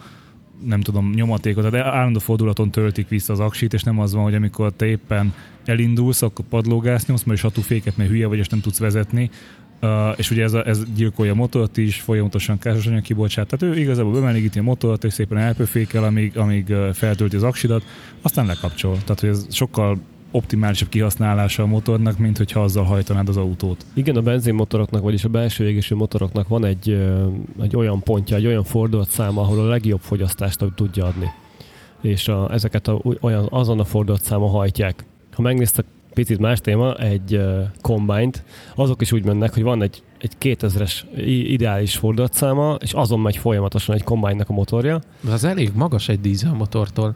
nem 0.64 0.80
tudom, 0.80 1.10
nyomatékot, 1.14 1.70
de 1.70 1.84
állandó 1.84 2.18
fordulaton 2.18 2.70
töltik 2.70 3.08
vissza 3.08 3.32
az 3.32 3.40
aksit, 3.40 3.72
és 3.72 3.82
nem 3.82 3.98
az 3.98 4.14
van, 4.14 4.22
hogy 4.22 4.34
amikor 4.34 4.72
te 4.72 4.86
éppen 4.86 5.34
elindulsz, 5.64 6.22
akkor 6.22 6.44
padlógász 6.44 7.06
nyomsz, 7.06 7.22
mert 7.22 7.44
is 7.56 7.62
féket, 7.62 7.96
mert 7.96 8.10
hülye 8.10 8.26
vagy, 8.26 8.38
és 8.38 8.48
nem 8.48 8.60
tudsz 8.60 8.78
vezetni, 8.78 9.30
Uh, 9.82 9.90
és 10.16 10.30
ugye 10.30 10.42
ez, 10.42 10.52
a, 10.52 10.66
ez 10.66 10.82
gyilkolja 10.94 11.32
a 11.32 11.34
motort 11.34 11.76
is, 11.76 12.00
folyamatosan 12.00 12.58
károsanyag 12.58 13.02
kibocsát. 13.02 13.46
Tehát 13.46 13.76
ő 13.76 13.80
igazából 13.80 14.12
bemelegíti 14.12 14.58
a 14.58 14.62
motort, 14.62 15.04
és 15.04 15.12
szépen 15.12 15.38
elpőfékel, 15.38 16.04
amíg, 16.04 16.38
amíg 16.38 16.74
feltölti 16.92 17.36
az 17.36 17.42
aksidat, 17.42 17.82
aztán 18.22 18.46
lekapcsol. 18.46 18.92
Tehát 18.92 19.20
hogy 19.20 19.28
ez 19.28 19.46
sokkal 19.50 19.98
optimálisabb 20.34 20.88
kihasználása 20.88 21.62
a 21.62 21.66
motornak, 21.66 22.18
mint 22.18 22.36
hogyha 22.36 22.62
azzal 22.62 22.84
hajtanád 22.84 23.28
az 23.28 23.36
autót. 23.36 23.86
Igen, 23.94 24.16
a 24.16 24.20
benzinmotoroknak, 24.20 25.02
vagyis 25.02 25.24
a 25.24 25.28
belső 25.28 25.68
égésű 25.68 25.94
motoroknak 25.94 26.48
van 26.48 26.64
egy, 26.64 27.06
egy 27.62 27.76
olyan 27.76 28.02
pontja, 28.02 28.36
egy 28.36 28.46
olyan 28.46 28.64
fordulatszáma, 28.64 29.40
ahol 29.40 29.58
a 29.58 29.68
legjobb 29.68 30.00
fogyasztást 30.00 30.64
tudja 30.74 31.04
adni. 31.04 31.30
És 32.00 32.28
a, 32.28 32.52
ezeket 32.52 32.88
a, 32.88 33.00
olyan, 33.20 33.46
azon 33.50 33.80
a 33.80 33.84
fordulatszáma 33.84 34.46
hajtják. 34.46 35.04
Ha 35.32 35.42
megnéztek 35.42 35.84
picit 36.14 36.38
más 36.38 36.60
téma, 36.60 36.94
egy 36.94 37.36
uh, 37.36 37.62
combine 37.80 38.30
azok 38.74 39.00
is 39.00 39.12
úgy 39.12 39.24
mennek, 39.24 39.54
hogy 39.54 39.62
van 39.62 39.82
egy, 39.82 40.02
egy 40.18 40.32
2000-es 40.40 41.02
ideális 41.26 41.96
fordulatszáma, 41.96 42.76
és 42.80 42.92
azon 42.92 43.20
megy 43.20 43.36
folyamatosan 43.36 43.94
egy 43.94 44.02
combine 44.02 44.44
a 44.48 44.52
motorja. 44.52 45.00
De 45.20 45.32
az 45.32 45.44
elég 45.44 45.70
magas 45.74 46.08
egy 46.08 46.20
dízelmotortól. 46.20 47.14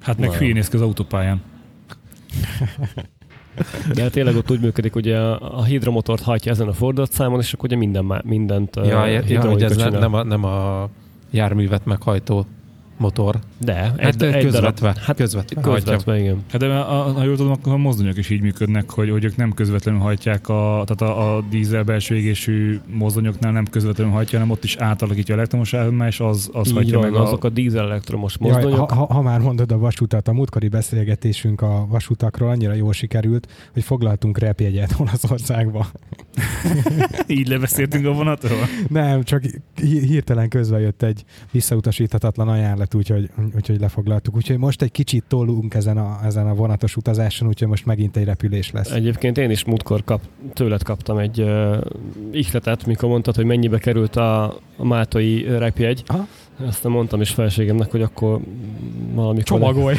Hát 0.00 0.18
meg 0.18 0.32
hülyén 0.32 0.54
néz 0.54 0.68
ki 0.68 0.76
az 0.76 0.82
autópályán. 0.82 1.42
De 3.94 4.08
tényleg 4.08 4.36
ott 4.36 4.50
úgy 4.50 4.60
működik, 4.60 4.92
hogy 4.92 5.08
a, 5.08 5.58
a 5.58 5.64
hidromotort 5.64 6.22
hajtja 6.22 6.52
ezen 6.52 6.68
a 6.68 6.72
fordulatszámon, 6.72 7.40
és 7.40 7.52
akkor 7.52 7.64
ugye 7.68 7.76
minden, 7.76 8.22
mindent 8.24 8.76
ja, 8.76 9.06
ja, 9.06 9.22
ja, 9.26 9.44
hogy 9.44 9.62
ez 9.62 9.76
nem 9.76 10.14
a, 10.14 10.22
nem 10.22 10.44
a 10.44 10.88
járművet 11.30 11.84
meghajtó 11.84 12.46
motor. 13.00 13.38
De, 13.58 13.74
hát 13.74 14.22
egy, 14.22 14.22
egy 14.22 14.44
közvetve. 14.44 14.86
Darab, 14.86 14.96
hát 14.96 15.16
közvetve, 15.16 15.60
közvetve 15.60 16.18
igen. 16.18 16.44
Hát 16.50 16.60
de 16.60 16.66
a, 16.66 17.12
ha 17.12 17.24
jól 17.24 17.36
tudom, 17.36 17.52
akkor 17.52 17.72
a 17.72 17.76
mozdonyok 17.76 18.16
is 18.16 18.30
így 18.30 18.40
működnek, 18.40 18.90
hogy, 18.90 19.10
hogy 19.10 19.24
ők 19.24 19.36
nem 19.36 19.52
közvetlenül 19.52 20.00
hajtják, 20.00 20.48
a, 20.48 20.84
tehát 20.86 21.16
a, 21.16 21.36
a 21.36 21.40
dízel 21.50 21.82
belső 21.82 22.16
égésű 22.16 22.80
mozdonyoknál 22.86 23.52
nem 23.52 23.66
közvetlenül 23.66 24.12
hajtja, 24.12 24.38
hanem 24.38 24.52
ott 24.52 24.64
is 24.64 24.76
átalakítja 24.76 25.34
elektromos 25.34 25.74
árammal, 25.74 26.06
és 26.06 26.20
az, 26.20 26.50
az 26.52 26.68
így 26.68 26.74
hajtja 26.74 26.98
van, 26.98 27.10
meg 27.10 27.20
azok 27.20 27.44
a, 27.44 27.46
a 27.46 27.50
dízel 27.50 27.84
elektromos 27.84 28.38
mozdonyok. 28.38 28.78
Jaj, 28.78 28.86
ha, 28.88 29.06
ha, 29.06 29.22
már 29.22 29.40
mondod 29.40 29.72
a 29.72 29.78
vasutat, 29.78 30.28
a 30.28 30.32
múltkori 30.32 30.68
beszélgetésünk 30.68 31.60
a 31.60 31.86
vasutakról 31.88 32.50
annyira 32.50 32.74
jól 32.74 32.92
sikerült, 32.92 33.48
hogy 33.72 33.82
foglaltunk 33.82 34.38
repjegyet 34.38 34.94
Olaszországba. 34.98 35.86
így 37.26 37.48
lebeszéltünk 37.48 38.06
a 38.06 38.12
vonatról? 38.12 38.58
Nem, 38.88 39.22
csak 39.22 39.42
hirtelen 39.80 40.48
közben 40.48 40.80
jött 40.80 41.02
egy 41.02 41.24
visszautasíthatatlan 41.50 42.48
ajánlat 42.48 42.89
lett, 42.90 42.94
úgyhogy, 42.94 43.30
úgyhogy 43.54 43.80
lefoglaltuk. 43.80 44.36
Úgyhogy 44.36 44.58
most 44.58 44.82
egy 44.82 44.90
kicsit 44.90 45.24
tolunk 45.28 45.74
ezen 45.74 45.98
a, 45.98 46.18
ezen 46.24 46.46
a 46.46 46.54
vonatos 46.54 46.96
utazáson, 46.96 47.48
úgyhogy 47.48 47.68
most 47.68 47.86
megint 47.86 48.16
egy 48.16 48.24
repülés 48.24 48.70
lesz. 48.70 48.90
Egyébként 48.90 49.38
én 49.38 49.50
is 49.50 49.64
múltkor 49.64 50.04
kap, 50.04 50.20
tőled 50.52 50.82
kaptam 50.82 51.18
egy 51.18 51.40
uh, 51.40 51.76
ihletet, 52.32 52.86
mikor 52.86 53.08
mondtad, 53.08 53.34
hogy 53.34 53.44
mennyibe 53.44 53.78
került 53.78 54.16
a, 54.16 54.44
a 54.76 54.84
Mátai 54.84 55.44
repjegy. 55.44 56.02
Aha. 56.06 56.26
Ezt 56.66 56.82
nem 56.82 56.92
mondtam 56.92 57.20
is 57.20 57.30
felségemnek, 57.30 57.90
hogy 57.90 58.02
akkor 58.02 58.40
valami 59.14 59.42
Csomagolj! 59.42 59.96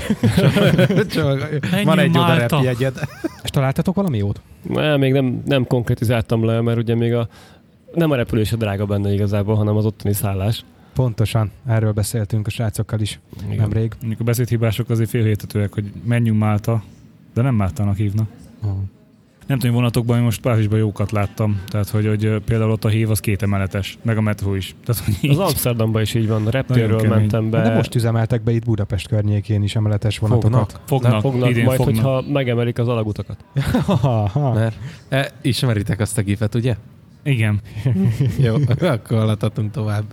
Csomagolj. 1.09 1.59
Van 1.83 1.99
egy 1.99 2.17
oda 2.17 2.33
repjegyed. 2.33 2.99
És 3.43 3.49
találtatok 3.49 3.95
valami 3.95 4.17
jót? 4.17 4.41
Ne, 4.61 4.97
még 4.97 5.11
nem, 5.11 5.41
nem 5.45 5.65
konkretizáltam 5.67 6.45
le, 6.45 6.61
mert 6.61 6.77
ugye 6.77 6.95
még 6.95 7.13
a 7.13 7.27
nem 7.93 8.11
a 8.11 8.15
repülés 8.15 8.51
a 8.51 8.55
drága 8.55 8.85
benne 8.85 9.13
igazából, 9.13 9.55
hanem 9.55 9.75
az 9.75 9.85
ottani 9.85 10.13
szállás. 10.13 10.63
Pontosan, 10.93 11.51
erről 11.65 11.91
beszéltünk 11.91 12.47
a 12.47 12.49
srácokkal 12.49 12.99
is 12.99 13.19
Igen. 13.45 13.57
nemrég. 13.57 13.91
Mondjuk 13.99 14.19
a 14.19 14.23
beszédhibások 14.23 14.89
azért 14.89 15.09
félhétetőek, 15.09 15.73
hogy 15.73 15.91
menjünk 16.03 16.39
Málta, 16.39 16.83
de 17.33 17.41
nem 17.41 17.55
Máltának 17.55 17.95
hívnak. 17.95 18.29
Oh. 18.63 18.71
Nem 19.47 19.59
tudom, 19.59 19.75
vonatokban 19.75 20.17
én 20.17 20.23
most 20.23 20.41
Párizsban 20.41 20.79
jókat 20.79 21.11
láttam. 21.11 21.61
Tehát, 21.67 21.89
hogy, 21.89 22.07
hogy 22.07 22.41
például 22.45 22.71
ott 22.71 22.85
a 22.85 22.87
hív 22.87 23.09
az 23.09 23.19
két 23.19 23.41
emeletes, 23.41 23.97
meg 24.01 24.17
a 24.17 24.21
metró 24.21 24.53
is. 24.53 24.75
Tehát, 24.85 25.03
hogy 25.03 25.29
Az 25.29 25.37
Amsterdamban 25.37 26.01
is 26.01 26.13
így 26.13 26.27
van, 26.27 26.47
a 26.47 26.49
reptérről 26.49 27.07
mentem 27.07 27.49
be. 27.49 27.61
De 27.61 27.75
most 27.75 27.95
üzemeltek 27.95 28.41
be 28.41 28.51
itt 28.51 28.65
Budapest 28.65 29.07
környékén 29.07 29.63
is 29.63 29.75
emeletes 29.75 30.17
vonatokat. 30.19 30.51
Fognak, 30.51 30.87
fognak, 30.87 31.21
fognak 31.21 31.49
idén 31.49 31.63
majd, 31.63 31.77
fognak. 31.77 32.03
hogyha 32.03 32.31
megemelik 32.31 32.79
az 32.79 32.87
alagutakat. 32.87 33.45
Mert 34.53 34.75
e, 35.09 35.31
ismeritek 35.41 35.99
azt 35.99 36.17
a 36.17 36.21
gifet, 36.21 36.55
ugye? 36.55 36.75
Igen. 37.23 37.61
Jó, 38.45 38.55
akkor 38.79 39.17
haladhatunk 39.17 39.71
tovább. 39.71 40.03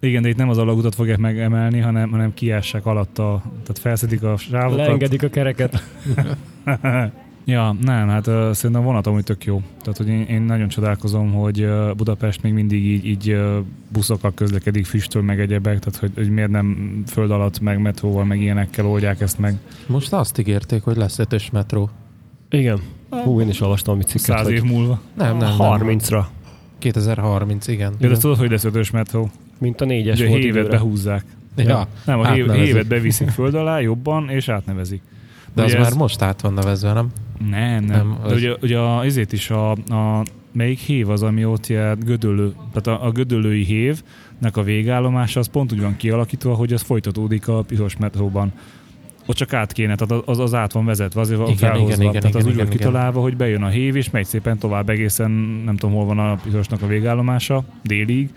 Igen, 0.00 0.22
de 0.22 0.28
itt 0.28 0.36
nem 0.36 0.48
az 0.48 0.58
alagutat 0.58 0.94
fogják 0.94 1.18
megemelni, 1.18 1.78
hanem, 1.78 2.10
hanem 2.10 2.34
kiássák 2.34 2.86
alatta, 2.86 3.42
tehát 3.44 3.78
felszedik 3.78 4.22
a 4.22 4.36
sávokat. 4.36 4.76
Leengedik 4.76 5.22
a 5.22 5.28
kereket. 5.28 5.82
ja, 7.44 7.76
nem, 7.80 8.08
hát 8.08 8.26
uh, 8.26 8.52
szerintem 8.52 8.80
a 8.80 8.84
vonat 8.84 9.06
amúgy 9.06 9.24
tök 9.24 9.44
jó. 9.44 9.62
Tehát, 9.80 9.96
hogy 9.96 10.08
én, 10.08 10.22
én 10.22 10.42
nagyon 10.42 10.68
csodálkozom, 10.68 11.32
hogy 11.32 11.62
uh, 11.62 11.94
Budapest 11.94 12.42
még 12.42 12.52
mindig 12.52 12.84
így, 12.84 13.06
így 13.06 13.32
uh, 13.32 13.56
buszokkal 13.92 14.32
közlekedik, 14.34 14.86
füstöl 14.86 15.22
meg 15.22 15.40
egyebek, 15.40 15.78
tehát 15.78 15.98
hogy, 15.98 16.10
hogy 16.14 16.30
miért 16.30 16.50
nem 16.50 17.02
föld 17.06 17.30
alatt, 17.30 17.60
meg 17.60 17.80
metróval, 17.80 18.24
meg 18.24 18.40
ilyenekkel 18.40 18.86
oldják 18.86 19.20
ezt 19.20 19.38
meg. 19.38 19.56
Most 19.86 20.12
azt 20.12 20.38
ígérték, 20.38 20.82
hogy 20.82 20.96
lesz 20.96 21.18
ötös 21.18 21.50
metró. 21.50 21.90
Igen. 22.50 22.80
Hú, 23.10 23.40
én 23.40 23.48
is 23.48 23.60
olvastam, 23.60 23.94
amit 23.94 24.06
cikket. 24.06 24.36
Száz 24.36 24.48
év 24.48 24.62
múlva. 24.62 25.00
Nem, 25.14 25.36
nem. 25.36 25.54
30-ra. 25.58 26.24
2030, 26.78 27.66
igen. 27.66 27.94
Ja, 27.98 28.08
de 28.08 28.16
tudod, 28.16 28.38
hogy 28.38 28.50
lesz 28.50 28.64
ötös 28.64 28.90
metró? 28.90 29.30
Mint 29.58 29.80
a 29.80 29.84
négyes 29.84 30.20
Ugye 30.20 30.28
hévet 30.28 30.68
behúzzák. 30.68 31.24
Ja, 31.56 31.88
nem, 32.04 32.20
a 32.20 32.32
hévet 32.32 32.86
beviszik 32.86 33.28
föld 33.28 33.54
alá 33.54 33.80
jobban, 33.80 34.30
és 34.30 34.48
átnevezik. 34.48 35.02
De 35.54 35.64
ugye 35.64 35.78
az 35.78 35.86
ez... 35.86 35.88
már 35.88 35.98
most 35.98 36.22
át 36.22 36.40
van 36.40 36.52
nevezve, 36.52 36.92
nem? 36.92 37.08
Nem, 37.50 37.84
nem. 37.84 37.96
nem 37.96 38.18
az... 38.22 38.30
De 38.30 38.36
ugye, 38.36 38.52
ugye 38.62 38.78
azért 38.78 39.32
is 39.32 39.50
a, 39.50 39.70
a 39.70 40.22
melyik 40.52 40.78
hév 40.78 41.10
az, 41.10 41.22
ami 41.22 41.44
ott 41.44 41.66
jár, 41.66 41.98
gödölő, 41.98 42.54
tehát 42.72 43.00
a, 43.00 43.06
a 43.06 43.10
gödölői 43.10 43.64
hévnek 43.64 44.56
a 44.56 44.62
végállomása 44.62 45.40
az 45.40 45.48
pont 45.48 45.72
úgy 45.72 45.80
van 45.80 45.96
kialakítva, 45.96 46.54
hogy 46.54 46.72
az 46.72 46.82
folytatódik 46.82 47.48
a 47.48 47.62
piros 47.62 47.96
metróban. 47.96 48.52
Ott 49.26 49.36
csak 49.36 49.52
át 49.52 49.72
kéne, 49.72 49.94
tehát 49.94 50.24
az, 50.26 50.38
az 50.38 50.54
át 50.54 50.72
van 50.72 50.84
vezetve, 50.84 51.20
azért 51.20 51.38
van 51.38 51.48
igen, 51.48 51.58
felhozva. 51.58 51.86
Igen, 51.92 52.00
igen, 52.00 52.20
tehát 52.20 52.36
az 52.36 52.42
igen, 52.42 52.52
úgy 52.52 52.56
van 52.56 52.68
kitalálva, 52.68 53.20
hogy 53.20 53.36
bejön 53.36 53.62
a 53.62 53.68
hév, 53.68 53.96
és 53.96 54.10
megy 54.10 54.24
szépen 54.24 54.58
tovább 54.58 54.88
egészen, 54.88 55.30
nem 55.64 55.76
tudom, 55.76 55.94
hol 55.94 56.04
van 56.04 56.18
a 56.18 56.34
pirosnak 56.34 56.82
a 56.82 56.86
végállomása, 56.86 57.64
délig, 57.82 58.30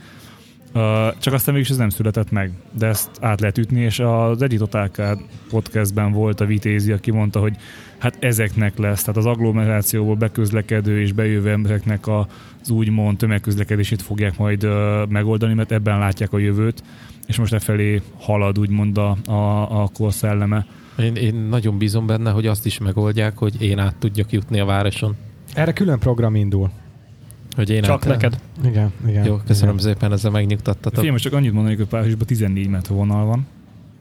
Uh, 0.74 1.18
csak 1.20 1.34
aztán 1.34 1.54
mégis 1.54 1.70
ez 1.70 1.78
nem 1.78 1.90
született 1.90 2.32
meg, 2.32 2.52
de 2.72 2.88
ezt 2.88 3.10
át 3.22 3.40
lehet 3.40 3.58
ütni, 3.58 3.82
és 3.82 4.00
az 4.00 4.42
egyik 4.42 4.60
Totálkád 4.60 5.20
podcastben 5.50 6.12
volt 6.12 6.40
a 6.40 6.46
Vitézi, 6.46 6.92
aki 6.92 7.12
mondta, 7.12 7.40
hogy 7.40 7.56
hát 7.98 8.18
ezeknek 8.20 8.78
lesz, 8.78 9.02
tehát 9.02 9.18
az 9.18 9.26
agglomerációból 9.26 10.16
beközlekedő 10.16 11.02
és 11.02 11.12
bejövő 11.12 11.50
embereknek 11.50 12.08
az 12.08 12.70
úgymond 12.70 13.18
tömegközlekedését 13.18 14.02
fogják 14.02 14.38
majd 14.38 14.64
uh, 14.64 14.72
megoldani, 15.08 15.54
mert 15.54 15.72
ebben 15.72 16.00
látják 16.00 16.34
a 16.34 16.38
jövőt, 16.38 16.84
és 17.28 17.38
most 17.38 17.54
e 17.54 17.60
felé 17.60 18.02
halad 18.20 18.60
úgymond 18.60 18.98
a, 18.98 19.18
a, 19.26 19.82
a 19.82 19.90
korszelleme. 19.94 20.66
Én, 20.98 21.16
én 21.16 21.36
nagyon 21.36 21.78
bízom 21.78 22.06
benne, 22.06 22.32
hogy 22.32 22.48
azt 22.48 22.66
is 22.66 22.78
megoldják, 22.78 23.38
hogy 23.38 23.62
én 23.62 23.80
át 23.80 23.96
tudjak 23.96 24.32
jutni 24.32 24.60
a 24.60 24.66
városon. 24.66 25.16
Erre 25.54 25.74
külön 25.74 26.00
program 26.00 26.36
indul. 26.36 26.72
Hogy 27.56 27.70
én 27.70 27.82
Csak 27.82 28.06
neked. 28.06 28.40
Igen, 28.64 28.92
igen. 29.08 29.26
Jó, 29.26 29.38
köszönöm 29.46 29.78
igen. 29.78 29.86
szépen, 29.86 30.12
ezzel 30.12 30.32
megnyugtattatok. 30.32 30.94
Figyelj, 30.94 31.12
most 31.12 31.24
csak 31.24 31.34
annyit 31.34 31.54
mondanék, 31.54 31.78
hogy 31.78 31.88
Párizsban 31.88 32.28
14 32.28 32.68
metró 32.68 32.96
vonal 32.96 33.26
van, 33.26 33.48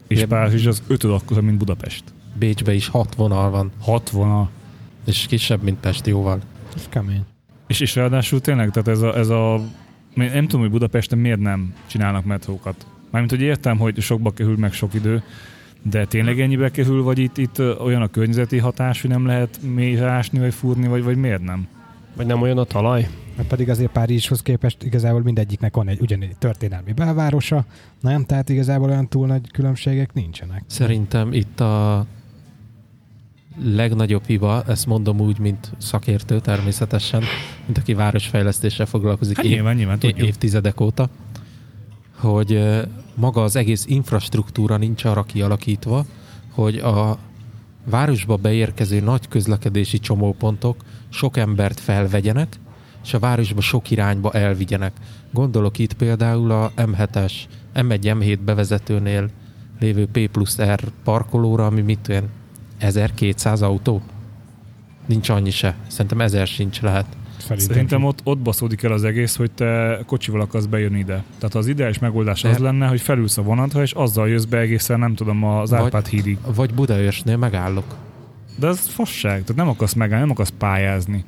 és 0.08 0.16
igen. 0.16 0.28
Párizs 0.28 0.66
az 0.66 0.82
5 0.86 1.04
akkor, 1.04 1.40
mint 1.40 1.58
Budapest. 1.58 2.04
Bécsbe 2.38 2.74
is 2.74 2.88
6 2.88 3.14
vonal 3.14 3.50
van. 3.50 3.70
6 3.80 4.10
vonal. 4.10 4.50
És 5.06 5.26
kisebb, 5.26 5.62
mint 5.62 5.80
Pest, 5.80 6.06
jóval. 6.06 6.40
Ez 6.76 6.88
kemény. 6.88 7.24
És, 7.66 7.80
és 7.80 7.94
ráadásul 7.94 8.40
tényleg, 8.40 8.70
tehát 8.70 8.88
ez 8.88 9.00
a, 9.00 9.16
ez 9.18 9.28
a 9.28 9.60
nem 10.14 10.46
tudom, 10.46 10.60
hogy 10.60 10.70
Budapesten 10.70 11.18
miért 11.18 11.40
nem 11.40 11.74
csinálnak 11.86 12.24
metrókat. 12.24 12.86
Mármint, 13.10 13.32
hogy 13.32 13.42
értem, 13.42 13.78
hogy 13.78 14.00
sokba 14.00 14.30
kerül 14.30 14.56
meg 14.56 14.72
sok 14.72 14.94
idő, 14.94 15.22
de 15.82 16.04
tényleg 16.04 16.40
ennyibe 16.40 16.70
kerül, 16.70 17.02
vagy 17.02 17.18
itt, 17.18 17.38
itt 17.38 17.58
olyan 17.58 18.02
a 18.02 18.08
környezeti 18.08 18.58
hatás, 18.58 19.00
hogy 19.00 19.10
nem 19.10 19.26
lehet 19.26 19.60
mélyre 19.74 20.06
ásni, 20.06 20.38
vagy 20.38 20.54
fúrni, 20.54 20.88
vagy, 20.88 21.02
vagy 21.02 21.16
miért 21.16 21.42
nem? 21.42 21.66
Vagy 22.16 22.26
nem 22.26 22.42
olyan 22.42 22.58
a 22.58 22.64
talaj? 22.64 23.08
Mert 23.36 23.48
pedig 23.48 23.68
azért 23.68 23.90
Párizshoz 23.90 24.42
képest 24.42 24.82
igazából 24.82 25.22
mindegyiknek 25.22 25.74
van 25.74 25.88
egy 25.88 26.00
ugyanígy 26.00 26.36
történelmi 26.38 26.92
belvárosa, 26.92 27.64
nem? 28.00 28.24
Tehát 28.24 28.48
igazából 28.48 28.88
olyan 28.88 29.08
túl 29.08 29.26
nagy 29.26 29.50
különbségek 29.50 30.12
nincsenek. 30.12 30.62
Szerintem 30.66 31.32
itt 31.32 31.60
a 31.60 32.06
legnagyobb 33.62 34.24
hiba, 34.26 34.62
ezt 34.66 34.86
mondom 34.86 35.20
úgy, 35.20 35.38
mint 35.38 35.72
szakértő 35.78 36.40
természetesen, 36.40 37.22
mint 37.66 37.78
aki 37.78 37.94
városfejlesztéssel 37.94 38.86
foglalkozik 38.86 39.36
hát 39.36 39.44
év, 39.44 39.50
nyilván, 39.52 39.74
nyilván, 39.74 39.98
évtizedek 40.00 40.80
óta, 40.80 41.08
hogy 42.16 42.80
maga 43.14 43.42
az 43.42 43.56
egész 43.56 43.84
infrastruktúra 43.86 44.76
nincs 44.76 45.04
arra 45.04 45.22
kialakítva, 45.22 46.04
hogy 46.50 46.76
a 46.76 47.18
városba 47.84 48.36
beérkező 48.36 49.00
nagy 49.00 49.28
közlekedési 49.28 49.98
csomópontok 49.98 50.84
sok 51.08 51.36
embert 51.36 51.80
felvegyenek, 51.80 52.58
és 53.04 53.14
a 53.14 53.18
városba 53.18 53.60
sok 53.60 53.90
irányba 53.90 54.32
elvigyenek. 54.32 54.92
Gondolok 55.32 55.78
itt 55.78 55.92
például 55.92 56.50
a 56.50 56.72
M7-es, 56.76 57.32
M1 57.74 57.98
M7 58.02 58.38
bevezetőnél 58.44 59.28
lévő 59.80 60.06
P 60.06 60.26
plusz 60.26 60.62
R 60.62 60.80
parkolóra, 61.04 61.66
ami 61.66 61.80
mit 61.80 62.08
olyan 62.08 62.28
1200 62.78 63.62
autó? 63.62 64.02
Nincs 65.06 65.28
annyi 65.28 65.50
se. 65.50 65.74
Szerintem 65.86 66.20
1000 66.20 66.46
sincs 66.46 66.80
lehet. 66.80 67.06
Szerintem, 67.38 67.66
Szerintem 67.66 68.04
ott, 68.04 68.20
ott 68.24 68.38
baszódik 68.38 68.82
el 68.82 68.92
az 68.92 69.04
egész, 69.04 69.36
hogy 69.36 69.50
te 69.50 70.00
kocsival 70.06 70.40
akarsz 70.40 70.64
bejönni 70.64 70.98
ide. 70.98 71.22
Tehát 71.38 71.54
az 71.54 71.66
ideális 71.66 71.98
megoldás 71.98 72.44
az 72.44 72.56
De- 72.56 72.62
lenne, 72.62 72.86
hogy 72.86 73.00
felülsz 73.00 73.38
a 73.38 73.42
vonatra, 73.42 73.82
és 73.82 73.92
azzal 73.92 74.28
jössz 74.28 74.44
be 74.44 74.58
egészen, 74.58 74.98
nem 74.98 75.14
tudom, 75.14 75.44
az 75.44 75.70
Vagy- 75.70 75.80
Árpád 75.80 76.06
hídig. 76.06 76.38
Vagy 76.54 76.74
Budaörsnél 76.74 77.36
megállok. 77.36 77.96
De 78.56 78.66
ez 78.66 78.88
fasság, 78.88 79.32
tehát 79.32 79.56
nem 79.56 79.68
akarsz 79.68 79.92
megállni, 79.94 80.22
nem 80.22 80.30
akarsz 80.30 80.52
pályázni. 80.58 81.24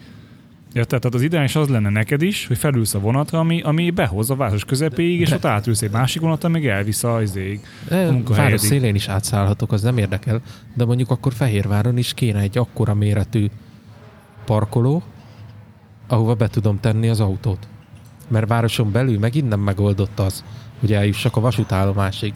Érted? 0.74 1.00
Tehát 1.00 1.14
az 1.14 1.22
ideális 1.22 1.56
az 1.56 1.68
lenne 1.68 1.88
neked 1.88 2.22
is, 2.22 2.46
hogy 2.46 2.58
felülsz 2.58 2.94
a 2.94 2.98
vonatra, 3.00 3.38
ami, 3.38 3.60
ami 3.62 3.90
behoz 3.90 4.30
a 4.30 4.34
város 4.34 4.64
közepéig, 4.64 5.20
és 5.20 5.28
De- 5.28 5.34
ott 5.34 5.44
átülsz 5.44 5.82
egy 5.82 5.90
másik 5.90 6.20
vonatra, 6.20 6.48
még 6.48 6.66
elvisz 6.66 7.04
a 7.04 7.22
izéig. 7.22 7.60
Munkahelyedig. 7.90 8.26
város 8.36 8.60
szélén 8.60 8.94
is 8.94 9.08
átszállhatok, 9.08 9.72
az 9.72 9.82
nem 9.82 9.98
érdekel, 9.98 10.40
de 10.74 10.84
mondjuk 10.84 11.10
akkor 11.10 11.32
Fehérváron 11.32 11.96
is 11.98 12.14
kéne 12.14 12.40
egy 12.40 12.58
akkora 12.58 12.94
méretű 12.94 13.46
parkoló, 14.44 15.02
ahova 16.08 16.34
be 16.34 16.48
tudom 16.48 16.80
tenni 16.80 17.08
az 17.08 17.20
autót. 17.20 17.68
Mert 18.28 18.48
városon 18.48 18.92
belül 18.92 19.18
megint 19.18 19.48
nem 19.48 19.60
megoldott 19.60 20.18
az, 20.18 20.44
hogy 20.80 20.92
eljussak 20.92 21.36
a 21.36 21.40
vasútállomásig. 21.40 22.32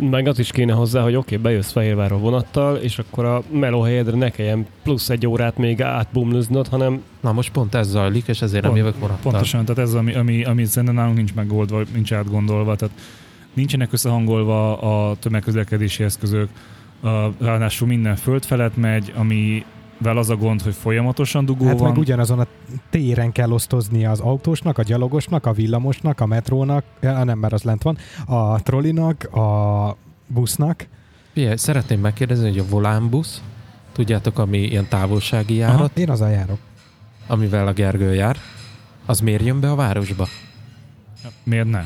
Meg 0.00 0.26
az 0.26 0.38
is 0.38 0.50
kéne 0.50 0.72
hozzá, 0.72 1.02
hogy 1.02 1.14
oké, 1.14 1.36
okay, 1.36 1.52
bejössz 1.52 1.72
Fehérvárra 1.72 2.18
vonattal, 2.18 2.76
és 2.76 2.98
akkor 2.98 3.24
a 3.24 3.42
melóhelyedre 3.52 4.16
ne 4.16 4.30
kelljen 4.30 4.66
plusz 4.82 5.10
egy 5.10 5.26
órát 5.26 5.56
még 5.56 5.82
átbumlöznöd, 5.82 6.68
hanem 6.68 7.02
Na 7.20 7.32
most 7.32 7.52
pont 7.52 7.74
ez 7.74 7.88
zajlik, 7.88 8.28
és 8.28 8.42
ezért 8.42 8.62
nem 8.62 8.72
Pont- 8.72 8.84
jövök 8.84 9.00
vonattal. 9.00 9.30
Pontosan, 9.30 9.64
tehát 9.64 9.82
ez, 9.82 9.94
ami, 9.94 10.14
ami, 10.14 10.44
ami 10.44 10.64
szerintem 10.64 10.94
nálunk 10.94 11.16
nincs 11.16 11.34
megoldva, 11.34 11.82
nincs 11.94 12.12
átgondolva, 12.12 12.76
tehát 12.76 12.94
nincsenek 13.54 13.92
összehangolva 13.92 14.78
a 14.78 15.16
tömegközlekedési 15.16 16.02
eszközök, 16.02 16.48
a, 17.02 17.08
ráadásul 17.38 17.88
minden 17.88 18.16
föld 18.16 18.44
felett 18.44 18.76
megy, 18.76 19.12
amivel 20.00 20.18
az 20.22 20.30
a 20.30 20.36
gond, 20.36 20.62
hogy 20.62 20.74
folyamatosan 20.74 21.44
dugó 21.44 21.66
Hát 21.66 21.78
van. 21.78 21.88
meg 21.88 21.98
ugyanazon 21.98 22.38
a 22.40 22.46
téren 22.90 23.32
kell 23.32 23.50
osztoznia 23.50 24.10
az 24.10 24.20
autósnak, 24.20 24.78
a 24.78 24.82
gyalogosnak, 24.82 25.46
a 25.46 25.52
villamosnak, 25.52 26.20
a 26.20 26.26
metrónak, 26.26 26.84
ja, 27.00 27.24
nem, 27.24 27.38
mert 27.38 27.52
az 27.52 27.62
lent 27.62 27.82
van, 27.82 27.98
a 28.26 28.62
trollinak, 28.62 29.24
a 29.34 29.96
busznak. 30.26 30.86
Figyelj, 31.32 31.56
szeretném 31.56 32.00
megkérdezni, 32.00 32.48
hogy 32.48 32.58
a 32.58 32.64
volánbusz, 32.70 33.42
tudjátok, 33.92 34.38
ami 34.38 34.58
ilyen 34.58 34.88
távolsági 34.88 35.54
járat, 35.54 35.76
Aha, 35.78 35.90
én 35.94 36.10
azzal 36.10 36.30
járok. 36.30 36.58
amivel 37.26 37.66
a 37.66 37.72
Gergő 37.72 38.14
jár, 38.14 38.36
az 39.06 39.20
miért 39.20 39.44
jön 39.44 39.60
be 39.60 39.70
a 39.70 39.74
városba? 39.74 40.26
Miért 41.42 41.70
ne? 41.70 41.84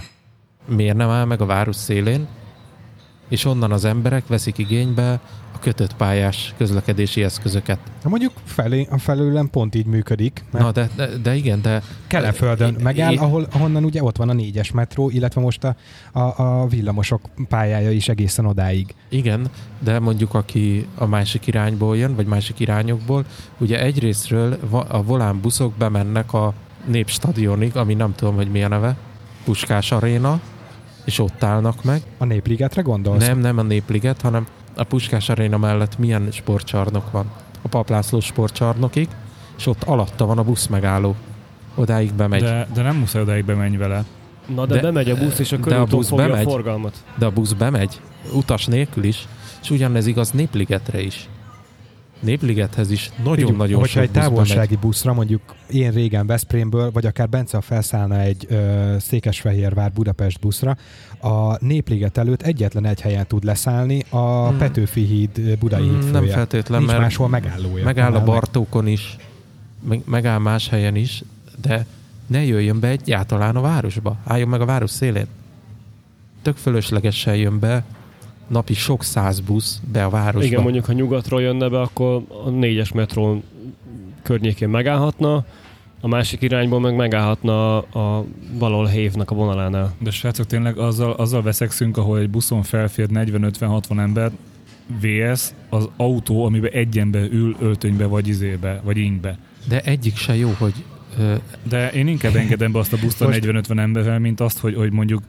miért 0.68 0.96
nem 0.96 1.08
áll 1.08 1.24
meg 1.24 1.40
a 1.40 1.46
város 1.46 1.76
szélén, 1.76 2.26
és 3.28 3.44
onnan 3.44 3.72
az 3.72 3.84
emberek 3.84 4.26
veszik 4.26 4.58
igénybe 4.58 5.12
a 5.12 5.20
kötött 5.64 5.96
pályás 5.96 6.54
közlekedési 6.56 7.22
eszközöket. 7.22 7.78
Na 8.02 8.08
mondjuk 8.08 8.32
felé, 8.44 8.86
a 8.90 8.98
felőlem 8.98 9.50
pont 9.50 9.74
így 9.74 9.86
működik, 9.86 10.44
mert 10.50 10.64
Na, 10.64 10.72
de, 10.72 10.88
de, 10.96 11.06
de 11.22 11.34
igen, 11.34 11.62
de 11.62 11.82
Kelenföldön 12.06 12.76
I- 12.78 12.82
megáll, 12.82 13.12
I- 13.12 13.16
ahol, 13.16 13.46
ahonnan 13.52 13.84
ugye 13.84 14.02
ott 14.02 14.16
van 14.16 14.28
a 14.28 14.32
négyes 14.32 14.70
metró, 14.70 15.10
illetve 15.10 15.40
most 15.40 15.64
a, 15.64 15.76
a, 16.12 16.60
a 16.60 16.66
villamosok 16.66 17.20
pályája 17.48 17.90
is 17.90 18.08
egészen 18.08 18.46
odáig. 18.46 18.94
igen, 19.08 19.46
de 19.78 19.98
mondjuk 19.98 20.34
aki 20.34 20.86
a 20.94 21.06
másik 21.06 21.46
irányból 21.46 21.96
jön, 21.96 22.14
vagy 22.14 22.26
másik 22.26 22.60
irányokból, 22.60 23.24
ugye 23.58 23.80
egyrésztről 23.82 24.58
a 24.88 25.02
volán 25.02 25.40
buszok 25.40 25.72
bemennek 25.74 26.32
a 26.32 26.52
Népstadionig, 26.86 27.76
ami 27.76 27.94
nem 27.94 28.14
tudom, 28.14 28.34
hogy 28.34 28.50
mi 28.50 28.62
a 28.62 28.68
neve, 28.68 28.96
Puskás 29.44 29.92
Aréna, 29.92 30.40
és 31.04 31.18
ott 31.18 31.44
állnak 31.44 31.84
meg. 31.84 32.02
A 32.18 32.24
Népligetre 32.24 32.82
gondolsz? 32.82 33.26
Nem, 33.26 33.38
nem 33.38 33.58
a 33.58 33.62
Népliget, 33.62 34.20
hanem 34.20 34.46
a 34.76 34.84
Puskás 34.84 35.28
Aréna 35.28 35.56
mellett 35.58 35.98
milyen 35.98 36.28
sportcsarnok 36.30 37.10
van. 37.10 37.30
A 37.62 37.68
Paplászló 37.68 38.20
sportcsarnokig, 38.20 39.08
és 39.58 39.66
ott 39.66 39.82
alatta 39.82 40.26
van 40.26 40.38
a 40.38 40.42
busz 40.44 40.66
megálló. 40.66 41.14
Odáig 41.74 42.12
bemegy. 42.14 42.42
De, 42.42 42.66
De, 42.74 42.82
nem 42.82 42.96
muszáj 42.96 43.22
odáig 43.22 43.44
bemenj 43.44 43.76
vele. 43.76 44.04
na 44.54 44.66
de, 44.66 44.74
De- 44.74 44.80
bemegy 44.80 45.10
a 45.10 45.16
busz, 45.16 45.38
és 45.38 45.52
a 45.52 45.58
körúton 45.60 45.88
busz 45.88 46.08
fogja 46.08 46.26
bemegy? 46.26 46.46
a 46.46 46.50
forgalmat. 46.50 47.04
de 47.18 47.26
a 47.26 47.30
busz 47.30 47.52
bemegy, 47.52 48.00
utas 48.32 48.66
nélkül 48.66 49.04
is, 49.04 49.28
és 49.62 49.70
ugyanez 49.70 50.06
igaz 50.06 50.30
Népligetre 50.30 51.00
is. 51.02 51.28
Népligethez 52.24 52.90
is 52.90 53.10
nagyon-nagyon 53.24 53.80
Hogyha 53.80 53.86
sok 53.92 54.02
egy 54.02 54.08
busz 54.08 54.14
bemegy. 54.22 54.28
távolsági 54.30 54.76
buszra, 54.76 55.12
mondjuk 55.12 55.40
én 55.70 55.90
régen 55.90 56.26
Veszprémből, 56.26 56.90
vagy 56.90 57.06
akár 57.06 57.28
Bence 57.28 57.60
felszállna 57.60 58.20
egy 58.20 58.46
ö, 58.48 58.94
Székesfehérvár 59.00 59.92
Budapest 59.92 60.40
buszra, 60.40 60.76
a 61.20 61.64
Népliget 61.64 62.18
előtt 62.18 62.42
egyetlen 62.42 62.84
egy 62.86 63.00
helyen 63.00 63.26
tud 63.26 63.44
leszállni, 63.44 64.04
a 64.10 64.16
Hmm. 64.18 64.48
hmm. 64.48 64.58
Petőfi 64.58 65.00
híd 65.02 65.56
Budai 65.58 65.82
Mm, 65.88 66.00
híd 66.00 66.10
Nem 66.10 66.22
fője. 66.22 66.34
feltétlen, 66.34 66.78
Nincs 66.78 66.90
mert 66.90 67.02
máshol 67.02 67.28
megállója. 67.28 67.84
megáll 67.84 68.10
Nem 68.10 68.20
a. 68.22 68.24
Bartókon 68.24 68.86
is, 68.86 69.16
meg, 69.88 70.00
megáll 70.04 70.38
más 70.38 70.68
helyen 70.68 70.96
is, 70.96 71.22
de 71.60 71.86
ne 72.26 72.44
jöjjön 72.44 72.80
be 72.80 72.88
egyáltalán 72.88 73.56
a 73.56 73.60
városba. 73.60 74.16
Álljon 74.24 74.48
meg 74.48 74.60
a 74.60 74.64
város 74.64 74.90
szélén. 74.90 75.26
Tök 76.42 76.56
fölöslegesen 76.56 77.36
jön 77.36 77.58
be 77.58 77.84
napi 78.46 78.74
sok 78.74 79.04
száz 79.04 79.40
busz 79.40 79.80
be 79.92 80.04
a 80.04 80.10
városba. 80.10 80.46
Igen, 80.46 80.62
mondjuk 80.62 80.84
ha 80.84 80.92
nyugatról 80.92 81.42
jönne 81.42 81.68
be, 81.68 81.80
akkor 81.80 82.22
a 82.44 82.50
négyes 82.50 82.92
metró 82.92 83.42
környékén 84.22 84.68
megállhatna, 84.68 85.44
a 86.00 86.08
másik 86.08 86.42
irányból 86.42 86.80
meg 86.80 86.96
megállhatna 86.96 87.78
a 87.78 88.24
valahol 88.58 88.86
hévnek 88.86 89.30
a 89.30 89.34
vonalánál. 89.34 89.94
De 89.98 90.10
srácok, 90.10 90.46
tényleg 90.46 90.78
azzal, 90.78 91.12
azzal 91.12 91.42
veszekszünk, 91.42 91.96
ahol 91.96 92.18
egy 92.18 92.30
buszon 92.30 92.62
felfér 92.62 93.08
40-50-60 93.12 93.98
ember, 93.98 94.30
VS 95.00 95.50
az 95.68 95.88
autó, 95.96 96.44
amiben 96.44 96.70
egy 96.72 96.98
ember 96.98 97.22
ül 97.22 97.56
öltönybe, 97.60 98.06
vagy 98.06 98.28
izébe, 98.28 98.80
vagy 98.84 98.96
ingbe. 98.96 99.38
De 99.68 99.80
egyik 99.80 100.16
se 100.16 100.36
jó, 100.36 100.54
hogy 100.58 100.84
ö, 101.18 101.34
De 101.68 101.90
én 101.92 102.06
inkább 102.06 102.34
engedem 102.34 102.72
be 102.72 102.78
azt 102.78 102.92
a 102.92 102.96
buszt 103.00 103.20
a 103.22 103.26
Most- 103.26 103.44
40-50 103.44 103.78
emberrel, 103.78 104.18
mint 104.18 104.40
azt, 104.40 104.58
hogy, 104.58 104.74
hogy 104.74 104.92
mondjuk 104.92 105.22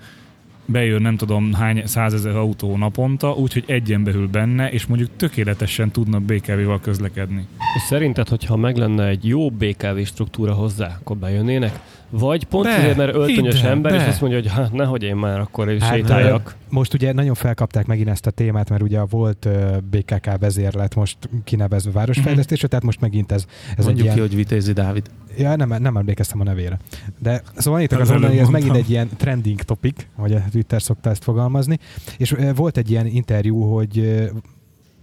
bejön 0.66 1.01
nem 1.01 1.18
tudom 1.18 1.53
hány 1.53 1.86
százezer 1.86 2.36
autó 2.36 2.78
naponta, 2.78 3.34
úgyhogy 3.34 3.63
egy 3.68 3.91
ember 3.91 4.16
ül 4.16 4.28
benne, 4.28 4.72
és 4.72 4.86
mondjuk 4.86 5.09
tökéletesen 5.16 5.91
tudnak 5.91 6.22
BKV-val 6.22 6.80
közlekedni. 6.80 7.47
És 7.76 7.82
szerinted, 7.82 8.28
hogyha 8.28 8.55
meg 8.55 8.78
lenne 8.78 9.07
egy 9.07 9.28
jó 9.28 9.49
BKV 9.49 9.99
struktúra 10.03 10.53
hozzá, 10.53 10.97
akkor 10.99 11.18
bejönnének? 11.18 11.80
Vagy 12.09 12.43
pont 12.43 12.66
Be, 12.66 12.76
azért, 12.76 12.97
mert 12.97 13.16
öltönyös 13.16 13.59
ide, 13.59 13.70
ember, 13.70 13.93
és 13.93 14.01
be. 14.01 14.07
azt 14.07 14.22
mondja, 14.22 14.39
hogy 14.39 14.51
hát 14.51 14.72
nehogy 14.72 15.03
én 15.03 15.16
már 15.16 15.39
akkor 15.39 15.72
is 15.72 15.82
Hát, 15.82 15.95
sétáljak. 15.95 16.55
Most 16.70 16.93
ugye 16.93 17.13
nagyon 17.13 17.34
felkapták 17.34 17.86
megint 17.86 18.09
ezt 18.09 18.28
a 18.28 18.32
témát, 18.32 18.70
mert 18.70 18.82
ugye 18.82 19.01
volt 19.01 19.49
BKK 19.89 20.30
vezérlet 20.39 20.95
most 20.95 21.18
kinevezve 21.43 21.91
városfejlesztésre, 21.91 22.68
tehát 22.68 22.86
most 22.86 23.01
megint 23.01 23.32
ez, 23.32 23.45
ez 23.45 23.72
egy 23.78 23.86
mondjuk 23.86 24.03
ilyen... 24.03 24.16
ki, 24.16 24.22
hogy 24.22 24.36
Vitézi 24.36 24.74
Dávid. 24.74 25.09
Ja, 25.38 25.55
nem, 25.55 25.81
nem 25.81 25.97
emlékeztem 25.97 26.39
a 26.39 26.43
nevére. 26.43 26.79
De 27.19 27.41
szóval 27.55 27.79
annyit 27.79 27.91
Az 27.91 27.97
akarok 27.97 28.11
mondani, 28.11 28.33
hogy 28.33 28.43
ez 28.43 28.49
megint 28.49 28.75
egy 28.75 28.89
ilyen 28.89 29.09
trending 29.17 29.61
topic, 29.61 30.05
ahogy 30.15 30.33
a 30.33 30.43
Twitter 30.51 30.81
szokta 30.81 31.09
ezt 31.09 31.23
fogalmazni, 31.23 31.79
és 32.17 32.36
volt 32.55 32.77
egy 32.77 32.89
ilyen 32.89 33.05
interjú, 33.05 33.61
hogy 33.61 34.23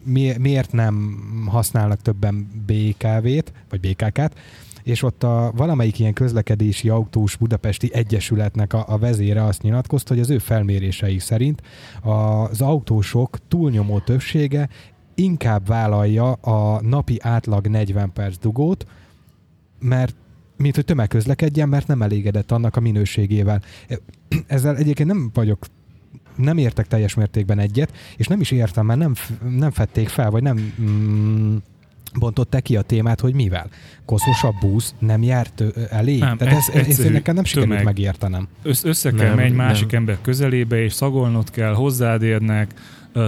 mi, 0.05 0.33
miért 0.39 0.73
nem 0.73 1.17
használnak 1.47 2.03
többen 2.03 2.49
BKV-t, 2.67 3.53
vagy 3.71 3.81
BKK-t, 3.81 4.35
és 4.83 5.03
ott 5.03 5.23
a 5.23 5.53
valamelyik 5.57 5.99
ilyen 5.99 6.13
közlekedési 6.13 6.89
autós 6.89 7.37
budapesti 7.37 7.91
egyesületnek 7.93 8.73
a, 8.73 8.85
a 8.89 8.99
vezére 8.99 9.45
azt 9.45 9.63
nyilatkozta, 9.63 10.15
hogy 10.15 10.23
az 10.23 10.31
ő 10.31 10.39
felmérései 10.39 11.19
szerint 11.19 11.63
az 12.03 12.61
autósok 12.61 13.39
túlnyomó 13.49 13.99
többsége 13.99 14.69
inkább 15.15 15.67
vállalja 15.67 16.33
a 16.33 16.81
napi 16.83 17.19
átlag 17.21 17.67
40 17.67 18.13
perc 18.13 18.39
dugót, 18.39 18.87
mert 19.79 20.15
mint 20.63 20.75
hogy 20.75 20.85
tömegközlekedjen, 20.85 21.69
mert 21.69 21.87
nem 21.87 22.03
elégedett 22.03 22.53
annak 22.53 22.77
a 22.77 22.81
minőségével. 22.81 23.63
Ezzel 24.47 24.77
egyébként 24.77 25.09
nem 25.09 25.31
vagyok 25.35 25.67
nem 26.37 26.59
értek 26.59 26.87
teljes 26.87 27.15
mértékben 27.15 27.59
egyet, 27.59 27.93
és 28.17 28.27
nem 28.27 28.41
is 28.41 28.51
értem, 28.51 28.87
mert 28.87 28.99
nem, 28.99 29.15
nem 29.57 29.71
fették 29.71 30.09
fel, 30.09 30.31
vagy 30.31 30.43
nem 30.43 30.75
mm, 30.81 31.57
bontották 32.19 32.63
ki 32.63 32.77
a 32.77 32.83
témát, 32.83 33.21
hogy 33.21 33.35
mivel. 33.35 33.69
Koszosabb 34.05 34.55
busz 34.61 34.95
nem 34.99 35.23
járt 35.23 35.61
ö, 35.61 35.69
elég? 35.91 36.19
Nem, 36.19 36.37
Tehát 36.37 36.57
ez, 36.57 36.75
ez, 36.75 36.99
ez 37.01 37.11
nekem 37.11 37.35
nem 37.35 37.45
sikerült 37.45 37.71
tömeg. 37.71 37.85
megértenem. 37.85 38.49
Össz, 38.63 38.85
össze 38.85 39.11
kell 39.11 39.27
Nem, 39.27 39.37
menni 39.37 39.49
egy 39.49 39.55
másik 39.55 39.91
nem. 39.91 40.01
ember 40.01 40.19
közelébe, 40.23 40.83
és 40.83 40.93
szagolnod 40.93 41.51
kell, 41.51 41.75
hozzád 41.75 42.23
érnek, 42.23 42.75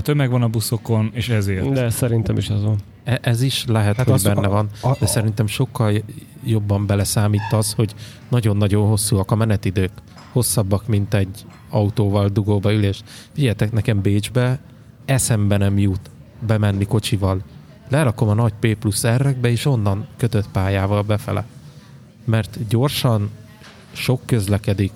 tömeg 0.02 0.30
van 0.30 0.42
a 0.42 0.48
buszokon, 0.48 1.10
és 1.12 1.28
ezért. 1.28 1.72
De 1.72 1.90
szerintem 1.90 2.36
is 2.36 2.50
az 2.50 2.62
van. 2.62 2.78
E- 3.04 3.18
Ez 3.22 3.42
is 3.42 3.64
lehet, 3.66 3.96
Hát 3.96 4.04
hogy 4.04 4.14
az- 4.14 4.22
benne 4.22 4.48
van, 4.48 4.68
A, 4.80 4.88
a, 4.88 4.96
de 5.00 5.06
szerintem 5.06 5.46
sokkal 5.46 5.92
jobban 6.44 6.86
beleszámít 6.86 7.42
az, 7.50 7.72
hogy 7.72 7.94
nagyon-nagyon 8.28 8.88
hosszúak 8.88 9.30
a 9.30 9.34
menetidők. 9.34 9.90
Hosszabbak, 10.32 10.86
mint 10.86 11.14
egy 11.14 11.44
autóval 11.70 12.28
dugóba 12.28 12.72
ülés. 12.72 13.00
Figyeljetek, 13.32 13.72
nekem 13.72 14.00
Bécsbe 14.00 14.58
eszembe 15.04 15.56
nem 15.56 15.78
jut 15.78 16.10
bemenni 16.46 16.84
kocsival. 16.86 17.42
Lerakom 17.88 18.28
a 18.28 18.34
nagy 18.34 18.52
P 18.60 18.74
plusz 18.74 19.06
r 19.06 19.34
és 19.42 19.66
onnan 19.66 20.06
kötött 20.16 20.48
pályával 20.48 21.02
befele. 21.02 21.44
mert 22.24 22.58
gyorsan, 22.68 23.30
sok 23.92 24.20
közlekedik, 24.26 24.92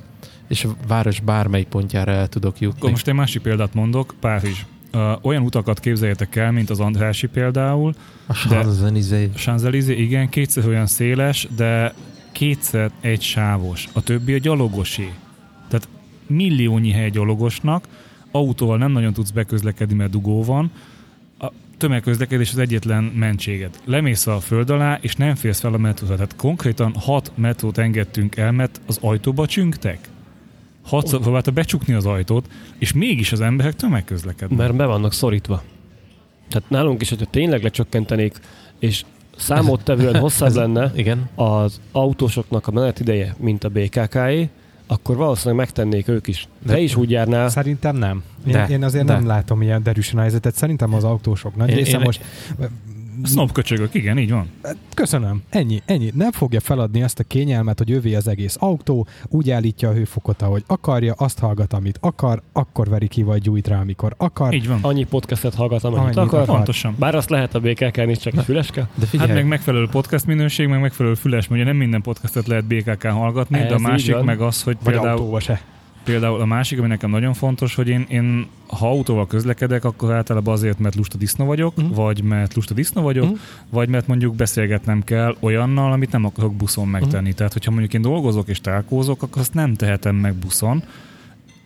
és 0.49 0.65
a 0.65 0.69
város 0.87 1.21
bármely 1.21 1.65
pontjára 1.65 2.13
el 2.13 2.29
tudok 2.29 2.51
Akkor 2.55 2.67
jutni. 2.67 2.91
most 2.91 3.09
egy 3.09 3.15
másik 3.15 3.43
példát 3.43 3.75
mondok, 3.75 4.15
Párizs. 4.21 4.65
Uh, 4.93 5.25
olyan 5.25 5.43
utakat 5.43 5.81
képzeljetek 5.81 6.37
el, 6.37 6.53
mint 6.53 6.71
az 6.71 6.81
Andrási 6.81 7.27
például, 7.27 7.95
A 8.27 8.33
Champs-Élysées. 8.33 9.31
Champs-Élysées, 9.35 9.99
igen, 9.99 10.29
kétszer 10.29 10.67
olyan 10.67 10.87
széles, 10.87 11.49
de 11.57 11.95
kétszer 12.33 12.91
egy 13.01 13.23
sávos. 13.23 13.89
A 13.93 14.03
többi 14.03 14.33
a 14.33 14.39
gyalogosé. 14.39 15.13
Tehát 15.69 15.89
milliónyi 16.27 16.91
hely 16.91 17.11
gyalogosnak, 17.11 17.89
autóval 18.31 18.79
nem 18.79 18.93
nagyon 18.93 19.13
tudsz 19.13 19.31
beközlekedni, 19.31 19.95
mert 19.95 20.11
dugó 20.11 20.45
van. 20.45 20.71
A 21.39 21.53
tömegközlekedés 21.77 22.51
az 22.51 22.59
egyetlen 22.59 23.05
mentséged. 23.05 23.81
Lemész 23.85 24.27
a 24.27 24.41
föld 24.41 24.71
alá, 24.71 24.99
és 25.01 25.15
nem 25.15 25.35
félsz 25.35 25.61
fel 25.61 25.75
a 25.75 25.79
metróra. 25.79 26.15
Tehát 26.15 26.37
konkrétan 26.37 26.95
hat 26.95 27.33
metrót 27.35 27.79
engedtünk 27.79 28.37
el, 28.37 28.53
mert 28.53 28.81
az 28.87 28.99
ajtóba 29.01 29.47
csüngtek. 29.47 30.09
Hatszor 30.89 31.21
próbálta 31.21 31.51
becsukni 31.51 31.95
az 31.95 32.07
ajtót, 32.07 32.49
és 32.79 32.93
mégis 32.93 33.33
az 33.33 33.41
emberek 33.41 33.75
tömegközlekednek. 33.75 34.59
Mert 34.59 34.77
be 34.77 34.85
vannak 34.85 35.13
szorítva. 35.13 35.63
Tehát 36.49 36.71
nálunk 36.71 37.01
is, 37.01 37.09
hogyha 37.09 37.27
tényleg 37.27 37.63
lecsökkentenék, 37.63 38.37
és 38.79 39.05
számottevően 39.37 40.19
hosszabb 40.21 40.55
lenne 40.55 40.93
Igen. 40.97 41.29
az 41.35 41.81
autósoknak 41.93 42.67
a 42.67 42.71
menetideje, 42.71 43.35
mint 43.39 43.65
a 43.65 43.69
BKK-é, 43.69 44.49
akkor 44.87 45.17
valószínűleg 45.17 45.57
megtennék 45.57 46.09
ők 46.09 46.27
is. 46.27 46.49
Te 46.67 46.73
De- 46.73 46.81
is 46.81 46.97
úgy 46.97 47.11
járnál, 47.11 47.49
Szerintem 47.49 47.97
nem. 47.97 48.23
Én, 48.47 48.53
De, 48.53 48.67
én 48.69 48.85
azért 48.85 49.05
de. 49.05 49.13
nem 49.13 49.27
látom 49.27 49.63
ilyen 49.63 49.83
derűsen 49.83 50.19
a 50.19 50.21
helyzetet. 50.21 50.55
Szerintem 50.55 50.95
az 50.95 51.05
autósok 51.05 51.57
nagy 51.57 51.69
Én- 51.69 51.77
része 51.77 51.97
én- 51.99 52.05
most... 52.05 52.21
Snob 53.25 53.53
köcsögök, 53.53 53.95
igen, 53.95 54.19
így 54.19 54.31
van. 54.31 54.47
Köszönöm. 54.95 55.43
Ennyi, 55.51 55.83
ennyi. 55.87 56.11
Nem 56.15 56.33
fogja 56.33 56.61
feladni 56.61 57.03
azt 57.03 57.19
a 57.19 57.25
kényelmet, 57.25 57.79
hogy 57.79 57.91
övé 57.93 58.15
az 58.15 58.29
egész 58.29 58.57
autó, 58.61 59.07
úgy 59.29 59.51
állítja 59.51 59.89
a 59.89 59.93
hőfokot, 59.93 60.43
ahogy 60.43 60.65
akarja, 60.67 61.13
azt 61.17 61.39
hallgat, 61.39 61.73
amit 61.73 61.99
akar, 62.01 62.43
akkor 62.53 62.89
veri 62.89 63.09
ki 63.09 63.23
vagy 63.23 63.43
gyújt 63.43 63.69
rá, 63.69 63.81
amikor 63.81 64.15
akar. 64.17 64.55
Így 64.55 64.69
van. 64.69 64.79
annyi 64.83 65.05
podcastet 65.05 65.55
hallgat, 65.55 65.85
amennyit 65.85 66.05
Annyit 66.05 66.17
akar. 66.17 66.41
akar. 66.43 66.55
Pontosan. 66.55 66.95
Bár 66.99 67.15
azt 67.15 67.31
lehet 67.31 67.55
a 67.55 67.61
BKK-n 67.61 68.09
is, 68.09 68.19
csak 68.19 68.35
a 68.37 68.43
füleske. 68.43 68.89
De 68.95 69.07
figyelj, 69.07 69.29
Hát 69.29 69.39
meg 69.39 69.47
megfelelő 69.49 69.87
podcast 69.89 70.27
minőség, 70.27 70.67
meg 70.69 70.81
megfelelő 70.81 71.15
füles, 71.15 71.49
ugye 71.51 71.65
nem 71.65 71.77
minden 71.77 72.03
podcastet 72.03 72.47
lehet 72.47 72.65
BKK-n 72.65 73.09
hallgatni, 73.09 73.59
Ez 73.59 73.69
de 73.69 73.75
a 73.75 73.79
másik 73.79 74.21
meg 74.21 74.41
az, 74.41 74.63
hogy 74.63 74.77
Vagy 74.83 74.93
például, 74.93 75.19
autóba 75.19 75.41
se. 75.41 75.61
Például 76.11 76.41
a 76.41 76.45
másik, 76.45 76.79
ami 76.79 76.89
nekem 76.89 77.11
nagyon 77.11 77.35
fontos, 77.35 77.75
hogy 77.75 77.89
én, 77.89 78.07
én 78.09 78.47
ha 78.67 78.89
autóval 78.89 79.27
közlekedek, 79.27 79.85
akkor 79.85 80.13
általában 80.13 80.55
azért, 80.55 80.79
mert 80.79 80.95
lusta 80.95 81.19
disznó 81.19 81.45
vagyok, 81.45 81.77
Mhm. 81.77 81.85
uh-huh. 81.85 82.05
vagy 82.05 82.23
mert 82.23 82.55
lusta 82.55 82.75
disznó 82.75 83.03
vagyok, 83.03 83.25
Mhm. 83.25 83.33
uh-huh. 83.33 83.49
vagy 83.71 83.89
mert 83.89 84.07
mondjuk 84.07 84.35
beszélgetnem 84.35 85.03
kell 85.05 85.37
olyannal, 85.41 85.93
amit 85.93 86.13
nem 86.13 86.25
akarok 86.25 86.55
buszon 86.55 86.89
megtenni. 86.89 87.19
Uh-huh. 87.19 87.35
Tehát, 87.35 87.53
hogyha 87.53 87.71
mondjuk 87.71 87.95
én 87.95 88.01
dolgozok 88.03 88.49
és 88.49 88.61
találkozok, 88.61 89.23
akkor 89.23 89.41
azt 89.41 89.55
nem 89.55 89.75
tehetem 89.75 90.17
meg 90.17 90.35
buszon, 90.35 90.83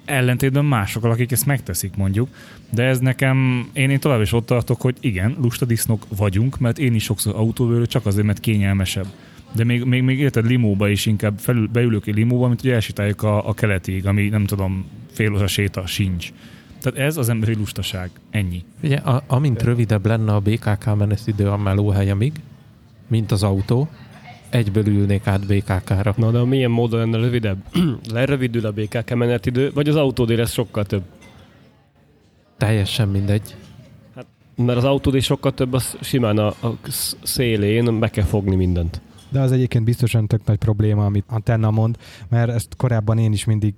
ellentétben 0.05 0.65
másokkal, 0.65 1.11
akik 1.11 1.33
ezt 1.33 1.47
megteszik 1.47 1.97
mondjuk. 1.97 2.29
De 2.71 2.83
ez 2.83 2.99
nekem, 2.99 3.69
én, 3.73 3.91
én 3.91 4.01
tovább 4.01 4.21
is 4.21 4.33
ott 4.33 4.47
tartok, 4.47 4.81
hogy 4.81 4.97
igen, 5.01 5.37
lusta 5.41 5.65
disznók 5.65 6.07
vagyunk, 6.17 6.59
mert 6.59 6.79
én 6.79 6.95
is 6.95 7.03
sokszor 7.05 7.35
autóvőrő 7.37 7.87
csak 7.87 8.07
azért, 8.07 8.27
mert 8.27 8.41
kényelmesebb. 8.41 9.07
De 9.53 9.65
még, 9.65 9.85
még, 9.85 10.03
még 10.03 10.19
érted, 10.19 10.47
limóba 10.47 10.89
is 10.89 11.07
inkább 11.07 11.39
felül, 11.39 11.69
beülök 11.73 12.07
egy 12.07 12.15
limóba, 12.15 12.49
mint 12.49 12.61
hogy 12.61 12.71
elsétáljuk 12.71 13.23
a, 13.23 13.49
a 13.49 13.55
keletig, 13.55 14.07
ami 14.07 14.29
nem 14.29 14.47
tudom, 14.47 14.87
fél 15.11 15.35
óra 15.35 15.47
séta 15.47 15.87
sincs. 15.87 16.33
Tehát 16.81 16.99
ez 16.99 17.17
az 17.17 17.29
emberi 17.29 17.55
lustaság. 17.55 18.11
Ennyi. 18.31 18.65
Ugye, 18.83 18.97
a, 18.97 19.23
amint 19.27 19.63
rövidebb 19.63 20.07
lenne 20.07 20.35
a 20.35 20.41
BKK 20.41 20.97
menetidő 20.97 21.49
a 21.49 21.57
melóhelyemig, 21.57 22.33
mint 23.07 23.33
az 23.33 23.43
autó, 23.43 23.89
egyből 24.51 24.87
ülnék 24.87 25.27
át 25.27 25.47
BKK-ra. 25.47 26.15
Na 26.17 26.31
de 26.31 26.45
milyen 26.45 26.71
módon 26.71 27.01
lenne 27.01 27.17
rövidebb? 27.17 27.59
Lerövidül 28.13 28.67
a 28.67 28.73
BKK 28.73 29.15
menetidő, 29.15 29.71
vagy 29.75 29.89
az 29.89 29.97
autód 29.97 30.31
lesz 30.31 30.53
sokkal 30.53 30.85
több? 30.85 31.03
Teljesen 32.57 33.09
mindegy. 33.09 33.55
Mert 34.57 34.79
az 34.79 34.85
autód 34.85 35.15
is 35.15 35.25
sokkal 35.25 35.53
több, 35.53 35.73
az 35.73 35.97
simán 36.01 36.39
a, 36.39 36.47
a 36.47 36.79
sz- 36.89 37.17
szélén 37.23 37.99
be 37.99 38.09
kell 38.09 38.25
fogni 38.25 38.55
mindent. 38.55 39.01
De 39.33 39.41
az 39.41 39.53
egyébként 39.53 39.85
biztosan 39.85 40.27
tök 40.27 40.45
nagy 40.45 40.59
probléma, 40.59 41.05
amit 41.05 41.25
Antenna 41.29 41.71
mond, 41.71 41.97
mert 42.29 42.51
ezt 42.51 42.77
korábban 42.77 43.19
én 43.19 43.33
is 43.33 43.45
mindig 43.45 43.75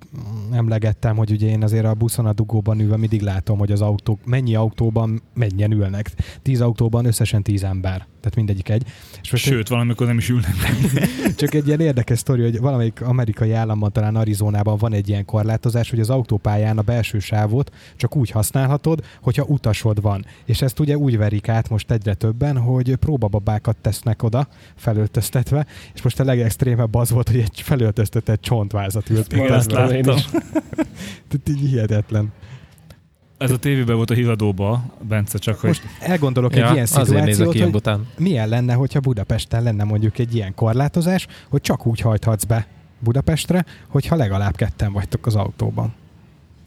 emlegettem, 0.53 1.17
hogy 1.17 1.31
ugye 1.31 1.49
én 1.49 1.63
azért 1.63 1.85
a 1.85 1.95
buszon 1.95 2.27
a 2.27 2.33
dugóban 2.33 2.81
ülve 2.81 2.97
mindig 2.97 3.21
látom, 3.21 3.59
hogy 3.59 3.73
az 3.73 3.81
autók, 3.81 4.25
mennyi 4.25 4.55
autóban 4.55 5.23
mennyien 5.35 5.73
ülnek. 5.73 6.11
Tíz 6.43 6.61
autóban 6.61 7.05
összesen 7.05 7.43
tíz 7.43 7.65
ember. 7.65 8.07
Tehát 8.25 8.39
mindegyik 8.39 8.69
egy. 8.69 8.83
És 9.23 9.31
most 9.31 9.45
Sőt, 9.45 9.69
valamikor 9.69 10.07
nem 10.07 10.19
is 10.19 10.29
ülnek. 10.29 10.55
Csak 11.37 11.55
egy 11.55 11.67
ilyen 11.67 11.81
érdekes 11.81 12.19
sztori, 12.19 12.43
hogy 12.43 12.61
valamelyik 12.61 13.01
amerikai 13.01 13.53
államban, 13.53 13.93
talán 13.93 14.17
Arizonában 14.17 14.77
van 14.77 14.93
egy 14.93 15.09
ilyen 15.09 15.25
korlátozás, 15.25 15.91
hogy 15.91 16.01
az 16.01 16.11
autópályán 16.11 16.79
a 16.79 16.83
belső 16.83 17.19
sávot 17.19 17.73
csak 17.97 18.17
úgy 18.17 18.31
használhatod, 18.31 19.05
hogyha 19.21 19.45
utasod 19.45 20.01
van. 20.01 20.27
És 20.45 20.63
ezt 20.63 20.81
ugye 20.81 20.97
úgy 20.97 21.17
verik 21.17 21.49
át 21.49 21.69
most 21.69 21.91
egyre 21.91 22.15
többen, 22.15 22.59
hogy 22.59 22.95
próbababákat 22.95 23.77
tesznek 23.77 24.23
oda, 24.23 24.49
felöltöztetve, 24.77 25.67
és 25.95 26.03
most 26.03 26.21
a 26.21 26.25
legextrémebb 26.25 26.95
az 26.95 27.11
volt, 27.11 27.29
hogy 27.29 27.41
egy 27.41 27.61
felöltöztetett 27.61 28.41
csontvázat. 28.41 29.09
Én 29.09 29.17
ezt 29.17 29.29
Tehát 29.69 29.73
láttam. 29.73 30.17
így 31.49 31.59
hihetetlen. 31.59 32.33
Ez 33.45 33.51
a 33.51 33.59
tévében 33.59 33.97
volt 33.97 34.11
a 34.11 34.15
híradóba, 34.15 34.85
Bence, 35.09 35.39
csak 35.39 35.59
hogy 35.59 35.69
Most 35.69 35.83
elgondolok 36.01 36.57
Ja, 36.57 36.69
egy 36.69 36.75
ilyen 36.75 36.87
szituációt, 36.87 37.55
ilyen 37.55 37.73
hogy 37.73 37.99
milyen 38.19 38.49
lenne, 38.49 38.75
hogyha 38.75 39.01
Budapesten 39.01 39.63
lenne 39.63 39.85
mondjuk 39.85 40.19
egy 40.19 40.35
ilyen 40.35 40.55
korlátozás, 40.55 41.27
hogy 41.49 41.61
csak 41.61 41.87
úgy 41.87 42.01
hajthatsz 42.01 42.45
be 42.45 42.67
Budapestre, 42.99 43.65
hogyha 43.89 44.17
legalább 44.17 44.57
ketten 44.57 44.93
vagytok 44.93 45.27
az 45.27 45.35
autóban. 45.35 45.95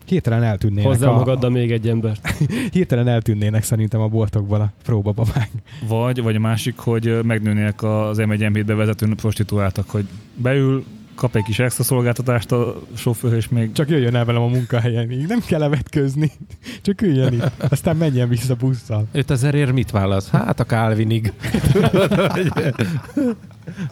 Hirtelen 0.06 0.44
eltűnnének, 0.44 0.86
Hozzá 0.86 1.08
a, 1.10 1.14
magaddal 1.14 1.50
még 1.50 1.72
egy 1.72 1.88
embert. 1.88 2.28
hirtelen 2.72 3.08
eltűnnének 3.08 3.64
szerintem 3.64 4.02
a 4.02 4.08
boltokból 4.08 4.62
a 4.62 4.72
próbababák. 4.84 5.50
Vagy, 5.88 6.22
vagy 6.22 6.36
a 6.36 6.40
másik, 6.40 6.78
hogy 6.78 7.20
megnőnének 7.24 7.84
az 7.84 8.18
m 8.18 8.32
1 8.32 8.66
bevezető 8.66 9.16
prostituáltak, 9.16 9.90
hogy 9.90 10.08
beül, 10.36 10.86
kap 11.18 11.36
egy 11.36 11.44
kis 11.44 11.60
extra 11.60 11.84
szolgáltatást 11.84 12.52
a 12.52 12.82
sofőr, 12.96 13.34
és 13.34 13.48
még 13.48 13.72
Csak 13.72 13.90
jöjjön 13.90 14.16
el 14.16 14.26
velem 14.26 14.42
a 14.42 14.48
munkahelyen, 14.48 15.12
így 15.12 15.28
nem 15.28 15.40
kell 15.48 15.60
levetközni, 15.60 16.32
csak 16.86 17.02
üljön 17.02 17.34
itt, 17.34 17.52
aztán 17.70 17.96
menjen 17.96 18.30
vissza 18.30 18.56
busszal. 18.56 19.08
5000 19.12 19.56
ér 19.56 19.72
mit 19.72 19.92
válasz? 19.92 20.30
Hát 20.30 20.60
a 20.60 20.66
Calvinig. 20.66 21.34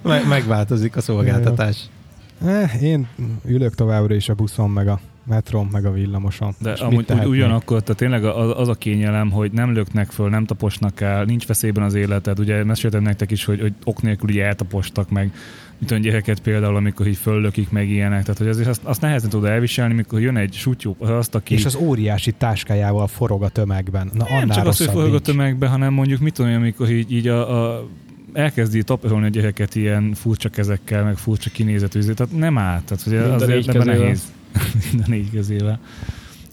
Meg, 0.01 0.27
megváltozik 0.27 0.95
a 0.95 1.01
szolgáltatás. 1.01 1.89
Eh, 2.45 2.81
én 2.81 3.07
ülök 3.45 3.75
továbbra 3.75 4.15
is 4.15 4.29
a 4.29 4.33
buszon, 4.33 4.69
meg 4.69 4.87
a 4.87 4.99
metron, 5.25 5.67
meg 5.71 5.85
a 5.85 5.91
villamoson. 5.91 6.55
De 6.59 6.71
És 6.71 6.79
amúgy 6.79 7.11
úgy, 7.11 7.25
ugyanakkor, 7.25 7.81
tehát 7.81 7.99
tényleg 7.99 8.25
az, 8.25 8.53
az 8.59 8.67
a 8.67 8.73
kényelem, 8.73 9.31
hogy 9.31 9.51
nem 9.51 9.73
löknek 9.73 10.11
föl, 10.11 10.29
nem 10.29 10.45
taposnak 10.45 11.01
el, 11.01 11.23
nincs 11.23 11.47
veszélyben 11.47 11.83
az 11.83 11.93
életed. 11.93 12.39
Ugye 12.39 12.63
meséltem 12.63 13.01
nektek 13.01 13.31
is, 13.31 13.45
hogy, 13.45 13.59
hogy 13.59 13.73
ok 13.83 14.01
nélkül 14.01 14.29
ugye 14.29 14.45
eltapostak 14.45 15.09
meg, 15.09 15.33
mint 15.79 15.91
olyan 15.91 16.03
gyereket 16.03 16.39
például, 16.39 16.75
amikor 16.75 17.07
így 17.07 17.17
föllökik 17.17 17.69
meg 17.69 17.89
ilyenek. 17.89 18.21
Tehát, 18.21 18.37
hogy 18.37 18.47
azért 18.47 18.67
azt, 18.67 18.81
azt 18.83 19.01
nehezen 19.01 19.29
tud 19.29 19.45
elviselni, 19.45 19.93
mikor 19.93 20.21
jön 20.21 20.37
egy 20.37 20.53
sutyó, 20.53 20.95
azt, 20.99 21.35
aki... 21.35 21.53
És 21.53 21.65
az 21.65 21.75
óriási 21.75 22.31
táskájával 22.31 23.07
forog 23.07 23.43
a 23.43 23.49
tömegben. 23.49 24.11
Na, 24.13 24.25
nem 24.29 24.49
csak 24.49 24.67
az, 24.67 24.77
hogy 24.77 24.87
forog 24.87 25.07
a 25.07 25.09
nincs. 25.09 25.21
tömegbe, 25.21 25.67
hanem 25.67 25.93
mondjuk 25.93 26.19
mit 26.19 26.33
tudom, 26.33 26.53
amikor 26.53 26.89
így, 26.89 27.11
így 27.11 27.27
a, 27.27 27.73
a 27.73 27.87
elkezdi 28.33 28.83
taposolni 28.83 29.25
a 29.25 29.29
gyereket 29.29 29.75
ilyen 29.75 30.13
furcsa 30.13 30.49
kezekkel, 30.49 31.03
meg 31.03 31.17
furcsa 31.17 31.49
kinézetű, 31.49 31.99
tehát 31.99 32.37
nem 32.37 32.57
áll. 32.57 32.81
Tehát, 32.81 33.03
hogy 33.03 33.13
Minden 33.13 33.33
azért 33.33 33.73
négy 33.73 33.85
nehéz. 33.85 34.23
Minden 34.91 35.09
négy 35.09 35.31
kezével. 35.31 35.79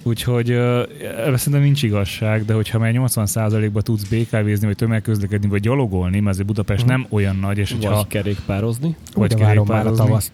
Úgyhogy 0.03 0.51
ebben 0.51 1.37
szerintem 1.37 1.63
nincs 1.63 1.83
igazság, 1.83 2.45
de 2.45 2.55
hogyha 2.55 2.79
már 2.79 2.93
80%-ba 2.97 3.83
tudsz 3.83 4.03
BKV-zni, 4.09 4.67
vagy 4.67 4.77
tömegközlekedni, 4.77 5.49
vagy 5.49 5.61
gyalogolni, 5.61 6.19
mert 6.21 6.33
azért 6.33 6.47
Budapest 6.47 6.83
Mhm. 6.83 6.91
nem 6.91 7.07
olyan 7.11 7.37
nagy, 7.37 7.59
és 7.59 7.73
hogyha 7.73 7.95
Vagy 7.95 8.07
kerékpározni. 8.07 8.97
vagy 9.15 9.39
már 9.39 9.49
kerékpározni, 9.49 10.05
tavaszt. 10.05 10.33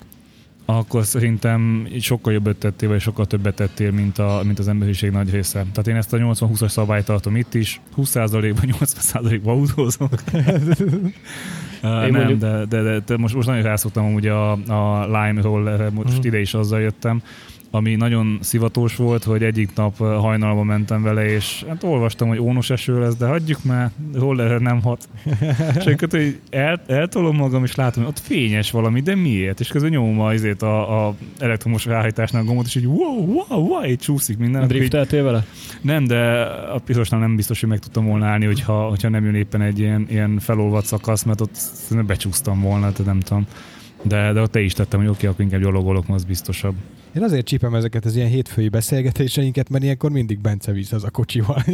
akkor 0.64 1.04
szerintem 1.04 1.88
sokkal 2.00 2.32
jobbet 2.32 2.56
tettél, 2.56 2.88
vagy 2.88 3.00
sokkal 3.00 3.26
többet 3.26 3.54
tettél, 3.54 3.90
mint, 3.90 4.18
a, 4.18 4.40
mint 4.44 4.58
az 4.58 4.68
emberiség 4.68 5.10
nagy 5.10 5.30
része. 5.30 5.58
Tehát 5.72 5.88
én 5.88 5.96
ezt 5.96 6.12
a 6.12 6.16
80-20-as 6.16 6.68
szabályt 6.68 7.04
tartom 7.04 7.36
itt 7.36 7.54
is, 7.54 7.80
20%-ban, 7.96 8.64
80%-ban 8.80 9.54
autózok. 9.58 10.10
Uh, 11.82 11.90
nem, 11.90 12.10
mondjuk- 12.10 12.38
de, 12.38 12.64
de, 12.68 12.82
de, 12.82 12.98
de, 13.06 13.16
most, 13.16 13.34
most 13.34 13.48
nagyon 13.48 13.62
rászoktam 13.62 14.04
amúgy 14.04 14.26
a, 14.26 14.52
a 14.52 15.04
Lime 15.06 15.40
rollerre, 15.42 15.90
most 15.90 16.16
Mhm. 16.18 16.26
ide 16.26 16.40
is 16.40 16.54
azzal 16.54 16.80
jöttem, 16.80 17.22
ami 17.70 17.94
nagyon 17.94 18.38
szivatós 18.40 18.96
volt, 18.96 19.24
hogy 19.24 19.42
egyik 19.42 19.70
nap 19.74 19.96
hajnalban 19.96 20.66
mentem 20.66 21.02
vele, 21.02 21.26
és 21.26 21.64
hát 21.68 21.82
olvastam, 21.82 22.28
hogy 22.28 22.38
ónos 22.38 22.70
eső 22.70 23.00
lesz, 23.00 23.16
de 23.16 23.26
hagyjuk 23.26 23.64
már, 23.64 23.90
rollerre 24.14 24.58
nem 24.58 24.82
hat. 24.82 25.08
és 25.78 25.84
akkor 25.84 26.08
hogy 26.10 26.40
el, 26.50 26.82
eltolom 26.86 27.36
magam, 27.36 27.64
és 27.64 27.74
látom, 27.74 28.02
hogy 28.02 28.12
ott 28.12 28.18
fényes 28.24 28.70
valami, 28.70 29.00
de 29.00 29.14
miért? 29.14 29.60
És 29.60 29.68
közben 29.68 29.90
nyomom 29.90 30.20
azért 30.20 30.62
a, 30.62 31.06
a 31.06 31.14
elektromos 31.38 31.84
ráhajtásnál 31.84 32.42
a 32.42 32.44
gombot, 32.44 32.66
és 32.66 32.74
így 32.74 32.86
wow, 32.86 33.24
wow, 33.26 33.66
wow, 33.66 33.84
így 33.84 33.98
csúszik 33.98 34.38
minden. 34.38 34.66
Drifteltél 34.66 35.22
vele? 35.24 35.46
nem, 35.82 36.06
de 36.06 36.42
a 36.72 36.78
pirosnál 36.78 37.20
nem 37.20 37.36
biztos, 37.36 37.60
hogy 37.60 37.68
meg 37.68 37.78
tudtam 37.78 38.06
volna 38.06 38.26
állni, 38.26 38.44
hogyha, 38.44 38.88
hogyha 38.88 39.08
nem 39.08 39.24
jön 39.24 39.34
éppen 39.34 39.62
egy 39.62 39.78
ilyen, 39.78 40.06
ilyen 40.10 40.38
felolvadt 40.38 40.86
szakasz, 40.86 41.22
mert 41.22 41.40
ott 41.40 41.58
becsúsztam 42.06 42.60
volna, 42.60 42.92
tehát 42.92 43.04
nem 43.12 43.20
tudom. 43.20 43.46
De, 44.02 44.32
de 44.32 44.40
ott 44.40 44.52
te 44.52 44.60
is 44.60 44.72
tettem, 44.72 45.00
hogy 45.00 45.08
oké, 45.08 45.26
akkor 45.26 45.44
inkább 45.44 45.60
gyalogolok, 45.60 46.04
az 46.08 46.24
biztosabb. 46.24 46.74
Én 47.16 47.22
azért 47.22 47.46
csípem 47.46 47.74
ezeket 47.74 48.04
az 48.04 48.16
ilyen 48.16 48.28
hétfői 48.28 48.68
beszélgetéseinket, 48.68 49.68
mert 49.68 49.84
ilyenkor 49.84 50.10
mindig 50.10 50.38
Bence 50.40 50.72
visz 50.72 50.92
az 50.92 51.04
a 51.04 51.10
kocsival. 51.10 51.64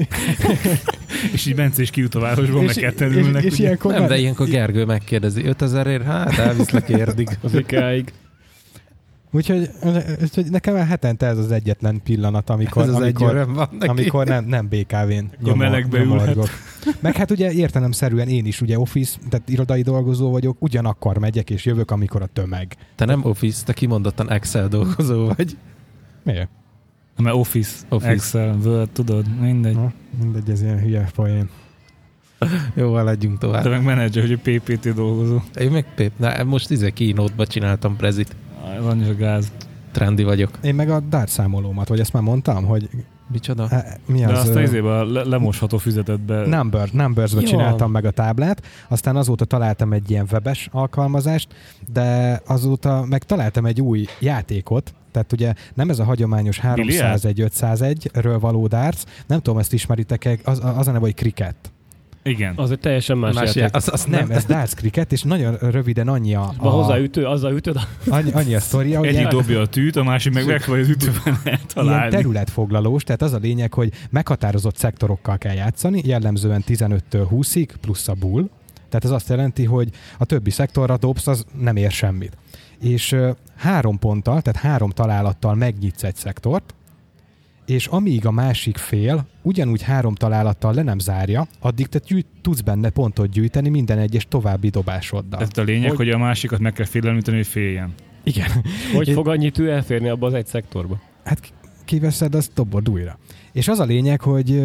És 1.32 1.46
így 1.46 1.54
Bence 1.54 1.82
is 1.82 1.90
kijut 1.90 2.14
a 2.14 2.20
városból, 2.20 2.62
meg 2.62 2.74
ketten 2.74 3.12
ülnek. 3.12 3.42
és, 3.42 3.52
és 3.52 3.58
ugye? 3.58 3.62
ilyenkor 3.62 3.92
Nem, 3.92 4.06
de 4.06 4.18
ilyenkor 4.18 4.48
Gergő 4.48 4.84
megkérdezi, 4.84 5.44
5000 5.44 5.86
ér, 5.86 6.02
hát 6.02 6.38
elviszlek 6.38 6.88
érdig. 6.88 7.28
Az 7.42 7.54
ikáig. 7.54 8.12
Úgyhogy, 9.34 9.70
úgyhogy 10.22 10.50
nekem 10.50 10.76
hetente 10.76 11.26
ez 11.26 11.38
az 11.38 11.50
egyetlen 11.50 12.00
pillanat, 12.04 12.50
amikor, 12.50 12.82
Ez 12.82 12.88
az 12.88 12.94
amikor, 12.94 13.46
van 13.54 13.68
neki. 13.72 13.86
amikor 13.86 14.26
nem, 14.26 14.44
nem 14.44 14.68
BKV-n 14.68 15.30
ülhet. 15.94 16.48
Meg 17.00 17.16
hát 17.16 17.30
ugye 17.30 17.52
értelemszerűen 17.52 18.28
én 18.28 18.46
is 18.46 18.60
ugye 18.60 18.78
office, 18.78 19.18
tehát 19.28 19.48
irodai 19.48 19.82
dolgozó 19.82 20.30
vagyok, 20.30 20.56
ugyanakkor 20.62 21.18
megyek 21.18 21.50
és 21.50 21.64
jövök, 21.64 21.90
amikor 21.90 22.22
a 22.22 22.26
tömeg. 22.26 22.76
Te 22.94 23.04
nem 23.04 23.24
Office, 23.24 23.64
te 23.64 23.72
kimondottan 23.72 24.30
Excel 24.30 24.68
dolgozó 24.68 25.26
vagy. 25.36 25.56
Miért? 26.22 26.48
Mert 27.16 27.36
Office, 27.36 27.76
Office. 27.88 28.10
Excel, 28.10 28.56
Word, 28.64 28.90
tudod, 28.90 29.40
mindegy. 29.40 29.74
Na, 29.74 29.92
mindegy, 30.22 30.50
ez 30.50 30.62
ilyen 30.62 30.80
hülye 30.80 31.10
poén. 31.14 31.48
Jó, 32.74 32.92
haladjunk 32.92 33.38
De 33.38 33.46
tovább. 33.46 33.68
meg 33.68 33.82
menedzser, 33.82 34.26
hogy 34.26 34.38
PPT 34.38 34.94
dolgozó. 34.94 35.38
Én 35.60 35.70
meg 35.70 35.84
Pép, 35.94 36.12
na, 36.16 36.44
most 36.44 36.70
izé 36.70 36.90
keynote 36.90 37.44
csináltam 37.44 37.96
prezit. 37.96 38.36
Van 38.82 39.00
is 39.00 39.08
a 39.08 39.14
gáz. 39.16 39.52
Trendi 39.92 40.22
vagyok. 40.22 40.50
Én 40.62 40.74
meg 40.74 40.90
a 40.90 41.00
DART 41.00 41.28
számolómat, 41.28 41.88
vagy 41.88 42.00
ezt 42.00 42.12
már 42.12 42.22
mondtam, 42.22 42.64
hogy 42.64 42.88
Micsoda? 43.32 43.68
e, 43.70 43.98
mi 44.06 44.18
De 44.20 44.32
az? 44.32 44.38
azt 44.38 44.54
a 44.54 44.62
izébe 44.62 44.98
a 44.98 45.04
le- 45.04 45.24
lemosható 45.24 45.78
füzetetbe 45.78 46.46
Number, 46.46 46.88
Numbers-be 46.92 47.40
Jó. 47.40 47.46
csináltam 47.46 47.90
meg 47.90 48.04
a 48.04 48.10
táblát, 48.10 48.62
aztán 48.88 49.16
azóta 49.16 49.44
találtam 49.44 49.92
egy 49.92 50.10
ilyen 50.10 50.26
webes 50.32 50.68
alkalmazást, 50.72 51.48
de 51.92 52.40
azóta 52.46 53.04
meg 53.08 53.22
találtam 53.22 53.66
egy 53.66 53.80
új 53.80 54.04
játékot, 54.18 54.94
tehát 55.12 55.32
ugye 55.32 55.54
nem 55.74 55.90
ez 55.90 55.98
a 55.98 56.04
hagyományos 56.04 56.60
301-501-ről 56.62 58.36
való 58.40 58.66
darts, 58.66 59.02
nem 59.26 59.40
tudom, 59.40 59.58
ezt 59.58 59.72
ismeritek-e, 59.72 60.36
az, 60.44 60.60
az 60.76 60.88
a 60.88 60.92
neve, 60.92 60.98
hogy 60.98 61.14
cricket. 61.14 61.54
Igen. 62.26 62.52
Az 62.56 62.70
egy 62.70 62.78
teljesen 62.78 63.18
más, 63.18 63.34
Más 63.34 63.44
játék. 63.44 63.62
já- 63.62 63.74
az, 63.74 63.88
az 63.92 64.04
Nem, 64.04 64.30
ez 64.30 64.44
darts 64.44 64.74
cricket, 64.74 65.12
és 65.12 65.22
nagyon 65.22 65.56
röviden 65.60 66.08
annyi 66.08 66.34
a, 66.34 66.52
a, 66.58 66.98
ütő, 66.98 67.26
azzal 67.26 67.52
ütöd. 67.52 67.76
annyi, 68.08 68.30
annyi 68.32 68.54
a 68.54 68.60
sztoria, 68.60 68.98
hogy 68.98 69.06
Egyik 69.06 69.18
ilyen, 69.18 69.30
dobja 69.30 69.60
a 69.60 69.66
tűt, 69.66 69.96
a 69.96 70.02
másik 70.02 70.32
meg 70.32 70.46
meg 70.46 70.62
vagy 70.66 70.80
az 70.80 70.88
ütőben 70.88 71.38
lehet 71.44 71.74
ilyen 71.74 72.10
területfoglalós, 72.10 73.02
tehát 73.02 73.22
az 73.22 73.32
a 73.32 73.38
lényeg, 73.38 73.74
hogy 73.74 73.92
meghatározott 74.10 74.76
szektorokkal 74.76 75.38
kell 75.38 75.54
játszani, 75.54 76.02
jellemzően 76.04 76.64
15-től 76.68 77.26
20-ig, 77.30 77.68
plusz 77.80 78.08
a 78.08 78.14
bull, 78.14 78.48
tehát 78.88 79.04
ez 79.04 79.10
azt 79.10 79.28
jelenti, 79.28 79.64
hogy 79.64 79.88
a 80.18 80.24
többi 80.24 80.50
szektorra 80.50 80.96
dobsz, 80.96 81.26
az 81.26 81.44
nem 81.60 81.76
ér 81.76 81.90
semmit. 81.90 82.36
És 82.80 83.16
három 83.56 83.98
ponttal, 83.98 84.40
tehát 84.42 84.60
három 84.60 84.90
találattal 84.90 85.54
megnyitsz 85.54 86.02
egy 86.02 86.16
szektort, 86.16 86.74
és 87.66 87.86
amíg 87.86 88.26
a 88.26 88.30
másik 88.30 88.76
fél 88.76 89.26
ugyanúgy 89.42 89.82
három 89.82 90.14
találattal 90.14 90.74
le 90.74 90.82
nem 90.82 90.98
zárja, 90.98 91.46
addig 91.60 91.86
te 91.86 92.00
gyűjt, 92.06 92.26
tudsz 92.42 92.60
benne 92.60 92.90
pontot 92.90 93.30
gyűjteni 93.30 93.68
minden 93.68 93.98
egyes 93.98 94.26
további 94.28 94.68
dobásoddal. 94.68 95.40
Ez 95.40 95.48
a 95.58 95.62
lényeg, 95.62 95.88
Hogy- 95.88 95.96
hogy 95.96 96.10
a 96.10 96.18
másikat 96.18 96.58
meg 96.58 96.72
kell 96.72 96.86
félemlíteni, 96.86 97.36
hogy 97.36 97.46
féljen. 97.46 97.94
Igen. 98.22 98.50
Hogy 98.94 99.10
fog 99.18 99.28
annyi 99.28 99.50
tű 99.50 99.66
elférni 99.66 100.08
abba 100.08 100.26
az 100.26 100.34
egy 100.34 100.46
szektorba? 100.46 101.00
Hát 101.24 101.40
ki- 101.40 101.50
kiveszed, 101.84 102.34
azt 102.34 102.50
dobod 102.54 102.88
újra. 102.88 103.18
És 103.52 103.68
az 103.68 103.78
a 103.78 103.84
lényeg, 103.84 104.20
hogy 104.20 104.62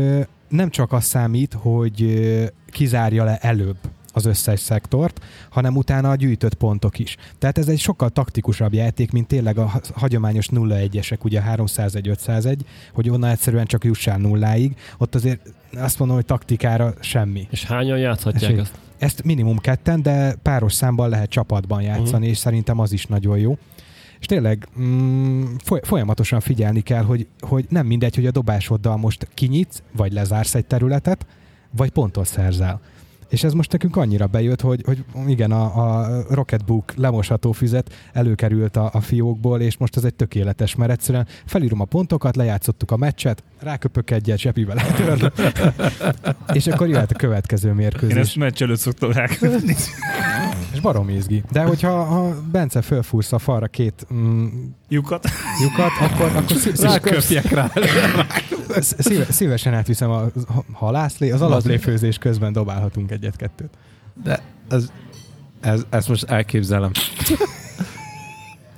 nem 0.50 0.70
csak 0.70 0.92
az 0.92 1.04
számít, 1.04 1.54
hogy 1.54 2.20
kizárja 2.68 3.24
le 3.24 3.38
előbb 3.38 3.78
az 4.14 4.26
összes 4.26 4.60
szektort, 4.60 5.26
hanem 5.50 5.76
utána 5.76 6.10
a 6.10 6.16
gyűjtött 6.16 6.54
pontok 6.54 7.00
is. 7.00 7.18
Tehát 7.38 7.58
ez 7.58 7.68
egy 7.68 7.80
sokkal 7.80 8.10
taktikusabb 8.10 8.74
játék, 8.74 9.12
mint 9.12 9.28
tényleg 9.28 9.58
a 9.58 9.66
ha- 9.66 9.82
hagyományos 9.94 10.48
0-1-esek, 10.52 11.24
ugye 11.24 11.42
301-501, 11.48 12.58
hogy 12.94 13.10
onnan 13.10 13.30
egyszerűen 13.30 13.66
csak 13.66 13.84
jussál 13.84 14.18
nulláig. 14.18 14.76
Ott 14.98 15.16
azért 15.16 15.42
azt 15.78 16.00
mondom, 16.00 16.18
hogy 16.18 16.26
taktikára 16.26 16.94
semmi. 17.00 17.48
És 17.50 17.66
hányan 17.66 17.98
játszhatják 17.98 18.58
ezt? 18.58 18.74
Ezt 18.98 19.24
minimum 19.24 19.58
ketten, 19.58 20.02
de 20.02 20.36
páros 20.42 20.74
számban 20.74 21.10
lehet 21.10 21.30
csapatban 21.30 21.82
játszani, 21.82 22.12
uh-huh. 22.12 22.28
és 22.28 22.38
szerintem 22.38 22.80
az 22.80 22.92
is 22.92 23.06
nagyon 23.06 23.38
jó. 23.38 23.58
És 24.20 24.26
tényleg 24.26 24.68
mm, 24.80 25.44
foly- 25.64 25.86
folyamatosan 25.86 26.40
figyelni 26.40 26.82
kell, 26.82 27.04
hogy, 27.04 27.28
hogy 27.40 27.66
nem 27.70 27.86
mindegy, 27.86 28.16
hogy 28.16 28.26
a 28.26 28.32
dobásoddal 28.32 28.98
most 28.98 29.28
kinyitsz, 29.34 29.82
vagy 29.96 30.14
lezársz 30.14 30.56
egy 30.56 30.66
területet, 30.66 31.26
vagy 31.72 31.90
pontot 31.90 32.26
szerzel. 32.26 32.82
És 33.30 33.44
ez 33.44 33.54
most 33.54 33.72
nekünk 33.72 33.96
annyira 33.96 34.28
bejött, 34.28 34.62
hogy, 34.62 34.84
hogy 34.86 35.04
igen, 35.28 35.52
a, 35.52 35.64
a 35.64 36.22
Rocketbook 36.30 36.94
lemosható 36.96 37.52
füzet 37.52 37.94
előkerült 38.14 38.76
a, 38.78 38.90
a 38.94 39.02
fiókból, 39.02 39.62
és 39.62 39.78
most 39.78 39.98
ez 39.98 40.04
egy 40.04 40.14
tökéletes, 40.14 40.76
mert 40.76 40.92
egyszerűen 40.92 41.28
felírom 41.46 41.82
a 41.82 41.86
pontokat, 41.86 42.36
lejátszottuk 42.36 42.92
a 42.92 42.98
meccset, 42.98 43.44
ráköpök 43.60 44.12
egyet, 44.12 44.44
letörlöm, 44.44 45.32
és 46.54 46.68
akkor 46.68 46.88
jöhet 46.88 47.12
a 47.12 47.16
következő 47.16 47.70
Én 47.70 47.76
mérkőzés. 47.76 48.18
ezt 48.18 48.36
meccs 48.36 48.62
előtt 48.62 48.80
szoktam 48.80 49.12
rákövetni. 49.12 49.76
És 50.74 50.80
barom 50.80 51.10
izgi. 51.10 51.44
De 51.52 51.62
hogyha 51.64 52.04
ha 52.04 52.42
Bence 52.52 52.82
fölfúrsz 52.82 53.32
a 53.32 53.40
falra 53.40 53.68
két 53.68 54.08
mm, 54.14 54.48
Lyukat. 54.88 55.28
lyukat, 55.62 55.92
akkor, 56.12 56.32
akkor 56.36 56.58
szí- 56.64 56.80
Ráköpjek 56.82 57.50
rá. 57.50 57.72
szíve, 58.80 59.26
szívesen 59.30 59.74
átviszem 59.74 60.10
a 60.10 60.26
halászlé, 60.72 61.32
az 61.32 61.42
alapléfőzés 61.42 62.18
közben 62.18 62.54
dobálhatunk 62.54 63.12
egyet-kettőt. 63.20 63.70
De 64.24 64.40
ez, 64.70 64.92
ez, 65.62 65.86
ezt 65.90 66.08
most 66.08 66.24
elképzelem. 66.24 66.92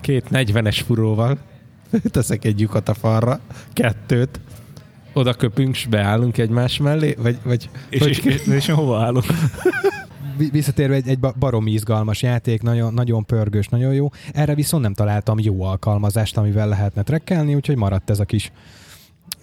Két 0.02 0.26
40-es 0.32 0.82
furóval 0.86 1.38
teszek 2.12 2.46
egy 2.46 2.60
lyukat 2.60 2.89
a 2.89 2.94
falra, 2.94 3.39
kettőt, 3.74 4.39
oda 5.14 5.34
köpünk, 5.34 5.76
s 5.76 5.86
beállunk 5.86 6.38
egymás 6.38 6.78
mellé, 6.78 7.16
vagy, 7.18 7.38
vagy 7.44 7.70
És, 7.89 8.00
hogy 8.00 8.10
és, 8.10 8.20
és, 8.24 8.48
és 8.48 8.70
hova? 8.70 9.14
Vi- 10.38 10.52
Visszatérve 10.52 10.96
egy, 10.96 11.08
egy 11.08 11.20
ba- 11.20 11.38
baromi 11.38 11.72
izgalmas 11.72 12.22
játék, 12.22 12.62
nagyon, 12.62 12.94
nagyon 12.94 13.26
pörgős, 13.26 13.68
nagyon 13.68 13.94
jó. 13.94 14.10
Erre 14.34 14.56
viszont 14.56 14.84
nem 14.84 14.94
találtam 14.94 15.39
jó 15.39 15.64
alkalmazást, 15.64 16.38
amivel 16.38 16.68
lehetne 16.68 17.04
trekkelni, 17.04 17.56
úgyhogy 17.56 17.76
maradt 17.76 18.10
ez 18.10 18.20
a 18.20 18.26
kis 18.26 18.52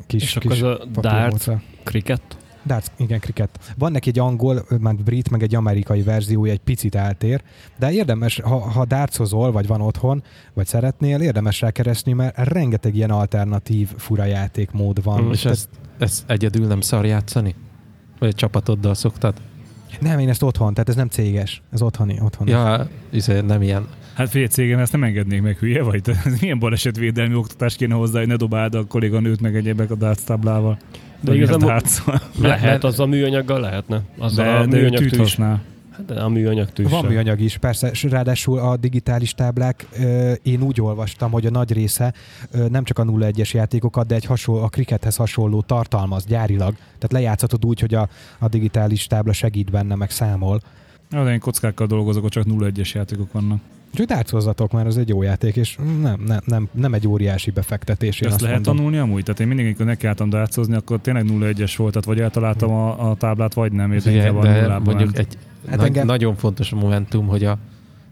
kis, 0.06 0.22
És 0.22 0.36
akkor 0.36 0.50
kis 0.50 0.60
ez 0.60 0.66
a 0.66 0.86
dart, 1.00 1.50
cricket? 1.82 2.37
Darts, 2.68 2.86
igen, 2.96 3.20
cricket. 3.20 3.74
Van 3.78 3.92
neki 3.92 4.08
egy 4.08 4.18
angol, 4.18 4.66
már 4.80 4.94
brit, 4.94 5.30
meg 5.30 5.42
egy 5.42 5.54
amerikai 5.54 6.02
verziója, 6.02 6.52
egy 6.52 6.60
picit 6.60 6.94
eltér, 6.94 7.42
de 7.78 7.92
érdemes, 7.92 8.40
ha, 8.40 8.58
ha 8.58 8.84
dartsozol, 8.84 9.52
vagy 9.52 9.66
van 9.66 9.80
otthon, 9.80 10.22
vagy 10.54 10.66
szeretnél, 10.66 11.20
érdemes 11.20 11.60
rákeresni, 11.60 12.12
mert 12.12 12.36
rengeteg 12.48 12.94
ilyen 12.94 13.10
alternatív 13.10 13.88
fura 13.96 14.24
játékmód 14.24 15.02
van. 15.02 15.30
és 15.32 15.40
Tehát- 15.40 15.56
ezt, 15.58 15.68
ezt 15.98 16.30
egyedül 16.30 16.66
nem 16.66 16.80
szar 16.80 17.04
játszani? 17.06 17.54
Vagy 18.18 18.28
a 18.28 18.32
csapatoddal 18.32 18.94
szoktad? 18.94 19.34
Nem, 20.00 20.18
én 20.18 20.28
ezt 20.28 20.42
otthon, 20.42 20.72
tehát 20.74 20.88
ez 20.88 20.94
nem 20.94 21.08
céges, 21.08 21.62
ez 21.72 21.82
otthoni, 21.82 22.18
otthoni. 22.22 22.50
Ja, 22.50 22.88
izé, 23.10 23.40
nem 23.40 23.62
ilyen. 23.62 23.86
Hát 24.14 24.28
figyelj, 24.28 24.48
cégem, 24.48 24.78
ezt 24.78 24.92
nem 24.92 25.04
engednék 25.04 25.42
meg, 25.42 25.56
hülye 25.56 25.82
vagy? 25.82 26.02
Te- 26.02 26.20
Ez 26.24 26.40
milyen 26.40 26.58
balesetvédelmi 26.58 27.34
oktatás 27.34 27.76
kéne 27.76 27.94
hozzá, 27.94 28.18
hogy 28.18 28.28
ne 28.28 28.36
dobáld 28.36 28.74
a 28.74 28.84
kolléganőt 28.86 29.40
meg 29.40 29.56
egyebek 29.56 29.90
a 29.90 29.94
darts 29.94 30.20
táblával. 30.20 30.78
De 31.20 31.34
igazából 31.34 31.68
darts 31.68 32.02
lehet, 32.40 32.84
az 32.84 33.00
a 33.00 33.06
műanyaggal 33.06 33.60
lehetne. 33.60 34.00
Az 34.18 34.34
de, 34.34 34.42
a 34.42 34.66
de 34.66 34.76
műanyag 34.76 35.00
tűt 35.00 35.16
használ. 35.16 35.62
Hát 35.98 36.06
De 36.06 36.20
a 36.20 36.28
műanyag 36.28 36.70
tűs. 36.70 36.90
Van 36.90 37.04
műanyag 37.04 37.40
is, 37.40 37.56
persze, 37.56 37.90
és 37.90 38.02
ráadásul 38.02 38.58
a 38.58 38.76
digitális 38.76 39.34
táblák, 39.34 39.86
ö, 39.98 40.32
én 40.42 40.62
úgy 40.62 40.80
olvastam, 40.80 41.30
hogy 41.30 41.46
a 41.46 41.50
nagy 41.50 41.72
része 41.72 42.14
ö, 42.50 42.68
nem 42.68 42.84
csak 42.84 42.98
a 42.98 43.04
0-1-es 43.04 43.50
játékokat, 43.50 44.06
de 44.06 44.14
egy 44.14 44.24
hasonló, 44.24 44.62
a 44.62 44.68
crickethez 44.68 45.16
hasonló 45.16 45.62
tartalmaz 45.62 46.24
gyárilag. 46.24 46.74
Tehát 46.74 47.12
lejátszhatod 47.12 47.64
úgy, 47.64 47.80
hogy 47.80 47.94
a, 47.94 48.08
a 48.38 48.48
digitális 48.48 49.06
tábla 49.06 49.32
segít 49.32 49.70
benne, 49.70 49.94
meg 49.94 50.10
számol. 50.10 50.60
Ja, 51.10 51.24
de 51.24 51.32
én 51.32 51.40
kockákkal 51.40 51.86
dolgozok, 51.86 52.28
csak 52.28 52.44
0-1-es 52.48 52.92
játékok 52.92 53.32
vannak. 53.32 53.60
Úgyhogy 53.90 54.06
dárcozzatok, 54.06 54.72
mert 54.72 54.86
ez 54.86 54.96
egy 54.96 55.08
jó 55.08 55.22
játék, 55.22 55.56
és 55.56 55.76
nem, 56.02 56.22
nem, 56.26 56.40
nem, 56.44 56.68
nem 56.72 56.94
egy 56.94 57.08
óriási 57.08 57.50
befektetés. 57.50 58.20
Ezt 58.20 58.40
lehet 58.40 58.56
mondom. 58.56 58.76
tanulni 58.76 58.98
amúgy? 58.98 59.22
Tehát 59.22 59.40
én 59.40 59.46
mindig, 59.46 59.64
amikor 59.66 59.86
nekiálltam 59.86 60.28
dárcozni, 60.30 60.74
akkor 60.74 60.98
tényleg 61.00 61.24
0-1-es 61.28 61.74
volt, 61.76 61.92
tehát 61.92 62.06
vagy 62.06 62.20
eltaláltam 62.20 62.70
a, 62.70 63.10
a 63.10 63.14
táblát, 63.14 63.54
vagy 63.54 63.72
nem, 63.72 63.92
és 63.92 64.06
a 64.06 64.10
de 64.10 64.78
mondjuk 64.78 65.18
egy 65.18 65.38
Hát 65.68 65.76
nagy, 65.76 65.86
engem- 65.86 66.06
nagyon 66.06 66.36
fontos 66.36 66.70
momentum, 66.70 67.26
hogy 67.26 67.44
a, 67.44 67.58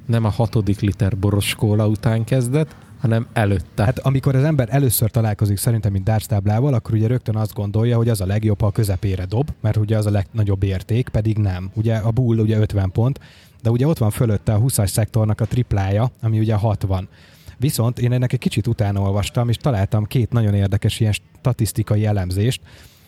nem 0.06 0.24
a 0.24 0.28
hatodik 0.28 0.80
liter 0.80 1.16
boros 1.16 1.54
kóla 1.54 1.86
után 1.88 2.24
kezdett, 2.24 2.74
hanem 3.00 3.26
előtte. 3.32 3.84
Hát 3.84 3.98
amikor 3.98 4.34
az 4.34 4.44
ember 4.44 4.68
először 4.70 5.10
találkozik 5.10 5.56
szerintem, 5.56 5.92
mint 5.92 6.04
darts 6.04 6.26
akkor 6.28 6.94
ugye 6.94 7.06
rögtön 7.06 7.36
azt 7.36 7.54
gondolja, 7.54 7.96
hogy 7.96 8.08
az 8.08 8.20
a 8.20 8.26
legjobb, 8.26 8.60
ha 8.60 8.66
a 8.66 8.72
közepére 8.72 9.24
dob, 9.24 9.50
mert 9.60 9.76
ugye 9.76 9.96
az 9.96 10.06
a 10.06 10.10
legnagyobb 10.10 10.62
érték, 10.62 11.08
pedig 11.08 11.38
nem. 11.38 11.70
Ugye 11.74 11.96
a 11.96 12.10
bull 12.10 12.38
ugye 12.38 12.58
50 12.58 12.90
pont, 12.90 13.20
de 13.62 13.70
ugye 13.70 13.86
ott 13.86 13.98
van 13.98 14.10
fölötte 14.10 14.52
a 14.54 14.60
20-as 14.60 14.86
szektornak 14.86 15.40
a 15.40 15.44
triplája, 15.44 16.10
ami 16.22 16.38
ugye 16.38 16.54
60. 16.54 17.08
Viszont 17.56 17.98
én 17.98 18.12
ennek 18.12 18.32
egy 18.32 18.38
kicsit 18.38 18.66
utána 18.66 19.00
olvastam, 19.00 19.48
és 19.48 19.56
találtam 19.56 20.04
két 20.04 20.32
nagyon 20.32 20.54
érdekes 20.54 21.00
ilyen 21.00 21.12
statisztikai 21.12 22.06
elemzést. 22.06 22.60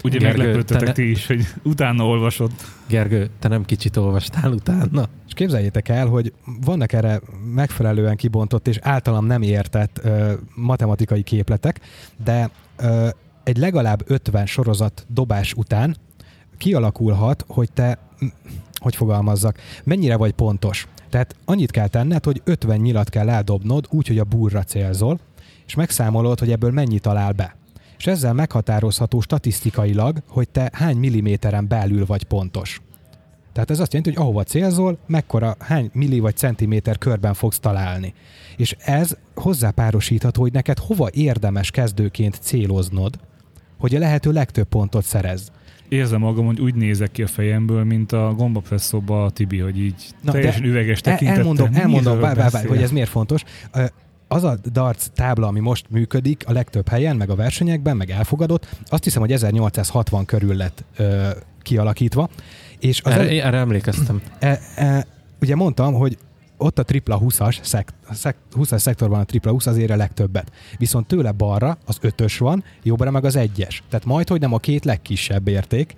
Ugye 0.05 0.19
Gergő, 0.19 0.39
meglepődtetek 0.39 0.81
te 0.81 0.87
ne- 0.87 0.93
ti 0.93 1.11
is, 1.11 1.27
hogy 1.27 1.47
utána 1.63 2.07
olvasod. 2.07 2.51
Gergő, 2.87 3.31
te 3.39 3.49
nem 3.49 3.65
kicsit 3.65 3.97
olvastál 3.97 4.53
utána? 4.53 5.09
És 5.27 5.33
képzeljétek 5.33 5.89
el, 5.89 6.07
hogy 6.07 6.33
vannak 6.65 6.93
erre 6.93 7.21
megfelelően 7.55 8.17
kibontott 8.17 8.69
és 8.69 8.79
általam 8.81 9.27
nem 9.27 9.43
értett 9.43 10.01
ö, 10.03 10.33
matematikai 10.55 11.23
képletek, 11.23 11.81
de 12.25 12.51
ö, 12.77 13.09
egy 13.45 13.57
legalább 13.57 14.03
50 14.07 14.47
sorozat 14.47 15.07
dobás 15.09 15.53
után 15.53 15.97
kialakulhat, 16.59 17.45
hogy 17.49 17.73
te, 17.73 17.99
hogy 18.75 18.97
fogalmazzak, 18.97 19.59
mennyire 19.85 20.17
vagy 20.17 20.33
pontos. 20.33 20.87
Tehát 21.11 21.35
annyit 21.45 21.71
kell 21.71 21.87
tenned, 21.87 22.25
hogy 22.25 22.41
50 22.45 22.79
nyilat 22.79 23.09
kell 23.09 23.29
eldobnod 23.29 23.87
úgy, 23.91 24.07
hogy 24.07 24.19
a 24.19 24.25
burra 24.25 24.63
célzol, 24.63 25.19
és 25.67 25.75
megszámolod, 25.75 26.39
hogy 26.39 26.51
ebből 26.51 26.71
mennyi 26.71 26.99
talál 26.99 27.33
be. 27.33 27.57
És 27.99 28.07
ezzel 28.07 28.33
meghatározható 28.33 29.21
statisztikailag, 29.21 30.23
hogy 30.29 30.49
te 30.49 30.71
hány 30.73 30.97
milliméteren 30.97 31.69
belül 31.69 32.07
vagy 32.07 32.25
pontos. 32.25 32.81
Tehát 33.53 33.71
ez 33.71 33.81
azt 33.81 33.93
jelenti, 33.93 34.15
hogy 34.15 34.27
ahova 34.27 34.43
célzol, 34.43 34.99
mekkora, 35.07 35.57
hány 35.59 35.91
milli 35.93 36.19
vagy 36.19 36.37
centiméter 36.37 36.99
körben 36.99 37.35
fogsz 37.35 37.59
találni. 37.59 38.15
És 38.57 38.77
ez 38.79 39.17
hozzápárosítható, 39.35 40.41
hogy 40.41 40.53
neked 40.53 40.79
hova 40.79 41.09
érdemes 41.13 41.71
kezdőként 41.71 42.39
céloznod, 42.41 43.19
hogy 43.79 43.95
a 43.95 43.99
lehető 43.99 44.33
legtöbb 44.33 44.69
pontot 44.69 45.05
szerez. 45.05 45.51
Érzem 45.89 46.21
magam, 46.21 46.47
hogy 46.47 46.61
úgy 46.61 46.75
nézek 46.75 47.11
ki 47.11 47.23
a 47.23 47.27
fejemből, 47.27 47.85
mint 47.85 48.13
a 48.13 48.35
gombapresszóba 48.37 49.25
a 49.25 49.31
Tibi, 49.31 49.59
hogy 49.59 49.79
így 49.79 50.07
Na, 50.23 50.33
teljesen 50.33 50.65
üveges 50.65 51.01
El, 51.01 51.13
tekintettel. 51.13 51.41
elmondom, 51.41 51.69
elmondom 51.73 52.21
vár, 52.21 52.37
vár, 52.37 52.51
beszél? 52.51 52.69
hogy 52.69 52.83
ez 52.83 52.91
miért 52.91 53.09
fontos. 53.09 53.43
Az 54.29 54.45
a 54.45 54.59
darts 54.73 55.05
tábla, 55.15 55.47
ami 55.47 55.61
most 55.61 55.87
működik 55.91 56.45
a 56.47 56.53
legtöbb 56.53 56.89
helyen, 56.89 57.17
meg 57.17 57.31
a 57.31 57.35
versenyekben, 57.35 57.97
meg 57.97 58.11
elfogadott, 58.11 58.67
azt 58.87 59.05
hiszem, 59.05 59.21
hogy 59.21 59.33
1860 59.33 60.25
körül 60.25 60.55
lett 60.55 60.85
ö, 60.97 61.29
kialakítva. 61.63 62.29
És 62.79 63.03
az 63.03 63.13
Erre, 63.13 63.45
erre 63.45 63.57
emlékeztem. 63.57 64.23
E, 64.39 64.61
e, 64.77 65.07
ugye 65.41 65.55
mondtam, 65.55 65.95
hogy 65.95 66.19
ott 66.59 66.79
a 66.79 66.83
tripla 66.83 67.21
20-as, 67.23 67.63
szek, 67.63 67.93
szek, 68.11 68.37
20-as 68.57 68.79
szektorban 68.79 69.21
a 69.21 69.25
tripla 69.25 69.51
20 69.51 69.67
azért 69.67 69.91
a 69.91 69.97
legtöbbet. 69.97 70.53
Viszont 70.79 71.07
tőle 71.07 71.33
balra 71.33 71.79
az 71.85 71.99
ötös 72.01 72.39
van, 72.39 72.65
jobbra 72.83 73.11
meg 73.11 73.25
az 73.25 73.37
egyes. 73.37 73.83
Tehát 73.89 74.07
majd, 74.07 74.29
hogy 74.29 74.41
nem 74.41 74.53
a 74.53 74.59
két 74.59 74.85
legkisebb 74.85 75.49
érték. 75.49 75.95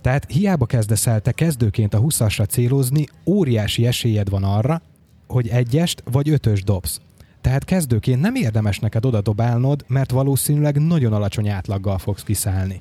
Tehát 0.00 0.30
hiába 0.30 0.66
kezdesz 0.66 1.06
el 1.06 1.20
te 1.20 1.32
kezdőként 1.32 1.94
a 1.94 2.00
20-asra 2.00 2.48
célozni, 2.48 3.06
óriási 3.26 3.86
esélyed 3.86 4.28
van 4.28 4.44
arra, 4.44 4.82
hogy 5.26 5.48
egyest 5.48 6.02
vagy 6.10 6.28
ötös 6.28 6.62
dobsz. 6.62 7.00
Tehát 7.40 7.64
kezdőként 7.64 8.20
nem 8.20 8.34
érdemes 8.34 8.78
neked 8.78 9.04
oda 9.04 9.20
dobálnod, 9.20 9.84
mert 9.86 10.10
valószínűleg 10.10 10.86
nagyon 10.86 11.12
alacsony 11.12 11.48
átlaggal 11.48 11.98
fogsz 11.98 12.22
kiszállni. 12.22 12.80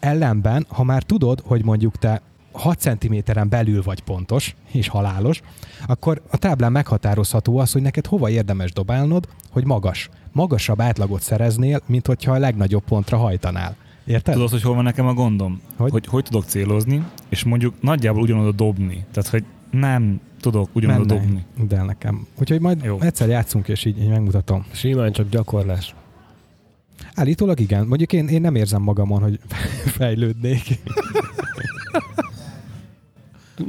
Ellenben, 0.00 0.66
ha 0.68 0.84
már 0.84 1.02
tudod, 1.02 1.40
hogy 1.44 1.64
mondjuk 1.64 1.96
te 1.96 2.22
6 2.56 2.78
cm-en 2.78 3.48
belül 3.48 3.82
vagy 3.82 4.00
pontos 4.00 4.54
és 4.72 4.88
halálos, 4.88 5.42
akkor 5.86 6.22
a 6.30 6.36
táblán 6.36 6.72
meghatározható 6.72 7.58
az, 7.58 7.72
hogy 7.72 7.82
neked 7.82 8.06
hova 8.06 8.30
érdemes 8.30 8.72
dobálnod, 8.72 9.28
hogy 9.50 9.64
magas. 9.64 10.08
Magasabb 10.32 10.80
átlagot 10.80 11.22
szereznél, 11.22 11.80
mint 11.86 12.06
hogyha 12.06 12.32
a 12.32 12.38
legnagyobb 12.38 12.84
pontra 12.84 13.16
hajtanál. 13.16 13.76
Érted? 14.04 14.34
Tudod, 14.34 14.50
hogy 14.50 14.62
hol 14.62 14.74
van 14.74 14.84
nekem 14.84 15.06
a 15.06 15.12
gondom? 15.12 15.60
Hogy? 15.76 15.90
Hogy, 15.90 16.06
hogy, 16.06 16.24
tudok 16.24 16.44
célozni, 16.44 17.04
és 17.28 17.44
mondjuk 17.44 17.74
nagyjából 17.80 18.22
ugyanoda 18.22 18.52
dobni. 18.52 19.04
Tehát, 19.12 19.28
hogy 19.28 19.44
nem 19.70 20.20
tudok 20.40 20.68
ugyanoda 20.72 20.98
Menne. 20.98 21.20
dobni. 21.20 21.44
De 21.68 21.82
nekem. 21.82 22.26
Úgyhogy 22.38 22.60
majd. 22.60 22.84
Jó. 22.84 23.00
egyszer 23.00 23.28
játszunk, 23.28 23.68
és 23.68 23.84
így, 23.84 24.00
így 24.00 24.08
megmutatom. 24.08 24.64
Simán 24.72 25.12
csak 25.12 25.28
gyakorlás. 25.28 25.94
Állítólag 27.14 27.60
igen. 27.60 27.86
Mondjuk 27.86 28.12
én, 28.12 28.28
én 28.28 28.40
nem 28.40 28.54
érzem 28.54 28.82
magamon, 28.82 29.22
hogy 29.22 29.40
fejlődnék. 29.98 30.78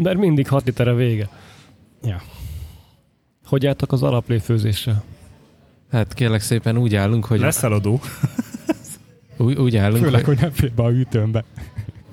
Mert 0.03 0.17
mindig 0.17 0.47
6 0.47 0.65
liter 0.65 0.87
a 0.87 0.95
vége. 0.95 1.29
Ja. 2.03 2.21
Hogy 3.45 3.65
álltak 3.67 3.91
az 3.91 4.03
alapléfőzéssel? 4.03 5.03
Hát 5.91 6.13
kérlek 6.13 6.41
szépen 6.41 6.77
úgy 6.77 6.95
állunk, 6.95 7.25
hogy 7.25 7.39
Lesz 7.39 7.63
eladó. 7.63 7.99
úgy, 9.37 9.57
úgy, 9.57 9.75
állunk, 9.77 10.03
Főleg, 10.03 10.25
hogy, 10.25 10.33
hogy 10.33 10.43
nem 10.43 10.51
fér 10.51 10.71
be 10.71 10.83
a 10.83 10.89
hűtőmbe. 10.89 11.43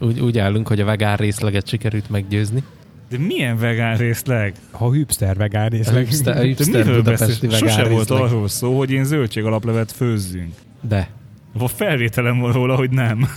úgy, 0.00 0.20
úgy 0.20 0.38
állunk, 0.38 0.68
hogy 0.68 0.80
a 0.80 0.84
vegán 0.84 1.16
részleget 1.16 1.66
sikerült 1.68 2.10
meggyőzni. 2.10 2.62
De 3.08 3.18
milyen 3.18 3.56
vegán 3.58 3.96
részleg? 3.96 4.54
Ha 4.70 4.92
hipster 4.92 5.36
vegán 5.36 5.66
A 5.66 5.68
részleg. 5.68 6.06
hipster, 6.06 6.36
a 6.36 6.40
De 6.40 6.44
hipster 6.46 6.84
miről 6.84 7.02
budapesti 7.02 7.46
vegán 7.46 7.68
Sose 7.68 7.88
volt 7.88 8.08
részleg. 8.08 8.22
arról 8.28 8.48
szó, 8.48 8.78
hogy 8.78 8.90
én 8.90 9.04
zöldség 9.04 9.44
alaplevet 9.44 9.92
főzzünk. 9.92 10.54
De. 10.80 11.10
A 11.58 11.68
felvételem 11.68 12.38
van 12.38 12.52
róla, 12.52 12.76
hogy 12.76 12.90
nem. 12.90 13.18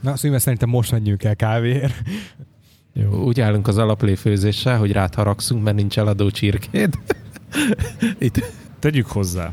Na, 0.00 0.16
szóval 0.16 0.38
szerintem 0.38 0.68
most 0.68 0.90
menjünk 0.92 1.24
el 1.24 1.36
kávéért. 1.36 1.94
Jó. 2.92 3.10
Úgy 3.24 3.40
állunk 3.40 3.68
az 3.68 3.78
alapléfőzéssel, 3.78 4.78
hogy 4.78 4.92
rád 4.92 5.14
haragszunk, 5.14 5.62
mert 5.64 5.76
nincs 5.76 5.98
eladó 5.98 6.30
csirkéd. 6.30 6.94
Itt. 8.18 8.44
Tegyük 8.78 9.06
hozzá, 9.06 9.52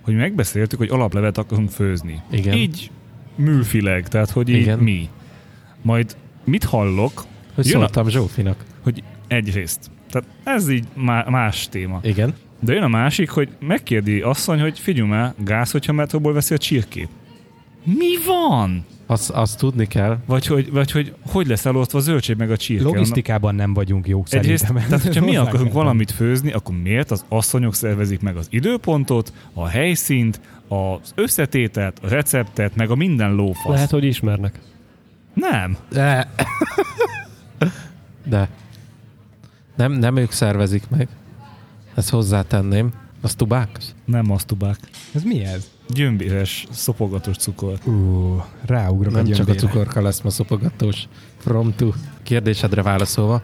hogy 0.00 0.14
megbeszéltük, 0.14 0.78
hogy 0.78 0.88
alaplevet 0.90 1.38
akarunk 1.38 1.70
főzni. 1.70 2.20
Igen. 2.30 2.54
Így 2.56 2.90
műfileg, 3.34 4.08
tehát 4.08 4.30
hogy 4.30 4.48
így 4.48 4.56
Igen. 4.60 4.78
mi. 4.78 5.08
Majd 5.82 6.16
mit 6.44 6.64
hallok? 6.64 7.24
Hogy 7.54 7.66
Jön 7.66 7.76
a- 7.76 7.78
szóltam 7.78 8.08
Zsófinak. 8.08 8.64
Hogy 8.82 9.02
egyrészt. 9.28 9.90
Tehát 10.10 10.28
ez 10.44 10.68
így 10.68 10.84
má- 10.94 11.28
más 11.28 11.68
téma. 11.68 12.00
Igen. 12.02 12.34
De 12.60 12.72
jön 12.72 12.82
a 12.82 12.88
másik, 12.88 13.30
hogy 13.30 13.48
megkérdi 13.60 14.20
asszony, 14.20 14.60
hogy 14.60 14.78
figyelj 14.78 15.08
már, 15.08 15.34
gáz, 15.44 15.70
hogyha 15.70 15.92
metróból 15.92 16.32
veszi 16.32 16.54
a 16.54 16.58
csirkét. 16.58 17.08
Mi 17.84 18.16
van? 18.26 18.84
Azt, 19.10 19.30
azt 19.30 19.58
tudni 19.58 19.86
kell, 19.86 20.18
Vagy 20.26 20.46
hogy, 20.46 20.70
vagy 20.70 20.90
hogy 20.90 21.14
hogy 21.30 21.46
lesz 21.46 21.66
elosztva 21.66 21.98
a 21.98 22.00
zöldség 22.00 22.36
meg 22.36 22.50
a 22.50 22.56
csirke? 22.56 22.84
Logisztikában 22.84 23.54
nem 23.54 23.74
vagyunk 23.74 24.08
jók 24.08 24.26
Egyrészt, 24.32 24.66
szerintem. 24.66 24.88
tehát 24.88 25.04
hogyha 25.04 25.24
mi 25.30 25.36
akarunk 25.36 25.72
valamit 25.72 26.10
főzni, 26.10 26.52
akkor 26.52 26.74
miért 26.82 27.10
az 27.10 27.24
asszonyok 27.28 27.74
szervezik 27.74 28.20
meg 28.20 28.36
az 28.36 28.46
időpontot, 28.50 29.32
a 29.52 29.66
helyszínt, 29.66 30.40
az 30.68 31.12
összetételt, 31.14 31.98
a 32.02 32.08
receptet, 32.08 32.76
meg 32.76 32.90
a 32.90 32.94
minden 32.94 33.34
lófasz. 33.34 33.74
Lehet, 33.74 33.90
hogy 33.90 34.04
ismernek. 34.04 34.58
Nem. 35.34 35.76
De. 35.88 36.30
De. 38.26 38.48
Nem, 39.76 39.92
nem 39.92 40.16
ők 40.16 40.30
szervezik 40.32 40.88
meg. 40.88 41.08
Ezt 41.94 42.10
hozzátenném. 42.10 42.92
Az 43.20 43.34
tubák? 43.34 43.78
Nem 44.04 44.24
masztubák. 44.26 44.78
Ez 45.14 45.22
mi 45.22 45.44
ez? 45.44 45.70
Gyömbéres, 45.94 46.66
szopogatos 46.70 47.36
cukor. 47.36 47.78
Ú, 47.86 48.42
ráugrok 48.66 49.12
Nem 49.12 49.24
a 49.24 49.28
csak 49.28 49.48
a 49.48 49.52
gyömbére. 49.52 49.58
cukorka 49.58 50.02
lesz 50.02 50.20
ma 50.20 50.30
szopogatós. 50.30 51.08
From 51.38 51.74
to. 51.76 51.88
Kérdésedre 52.22 52.82
válaszolva. 52.82 53.42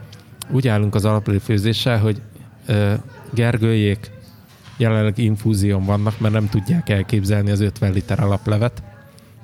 Úgy 0.51 0.69
állunk 0.69 0.95
az 0.95 1.05
alapléfőzéssel, 1.05 1.99
hogy 1.99 2.23
ö, 2.67 2.95
Gergőjék 3.35 4.11
jelenleg 4.77 5.19
infúzión 5.19 5.85
vannak, 5.85 6.21
mert 6.21 6.35
nem 6.35 6.49
tudják 6.49 6.89
elképzelni 6.89 7.51
az 7.51 7.61
50 7.61 7.93
liter 7.93 8.21
alaplevet. 8.21 8.83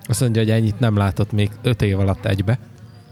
Azt 0.04 0.20
mondja, 0.20 0.42
hogy 0.42 0.50
ennyit 0.50 0.80
nem 0.80 0.96
látott 0.96 1.32
még 1.32 1.50
5 1.62 1.82
év 1.82 1.98
alatt 1.98 2.24
egybe, 2.26 2.58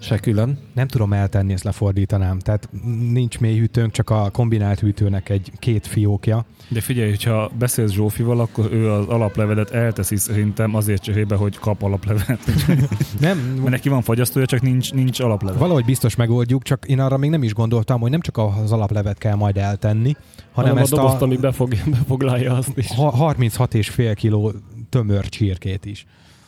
se 0.03 0.19
külön. 0.19 0.59
Nem 0.75 0.89
tudom 0.89 1.13
eltenni, 1.13 1.53
ezt 1.53 1.65
lefordítanám. 1.65 2.39
Tehát 2.39 2.69
nincs 3.13 3.39
mély 3.39 3.59
hűtőnk, 3.59 3.93
csak 3.93 4.11
a 4.11 4.31
kombinált 4.33 4.81
hűtőnek 4.81 5.29
egy 5.29 5.53
két 5.59 5.87
fiókja. 5.87 6.45
De 6.69 6.81
figyelj, 6.81 7.09
hogyha 7.09 7.51
beszélsz 7.59 7.91
Zsófival, 7.93 8.41
akkor 8.41 8.73
ő 8.73 8.91
az 8.91 9.07
alaplevelet 9.07 9.71
elteszi 9.71 10.17
szerintem 10.17 10.75
azért 10.75 11.03
cserébe, 11.03 11.35
hogy 11.37 11.59
kap 11.59 11.83
alaplevet. 11.83 12.41
Nem, 13.21 13.39
Mert 13.39 13.69
neki 13.71 13.89
van 13.89 14.03
fagyasztója, 14.03 14.47
csak 14.47 14.61
nincs, 14.63 14.93
nincs 14.93 15.21
alaplevet. 15.21 15.59
valahogy 15.61 15.85
biztos 15.85 16.15
megoldjuk, 16.17 16.63
csak 16.63 16.85
én 16.87 17.01
arra 17.01 17.17
még 17.17 17.31
nem 17.31 17.43
is 17.43 17.55
gondoltam, 17.55 18.01
hogy 18.01 18.11
nem 18.11 18.21
csak 18.21 18.39
az 18.39 18.73
alaplevet 18.73 19.19
kell 19.19 19.35
majd 19.35 19.57
eltenni, 19.57 20.13
hanem, 20.53 20.71
Hanem 20.71 20.77
a 20.77 20.81
ezt 20.81 20.91
dobozt, 20.91 21.21
a, 21.21 21.25
ami 21.25 21.37
befog, 21.37 21.75
befoglalja 21.91 22.55
azt 22.57 22.77
is. 22.77 22.87
ha- 22.95 23.35
36,5 23.35 24.13
kiló 24.17 24.53
tömör 24.89 25.29
csirkét 25.29 25.85
is. 25.85 26.07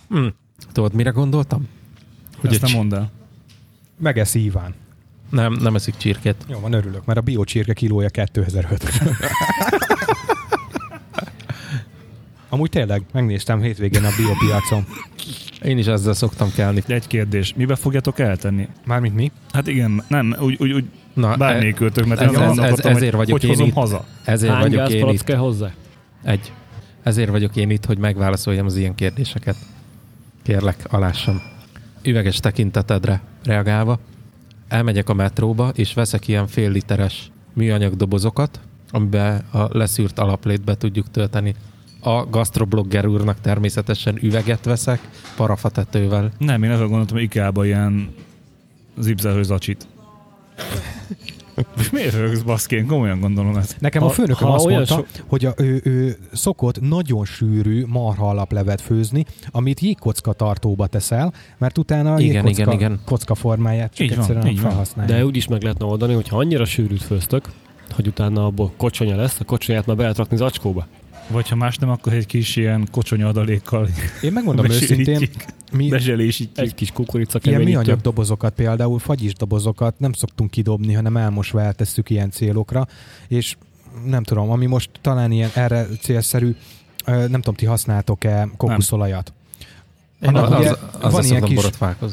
Hm. 0.09 0.26
Tudod, 0.72 0.94
mire 0.94 1.11
gondoltam? 1.11 1.68
Ezt 2.42 2.61
nem 2.62 2.72
mondd 2.72 2.94
el. 2.94 3.11
Megeszi 4.03 4.44
Iván. 4.44 4.74
Nem, 5.30 5.53
nem 5.53 5.74
eszik 5.74 5.96
csirkét. 5.96 6.36
Jó, 6.48 6.59
van, 6.61 6.72
örülök, 6.72 7.05
mert 7.05 7.18
a 7.18 7.22
biocsirke 7.22 7.72
kilója 7.72 8.09
2005. 8.09 8.92
Amúgy 12.48 12.70
tényleg, 12.70 13.03
megnéztem 13.12 13.61
hétvégén 13.61 14.05
a 14.05 14.11
biopiacon. 14.16 14.84
Én 15.62 15.78
is 15.78 15.86
ezzel 15.86 16.12
szoktam 16.14 16.53
kelni. 16.55 16.82
Egy 16.86 17.07
kérdés, 17.07 17.55
mibe 17.57 17.74
fogjátok 17.76 18.18
eltenni? 18.18 18.68
Mármint 18.86 19.14
mi? 19.14 19.30
Hát 19.53 19.66
igen, 19.66 20.05
nem, 20.09 20.36
úgy, 20.40 20.57
úgy, 20.61 20.72
úgy 20.72 20.84
Na, 21.14 21.36
bármelyik 21.36 21.74
költök, 21.74 22.07
mert 22.07 22.20
ez- 22.20 22.32
ez, 22.34 22.40
ez- 22.40 22.59
ez, 22.59 22.59
ez- 22.59 22.78
ez, 22.78 22.96
ezért 22.96 23.14
vagyok 23.14 23.30
hogy 23.40 23.44
én 23.44 23.50
hozom 23.50 23.66
itt. 23.66 23.72
haza. 23.74 24.05
ezért 24.24 24.53
Hány 24.53 24.61
vagyok 24.62 24.90
én 24.90 25.09
itt. 25.09 25.24
kell 25.24 25.36
hozzá? 25.36 25.70
Egy. 26.22 26.53
Ezért 27.03 27.30
vagyok 27.30 27.57
én 27.57 27.70
itt, 27.70 27.84
hogy 27.84 27.98
megválaszoljam 27.98 28.66
az 28.66 28.76
ilyen 28.76 28.94
kérdéseket. 28.94 29.57
Kérlek, 30.42 30.76
alássam. 30.90 31.42
Üveges 32.03 32.36
tekintetedre 32.40 33.20
reagálva, 33.45 33.99
elmegyek 34.68 35.09
a 35.09 35.14
metróba, 35.14 35.72
és 35.74 35.95
veszek 35.95 36.28
ilyen 36.28 36.47
fél 36.47 36.70
literes 36.70 37.30
műanyag 37.53 37.97
dobozokat, 37.97 38.61
amiben 38.90 39.45
a 39.51 39.78
leszűrt 39.78 40.18
alaplétbe 40.18 40.76
tudjuk 40.76 41.11
tölteni 41.11 41.55
a 42.03 42.26
gastroblogger 42.30 43.07
úrnak 43.07 43.40
természetesen 43.40 44.18
üveget 44.22 44.64
veszek, 44.64 45.09
parafatetővel. 45.36 46.30
Nem, 46.38 46.62
én 46.62 46.70
azon 46.70 46.88
gondoltam, 46.88 47.16
hogy 47.16 47.24
Ikea-ba 47.24 47.64
ilyen 47.64 48.14
zipzelő 48.99 49.43
zacsit. 49.43 49.86
Miért 51.92 52.14
rögsz, 52.14 52.40
baszki? 52.40 52.76
Én 52.76 52.86
komolyan 52.86 53.20
gondolom 53.20 53.57
ezt. 53.57 53.76
Nekem 53.80 54.03
Ha- 54.03 54.09
a 54.09 54.11
főnököm 54.11 54.48
ha 54.48 54.55
azt 54.55 54.66
mondta, 54.66 54.94
so- 54.94 55.24
hogy 55.26 55.44
a, 55.44 55.53
ő, 55.57 55.80
ő 55.84 56.16
szokott 56.32 56.80
nagyon 56.80 57.24
sűrű 57.24 57.84
marha 57.86 58.28
alaplevet 58.28 58.80
főzni, 58.80 59.24
amit 59.50 59.80
jégkocka 59.80 60.32
tartóba 60.32 60.86
teszel, 60.86 61.32
mert 61.59 61.78
utána 61.78 62.14
a 62.14 62.18
Igen, 62.20 62.32
jégkocka 62.34 62.62
igen, 62.62 62.72
igen. 62.74 63.00
kocka 63.05 63.34
formáját 63.34 63.94
csak 63.94 64.07
Így 64.07 64.12
egyszerűen 64.12 64.44
van. 64.44 64.55
felhasználja. 64.55 65.14
De 65.16 65.24
úgy 65.24 65.36
is 65.36 65.48
meg 65.48 65.62
lehetne 65.62 65.84
oldani, 65.84 66.14
hogyha 66.14 66.36
annyira 66.38 66.64
sűrűt 66.64 67.03
főztök, 67.03 67.44
hogy 67.94 68.07
utána 68.07 68.46
abból 68.46 68.72
kocsonya 68.76 69.16
lesz, 69.16 69.40
a 69.40 69.44
kocsonyát 69.44 69.86
már 69.86 69.96
be 69.96 70.03
lehet 70.03 70.18
rakni 70.18 70.36
zacskóba. 70.36 70.86
Vagy 71.29 71.49
ha 71.49 71.55
más 71.57 71.77
nem, 71.77 71.91
akkor 71.91 72.12
egy 72.12 72.27
kis 72.27 72.57
ilyen 72.57 72.89
kocsonya 72.91 73.29
adalékkal 73.29 73.89
Én 74.23 74.33
megmondom 74.33 74.66
őszintén, 74.70 75.29
mi 75.73 75.89
bezselésítjük. 75.89 76.66
Egy 76.66 76.75
kis 76.75 76.91
kukorica 76.91 77.39
ilyen 77.43 77.61
műanyag 77.61 78.01
dobozokat 78.01 78.55
például, 78.55 78.99
fagyis 78.99 79.35
dobozokat 79.35 79.99
nem 79.99 80.12
szoktunk 80.12 80.51
kidobni, 80.51 80.93
hanem 80.93 81.16
elmosva 81.16 81.61
eltesszük 81.61 82.11
ilyen 82.11 82.31
célokra, 82.31 82.87
és 83.29 83.57
nem 84.07 84.23
tudom, 84.23 84.51
ami 84.51 84.66
most 84.66 84.91
talán 85.01 85.31
ilyen 85.33 85.51
erre 85.55 85.87
célszerű, 86.01 86.55
nem 87.05 87.31
tudom, 87.31 87.55
ti 87.55 87.66
használtok-e 87.66 88.49
kokuszolajat? 88.57 89.33
Én 90.23 90.29
Annak 90.29 90.51
az, 90.51 90.59
ugye 90.59 90.70
az, 90.70 90.77
van 91.01 91.14
az 91.14 91.25
ilyen 91.31 91.41
szoktam 91.41 91.49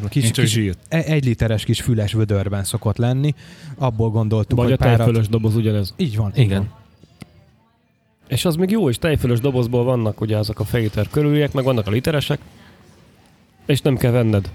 kis- 0.07 0.10
Kis, 0.10 0.32
kis 0.32 0.72
e- 0.88 1.03
egy 1.05 1.26
literes 1.26 1.64
kis 1.64 1.82
füles 1.82 2.14
vödörben 2.14 2.64
szokott 2.64 2.97
lenni, 2.97 3.34
abból 3.78 4.10
gondoltuk, 4.10 4.57
Vagy 4.57 4.66
a 4.68 4.70
hogy 4.70 4.78
párat... 4.78 4.97
tejfölös 4.97 5.28
doboz 5.28 5.55
ugyanez. 5.55 5.93
Így 5.97 6.16
van. 6.16 6.32
így 6.36 6.43
Igen. 6.43 6.57
van. 6.57 6.78
És 8.30 8.45
az 8.45 8.55
még 8.55 8.69
jó 8.69 8.89
is, 8.89 8.97
tejfölös 8.97 9.39
dobozból 9.39 9.84
vannak 9.84 10.21
ugye 10.21 10.38
azok 10.38 10.59
a 10.59 10.63
fél 10.63 10.82
liter 10.82 11.07
körüliek, 11.11 11.53
meg 11.53 11.63
vannak 11.63 11.88
a 11.88 11.91
literesek, 11.91 12.39
és 13.65 13.82
nem 13.82 13.97
kell 13.97 14.11
venned. 14.11 14.51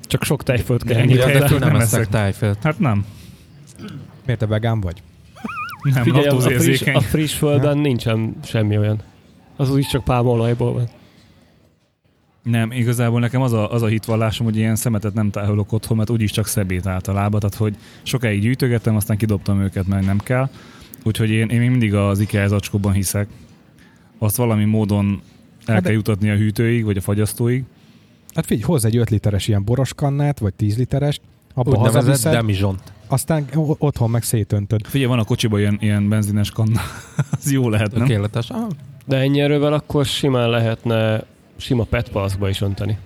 Csak 0.00 0.22
sok 0.24 0.42
tejfölt 0.42 0.84
kell 0.84 0.98
enni. 0.98 1.16
Tejfölt 1.16 1.60
nem 1.60 1.72
nem 1.72 1.80
eszek 1.80 2.08
tájfölt. 2.08 2.62
Hát 2.62 2.78
nem. 2.78 3.06
Miért 4.26 4.40
te 4.40 4.46
vegán 4.46 4.80
vagy? 4.80 5.02
Nem, 5.82 6.02
Figyelj, 6.02 6.26
a 6.26 6.40
friss, 6.40 6.82
a 6.82 7.00
friss 7.00 7.34
földön 7.34 7.78
nincsen 7.78 8.36
semmi 8.44 8.78
olyan. 8.78 9.02
Az 9.56 9.70
úgyis 9.70 9.86
csak 9.86 10.04
pálmaolajból 10.04 10.72
van. 10.72 10.88
Nem, 12.42 12.72
igazából 12.72 13.20
nekem 13.20 13.42
az 13.42 13.52
a, 13.52 13.72
az 13.72 13.82
a 13.82 13.86
hitvallásom, 13.86 14.46
hogy 14.46 14.56
ilyen 14.56 14.76
szemetet 14.76 15.14
nem 15.14 15.30
tárolok 15.30 15.72
otthon, 15.72 15.96
mert 15.96 16.10
úgyis 16.10 16.30
csak 16.30 16.46
szebét 16.46 16.86
általában, 16.86 17.40
tehát 17.40 17.56
hogy 17.56 17.76
sokáig 18.02 18.40
gyűjtögettem, 18.40 18.96
aztán 18.96 19.16
kidobtam 19.16 19.62
őket, 19.62 19.86
mert 19.86 20.04
nem 20.04 20.18
kell. 20.18 20.48
Úgyhogy 21.04 21.30
én, 21.30 21.48
én 21.48 21.60
mindig 21.70 21.94
az 21.94 22.18
IKEA 22.20 22.48
zacskóban 22.48 22.92
hiszek. 22.92 23.28
Azt 24.18 24.36
valami 24.36 24.64
módon 24.64 25.20
el 25.64 25.74
Hát 25.74 25.82
de- 25.82 25.88
kell 25.88 25.96
jutatni 25.96 26.30
a 26.30 26.34
hűtőig, 26.34 26.84
vagy 26.84 26.96
a 26.96 27.00
fagyasztóig. 27.00 27.64
Hát 28.34 28.46
figyelj, 28.46 28.64
hozz 28.66 28.84
egy 28.84 28.96
5 28.96 29.10
literes 29.10 29.48
ilyen 29.48 29.64
boroskannát, 29.64 30.38
vagy 30.38 30.54
10 30.54 30.76
literest, 30.76 31.20
abba 31.54 31.78
hazaviszed, 31.78 32.32
demizsont. 32.32 32.92
aztán 33.06 33.46
otthon 33.78 34.10
meg 34.10 34.22
szétöntöd. 34.22 34.86
Figyelj, 34.86 35.10
van 35.10 35.18
a 35.18 35.24
kocsiban 35.24 35.58
ilyen, 35.60 35.78
ilyen 35.80 36.08
benzines 36.08 36.50
kanna. 36.50 36.80
az 37.38 37.50
jó 37.52 37.68
lehet, 37.68 37.92
nem? 37.92 38.06
Tökéletes. 38.06 38.50
Ah, 38.50 38.68
De 39.06 39.16
ennyi 39.16 39.40
erővel 39.40 39.72
akkor 39.72 40.06
simán 40.06 40.50
lehetne 40.50 41.24
sima 41.56 41.84
PET 41.84 42.08
palackba 42.08 42.48
is 42.48 42.60
önteni. 42.60 42.98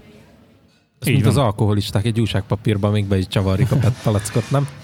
ez 1.00 1.06
Így 1.06 1.12
mint 1.12 1.24
van. 1.26 1.36
az 1.36 1.38
alkoholisták 1.42 2.04
egy 2.04 2.20
újságpapírban 2.20 2.92
még 2.92 3.04
be 3.04 3.18
is 3.18 3.26
csavarjuk 3.28 3.70
a 3.72 3.76
PET 3.76 4.02
palackot, 4.02 4.50
nem? 4.50 4.68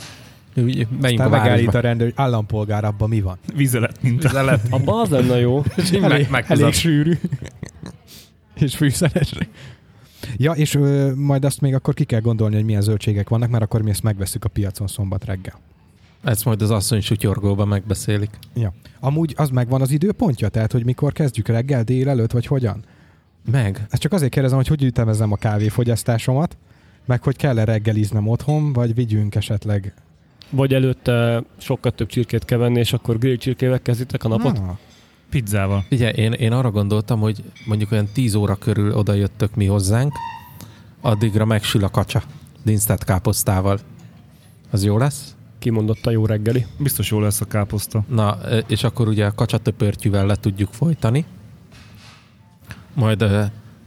Úgy, 0.56 0.86
Aztán 1.02 1.30
megállít 1.30 1.74
a 1.74 1.80
rendőr, 1.80 2.06
hogy 2.06 2.24
állampolgár, 2.24 2.84
abban 2.84 3.08
mi 3.08 3.20
van? 3.20 3.38
Vizelet 3.54 4.02
minta. 4.02 4.28
Zelet. 4.28 4.66
Abban 4.70 5.00
az 5.00 5.08
lenne 5.08 5.40
jó. 5.40 5.62
Elég, 6.02 6.26
meghúzod. 6.30 6.62
elég 6.62 6.74
sűrű. 6.74 7.18
és 8.54 8.76
fűszeres. 8.76 9.32
Ja, 10.36 10.52
és 10.52 10.74
ö, 10.74 11.12
majd 11.14 11.44
azt 11.44 11.60
még 11.60 11.74
akkor 11.74 11.94
ki 11.94 12.04
kell 12.04 12.20
gondolni, 12.20 12.54
hogy 12.54 12.64
milyen 12.64 12.82
zöldségek 12.82 13.28
vannak, 13.28 13.50
mert 13.50 13.62
akkor 13.62 13.82
mi 13.82 13.90
ezt 13.90 14.02
megveszük 14.02 14.44
a 14.44 14.48
piacon 14.48 14.86
szombat 14.86 15.24
reggel. 15.24 15.60
Ezt 16.22 16.44
majd 16.44 16.62
az 16.62 16.70
asszony 16.70 17.00
sutyorgóban 17.00 17.68
megbeszélik. 17.68 18.30
Ja. 18.54 18.72
Amúgy 19.00 19.34
az 19.36 19.48
megvan 19.50 19.80
az 19.80 19.90
időpontja? 19.90 20.48
Tehát, 20.48 20.72
hogy 20.72 20.84
mikor 20.84 21.12
kezdjük 21.12 21.48
reggel, 21.48 21.82
délelőtt, 21.82 22.32
vagy 22.32 22.46
hogyan? 22.46 22.84
Meg. 23.50 23.86
Ezt 23.90 24.02
csak 24.02 24.12
azért 24.12 24.30
kérdezem, 24.32 24.56
hogy 24.56 24.66
hogy 24.66 24.82
ütemezem 24.82 25.32
a 25.32 25.36
kávéfogyasztásomat, 25.36 26.56
meg 27.04 27.22
hogy 27.22 27.36
kell-e 27.36 27.64
reggeliznem 27.64 28.28
otthon, 28.28 28.72
vagy 28.72 28.94
vigyünk 28.94 29.34
esetleg. 29.34 29.94
Vagy 30.52 30.74
előtte 30.74 31.42
sokkal 31.58 31.92
több 31.92 32.08
csirkét 32.08 32.44
kell 32.44 32.58
venni, 32.58 32.78
és 32.78 32.92
akkor 32.92 33.18
grill 33.18 33.36
csirkével 33.36 33.82
kezditek 33.82 34.24
a 34.24 34.28
napot. 34.28 34.58
Ah, 34.58 34.64
Pizzával. 35.30 35.84
Ugye, 35.90 36.10
én, 36.10 36.32
én 36.32 36.52
arra 36.52 36.70
gondoltam, 36.70 37.20
hogy 37.20 37.42
mondjuk 37.66 37.92
olyan 37.92 38.08
10 38.12 38.34
óra 38.34 38.54
körül 38.54 38.94
oda 38.94 39.12
jöttök 39.12 39.54
mi 39.54 39.66
hozzánk, 39.66 40.12
addigra 41.00 41.44
megsül 41.44 41.84
a 41.84 41.88
kacsa 41.88 42.22
dinsztett 42.64 43.04
káposztával. 43.04 43.78
Az 44.70 44.84
jó 44.84 44.98
lesz? 44.98 45.34
Kimondott 45.58 46.06
a 46.06 46.10
jó 46.10 46.26
reggeli. 46.26 46.66
Biztos 46.78 47.10
jó 47.10 47.20
lesz 47.20 47.40
a 47.40 47.44
káposzta. 47.44 48.04
Na, 48.08 48.38
és 48.66 48.84
akkor 48.84 49.08
ugye 49.08 49.26
a 49.26 49.34
kacsatöpörtyűvel 49.34 50.26
le 50.26 50.36
tudjuk 50.36 50.72
folytani. 50.72 51.24
Majd 52.94 53.24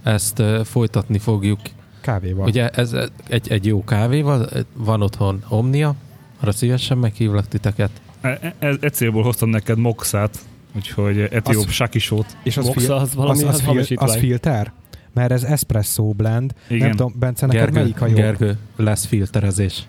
ezt 0.03 0.43
folytatni 0.63 1.17
fogjuk. 1.17 1.59
kávéval. 2.01 2.47
Ugye 2.47 2.69
ez 2.69 2.95
egy, 3.27 3.51
egy 3.51 3.65
jó 3.65 3.83
kávéval, 3.83 4.49
van 4.73 5.01
otthon 5.01 5.43
Omnia, 5.49 5.95
arra 6.39 6.51
szívesen 6.51 6.97
meghívlak 6.97 7.47
titeket. 7.47 7.89
E- 8.21 8.53
e- 8.59 8.77
e 8.81 8.89
célból 8.89 9.23
hoztam 9.23 9.49
neked 9.49 9.77
moxát, 9.77 10.39
úgyhogy 10.75 11.19
etióp 11.19 11.69
sakisót. 11.69 12.37
És 12.43 12.57
az, 12.57 12.65
Moxa 12.65 12.95
az 12.95 13.13
valami 13.13 13.43
az, 13.43 13.61
az, 13.67 13.83
fil- 13.85 13.99
az 13.99 14.15
filter? 14.15 14.71
Mert 15.13 15.31
ez 15.31 15.43
espresso 15.43 16.03
blend. 16.03 16.53
Igen. 16.67 16.87
Nem 16.87 16.95
tudom, 16.95 17.13
Bence, 17.19 17.45
neked 17.45 17.61
Gergő, 17.61 17.79
melyik 17.79 18.01
a 18.01 18.05
jobb? 18.07 18.15
Gergő, 18.15 18.57
lesz 18.75 19.05
filterezés. 19.05 19.87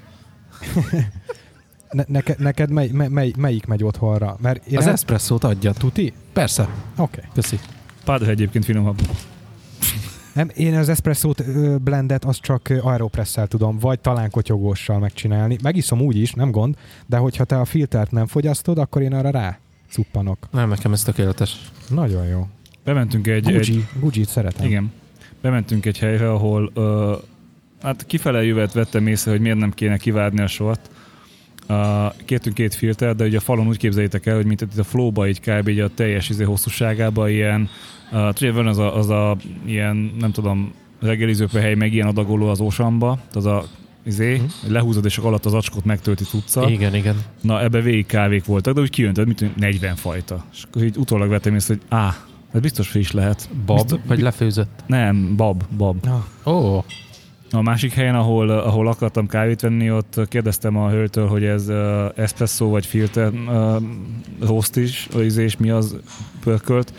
Ne, 1.90 2.04
neked, 2.06 2.38
neked 2.38 2.70
mely, 2.70 2.88
mely, 2.92 3.08
mely, 3.08 3.32
melyik 3.36 3.66
megy 3.66 3.84
otthonra? 3.84 4.36
Mert 4.40 4.66
én 4.66 4.78
Az 4.78 4.86
el- 4.86 4.92
eszpresszót 4.92 5.44
adja. 5.44 5.72
Tuti? 5.72 6.12
Persze, 6.32 6.62
Oké. 6.62 6.70
Okay. 7.18 7.30
köszi. 7.34 7.58
Pádel 8.04 8.28
egyébként 8.28 8.64
finomabb. 8.64 9.00
Nem, 10.36 10.50
én 10.54 10.74
az 10.74 10.88
espresso 10.88 11.32
blendet 11.82 12.24
azt 12.24 12.40
csak 12.40 12.68
ö, 12.68 12.78
aeropresszel 12.82 13.46
tudom, 13.46 13.78
vagy 13.78 14.00
talán 14.00 14.30
kotyogóssal 14.30 14.98
megcsinálni. 14.98 15.56
Megiszom 15.62 16.00
úgy 16.00 16.16
is, 16.16 16.32
nem 16.32 16.50
gond, 16.50 16.74
de 17.06 17.16
hogyha 17.16 17.44
te 17.44 17.60
a 17.60 17.64
filtert 17.64 18.10
nem 18.10 18.26
fogyasztod, 18.26 18.78
akkor 18.78 19.02
én 19.02 19.12
arra 19.12 19.30
rá 19.30 19.58
cuppanok. 19.90 20.38
Nem, 20.50 20.68
nekem 20.68 20.92
ez 20.92 21.02
tökéletes. 21.02 21.70
Nagyon 21.88 22.26
jó. 22.26 22.48
Bementünk 22.84 23.26
egy, 23.26 23.48
egy 23.48 23.54
Gucci, 23.54 23.86
Gucci-t 24.00 24.28
szeretem. 24.28 24.66
Igen. 24.66 24.92
Bementünk 25.40 25.86
egy 25.86 25.98
helyre, 25.98 26.30
ahol 26.30 26.72
uh, 26.74 27.12
hát 27.82 28.06
kifele 28.06 28.44
jövet 28.44 28.72
vettem 28.72 29.06
észre, 29.06 29.30
hogy 29.30 29.40
miért 29.40 29.58
nem 29.58 29.70
kéne 29.70 29.96
kivárni 29.96 30.40
a 30.40 30.46
sort. 30.46 30.90
Uh, 31.68 32.14
kértünk 32.24 32.54
két 32.54 32.74
filtert, 32.74 33.16
de 33.16 33.24
ugye 33.24 33.36
a 33.36 33.40
falon 33.40 33.66
úgy 33.66 33.76
képzeljétek 33.76 34.26
el, 34.26 34.34
hogy 34.34 34.46
mint 34.46 34.60
itt 34.60 34.78
a 34.78 34.84
flowba 34.84 35.28
így 35.28 35.40
kb. 35.40 35.68
így 35.68 35.80
a 35.80 35.88
teljes 35.94 36.28
izé 36.28 36.44
hosszúságában 36.44 37.28
ilyen, 37.28 37.68
uh, 38.12 38.32
tudja, 38.32 38.52
van 38.52 38.66
az 38.66 38.78
a, 38.78 38.96
az 38.96 39.08
a 39.08 39.36
ilyen, 39.64 40.12
nem 40.18 40.32
tudom, 40.32 40.72
reggelizőpehely, 41.00 41.74
meg 41.74 41.92
ilyen 41.92 42.06
adagoló 42.06 42.48
az 42.48 42.60
ósamba, 42.60 43.18
az 43.32 43.46
a 43.46 43.64
izé, 44.04 44.36
hogy 44.36 44.70
lehúzod, 44.70 45.04
és 45.04 45.16
akkor 45.16 45.28
alatt 45.28 45.44
az 45.44 45.54
acskot 45.54 45.84
megtölti 45.84 46.24
tudca. 46.30 46.70
Igen, 46.70 46.94
igen. 46.94 47.16
Na, 47.40 47.62
ebbe 47.62 47.80
végig 47.80 48.06
kávék 48.06 48.44
voltak, 48.44 48.74
de 48.74 48.80
úgy 48.80 48.90
kijöntöd, 48.90 49.26
mint 49.26 49.38
hogy 49.38 49.52
40 49.56 49.96
fajta. 49.96 50.44
És 50.52 50.62
akkor 50.62 50.82
így 50.82 50.96
utólag 50.96 51.28
vettem 51.28 51.54
észre, 51.54 51.74
hogy 51.74 51.98
á, 51.98 52.16
ez 52.52 52.60
biztos 52.60 52.88
friss 52.88 53.10
lehet. 53.10 53.48
Bab, 53.66 53.76
Biztos- 53.76 54.00
vagy 54.06 54.20
lefőzött? 54.20 54.82
Nem, 54.86 55.36
bab, 55.36 55.62
bab. 55.76 56.08
Ó, 56.46 56.84
A 57.50 57.62
másik 57.62 57.92
helyen, 57.92 58.14
ahol, 58.14 58.50
ahol 58.50 58.88
akartam 58.88 59.26
kávét 59.26 59.60
venni, 59.60 59.90
ott 59.90 60.20
kérdeztem 60.28 60.76
a 60.76 60.90
hölgytől, 60.90 61.26
hogy 61.26 61.44
ez 61.44 61.68
uh, 61.68 62.04
espresso 62.14 62.68
vagy 62.68 62.86
filter 62.86 63.32
uh, 63.32 63.82
roast 64.40 64.76
is, 64.76 65.08
vagy 65.12 65.24
izé, 65.24 65.42
és 65.42 65.56
mi 65.56 65.70
az 65.70 65.96
pörkölt, 66.40 66.92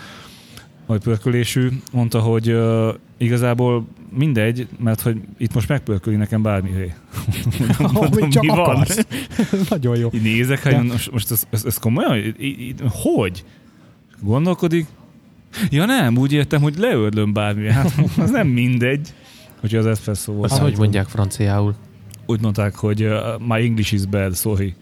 vagy 0.85 1.01
pörkölésű. 1.01 1.69
Mondta, 1.91 2.19
hogy 2.19 2.51
uh, 2.51 2.93
igazából 3.17 3.87
mindegy, 4.17 4.67
mert 4.79 5.01
hogy 5.01 5.21
itt 5.37 5.53
most 5.53 5.67
megpörköli 5.67 6.15
nekem 6.15 6.41
bármi. 6.41 6.69
Ahogy 7.79 8.27
csak 8.27 8.43
akarsz. 8.47 9.05
Nagyon 9.69 9.97
jó. 9.97 10.09
Így 10.13 10.21
nézek, 10.21 10.63
hogy 10.63 10.83
most, 10.83 11.11
most 11.11 11.31
ez, 11.31 11.43
ez, 11.49 11.65
ez 11.65 11.77
komolyan? 11.77 12.35
Hogy? 12.89 13.43
Gondolkodik? 14.21 14.85
Ja 15.69 15.85
nem, 15.85 16.17
úgy 16.17 16.33
értem, 16.33 16.61
hogy 16.61 16.77
leördlöm 16.77 17.33
bármi. 17.33 17.71
Hát 17.71 17.93
az 18.17 18.29
nem 18.29 18.47
mindegy. 18.47 19.13
Hogy 19.59 19.75
az 19.75 19.85
espresso 19.85 20.33
volt. 20.33 20.51
azt 20.51 20.61
hogy 20.61 20.77
mondják 20.77 21.07
franciául? 21.07 21.75
Úgy 22.25 22.41
mondták, 22.41 22.75
hogy 22.75 23.03
uh, 23.03 23.39
my 23.39 23.63
English 23.63 23.93
is 23.93 24.05
bad, 24.05 24.35
sorry. 24.35 24.75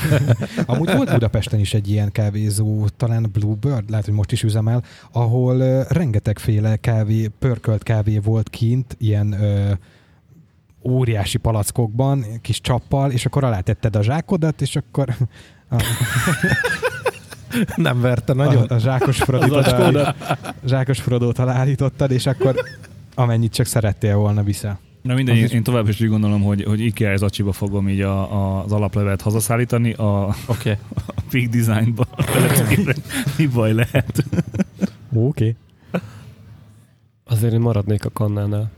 Amúgy 0.66 0.92
volt 0.94 1.12
Budapesten 1.12 1.60
is 1.60 1.74
egy 1.74 1.90
ilyen 1.90 2.12
kávézó, 2.12 2.86
talán 2.96 3.28
Bluebird, 3.32 3.90
lehet, 3.90 4.04
hogy 4.04 4.14
most 4.14 4.32
is 4.32 4.42
üzemel, 4.42 4.82
ahol 5.12 5.56
uh, 5.56 5.82
rengetegféle 5.88 6.76
kávé, 6.76 7.30
pörkölt 7.38 7.82
kávé 7.82 8.18
volt 8.18 8.50
kint, 8.50 8.96
ilyen 8.98 9.36
uh, 9.40 9.70
óriási 10.92 11.38
palackokban, 11.38 12.24
kis 12.42 12.60
csappal, 12.60 13.10
és 13.10 13.26
akkor 13.26 13.44
alá 13.44 13.60
tetted 13.60 13.96
a 13.96 14.02
zsákodat, 14.02 14.60
és 14.60 14.76
akkor... 14.76 15.14
Nem 17.76 18.00
verte 18.00 18.32
nagyon. 18.32 18.62
A, 18.62 18.74
a 18.74 18.78
zsákos 18.78 19.18
Frodót, 19.18 19.72
oda, 19.72 20.14
zsákos 20.66 21.00
Frodót 21.00 21.38
alállítottad, 21.38 22.10
és 22.10 22.26
akkor 22.26 22.54
amennyit 23.18 23.52
csak 23.52 23.66
szerettél 23.66 24.16
volna 24.16 24.42
vissza. 24.42 24.78
Na 25.02 25.14
mindegy, 25.14 25.42
Az 25.42 25.50
én, 25.50 25.56
én 25.56 25.62
tovább 25.62 25.88
is 25.88 26.00
úgy 26.00 26.08
gondolom, 26.08 26.42
hogy, 26.42 26.64
hogy 26.64 26.80
IKEA 26.80 27.12
az 27.12 27.22
acsiba 27.22 27.52
fogom 27.52 27.88
így 27.88 28.00
a, 28.00 28.32
a, 28.32 28.64
az 28.64 28.72
alaplevet 28.72 29.20
hazaszállítani, 29.20 29.92
a. 29.92 30.34
Okay. 30.46 30.76
a 31.16 31.22
Peak 31.30 31.46
Designba. 31.46 32.06
Mi 33.38 33.46
baj 33.46 33.72
lehet? 33.72 34.24
Oké. 35.12 35.56
Okay. 35.92 36.02
Azért 37.24 37.52
én 37.52 37.60
maradnék 37.60 38.04
a 38.04 38.10
kannánál. 38.10 38.70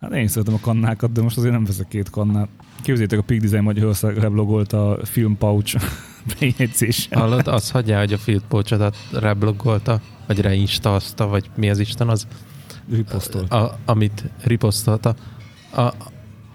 Hát 0.00 0.12
én 0.12 0.28
szeretem 0.28 0.54
a 0.54 0.60
kannákat, 0.60 1.12
de 1.12 1.22
most 1.22 1.36
azért 1.36 1.52
nem 1.52 1.64
veszek 1.64 1.88
két 1.88 2.10
kannát. 2.10 2.48
Képzeljétek, 2.82 3.18
a 3.18 3.22
Peak 3.22 3.40
Design 3.40 3.62
Magyarország 3.62 4.16
leblogolt 4.16 4.72
a 4.72 4.98
film 5.04 5.36
pouch 5.38 5.76
bejegyzéssel. 6.38 7.20
Hallod, 7.20 7.46
az 7.46 7.70
hagyjál, 7.70 7.98
hogy 7.98 8.12
a 8.12 8.18
field 8.18 8.42
poachodat 8.48 8.96
rebloggolta, 9.12 10.00
vagy 10.26 10.40
reinstazta, 10.40 11.26
vagy 11.26 11.50
mi 11.56 11.70
az 11.70 11.78
Isten 11.78 12.08
az, 12.08 12.26
Riposztolt. 12.90 13.52
a, 13.52 13.78
amit 13.84 14.24
riposztolta. 14.42 15.14
A, 15.72 15.92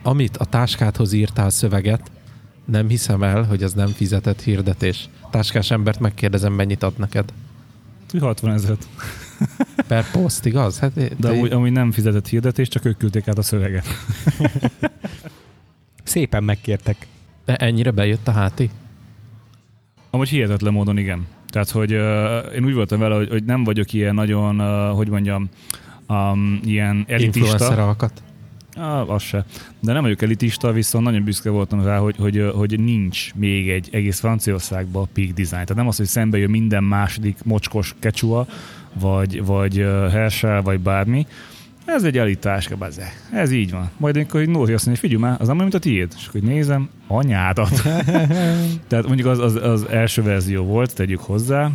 amit 0.04 0.38
a 0.38 0.46
táskádhoz 0.46 1.14
írtál 1.14 1.50
szöveget, 1.50 2.12
nem 2.66 2.88
hiszem 2.88 3.24
el, 3.24 3.44
hogy 3.44 3.64
az 3.64 3.74
nem 3.74 3.88
fizetett 3.88 4.42
hirdetés. 4.42 5.10
Táskás 5.32 5.72
embert 5.72 6.00
megkérdezem, 6.00 6.54
mennyit 6.54 6.84
ad 6.84 6.94
neked. 6.98 7.34
60 8.20 8.54
ezeret. 8.54 8.88
Per 9.88 10.12
poszt, 10.12 10.46
igaz? 10.46 10.80
Hát, 10.80 10.94
De 10.94 11.10
de 11.18 11.30
amúgy, 11.30 11.52
amúgy 11.52 11.72
nem 11.72 11.92
fizetett 11.92 12.28
hirdetés, 12.28 12.68
csak 12.68 12.86
ők 12.86 12.98
küldték 12.98 13.28
át 13.28 13.38
a 13.38 13.42
szöveget. 13.42 13.86
Szépen 16.04 16.44
megkértek. 16.44 17.08
de 17.46 17.56
ennyire 17.56 17.92
bejött 17.92 18.28
a 18.28 18.32
háti? 18.32 18.70
Amúgy 20.10 20.30
hihetetlen 20.30 20.74
módon 20.74 20.98
igen. 20.98 21.28
Tehát, 21.48 21.70
hogy 21.70 21.94
uh, 21.94 22.56
én 22.56 22.66
úgy 22.66 22.74
voltam 22.74 23.00
vele, 23.00 23.16
hogy, 23.16 23.30
hogy 23.30 23.44
nem 23.44 23.64
vagyok 23.64 23.94
ilyen 23.94 24.14
nagyon, 24.14 24.60
uh, 24.60 24.96
hogy 24.96 25.10
mondjam, 25.10 25.50
um, 26.08 26.60
ilyen 26.64 27.06
elitista. 27.08 27.96
Ah, 28.78 29.10
az 29.10 29.22
se. 29.22 29.46
De 29.80 29.94
nem 29.94 30.02
vagyok 30.02 30.22
elitista, 30.22 30.72
viszont 30.72 31.04
nagyon 31.06 31.24
büszke 31.24 31.50
voltam 31.50 31.84
rá, 31.84 31.98
hogy, 31.98 32.16
hogy, 32.18 32.52
hogy 32.56 32.80
nincs 32.80 33.34
még 33.34 33.70
egy 33.70 33.90
egész 33.92 34.20
Franciaországban 34.20 35.08
peak 35.14 35.28
design. 35.28 35.50
Tehát 35.50 35.76
nem 35.76 35.88
az, 35.88 35.98
hogy 35.98 36.06
szembe 36.06 36.38
jön 36.38 36.50
minden 36.50 36.84
második 36.84 37.38
mocskos 37.44 37.96
kecsua, 38.00 38.48
vagy, 39.00 39.46
vagy 39.46 39.76
Herschel, 40.12 40.62
vagy 40.62 40.80
bármi. 40.80 41.28
Ez 41.86 42.04
egy 42.04 42.18
elitáska, 42.18 42.76
bazze. 42.76 43.12
Ez 43.32 43.52
így 43.52 43.72
van. 43.72 43.90
Majd 43.98 44.16
amikor 44.16 44.40
hogy 44.40 44.50
Nóri 44.50 44.74
azt 44.74 44.86
mondja, 44.86 45.04
figyelj 45.04 45.22
már, 45.22 45.42
az 45.42 45.48
nem 45.48 45.58
olyan, 45.58 45.70
mint 45.70 45.84
a 45.84 45.88
tiéd. 45.90 46.14
És 46.18 46.28
akkor 46.28 46.42
így 46.42 46.48
nézem, 46.48 46.90
anyádat. 47.08 47.82
Tehát 48.88 49.08
mondjuk 49.08 49.28
az, 49.28 49.40
az, 49.40 49.56
az 49.56 49.88
első 49.90 50.22
verzió 50.22 50.64
volt, 50.64 50.96
tegyük 50.96 51.20
hozzá, 51.20 51.72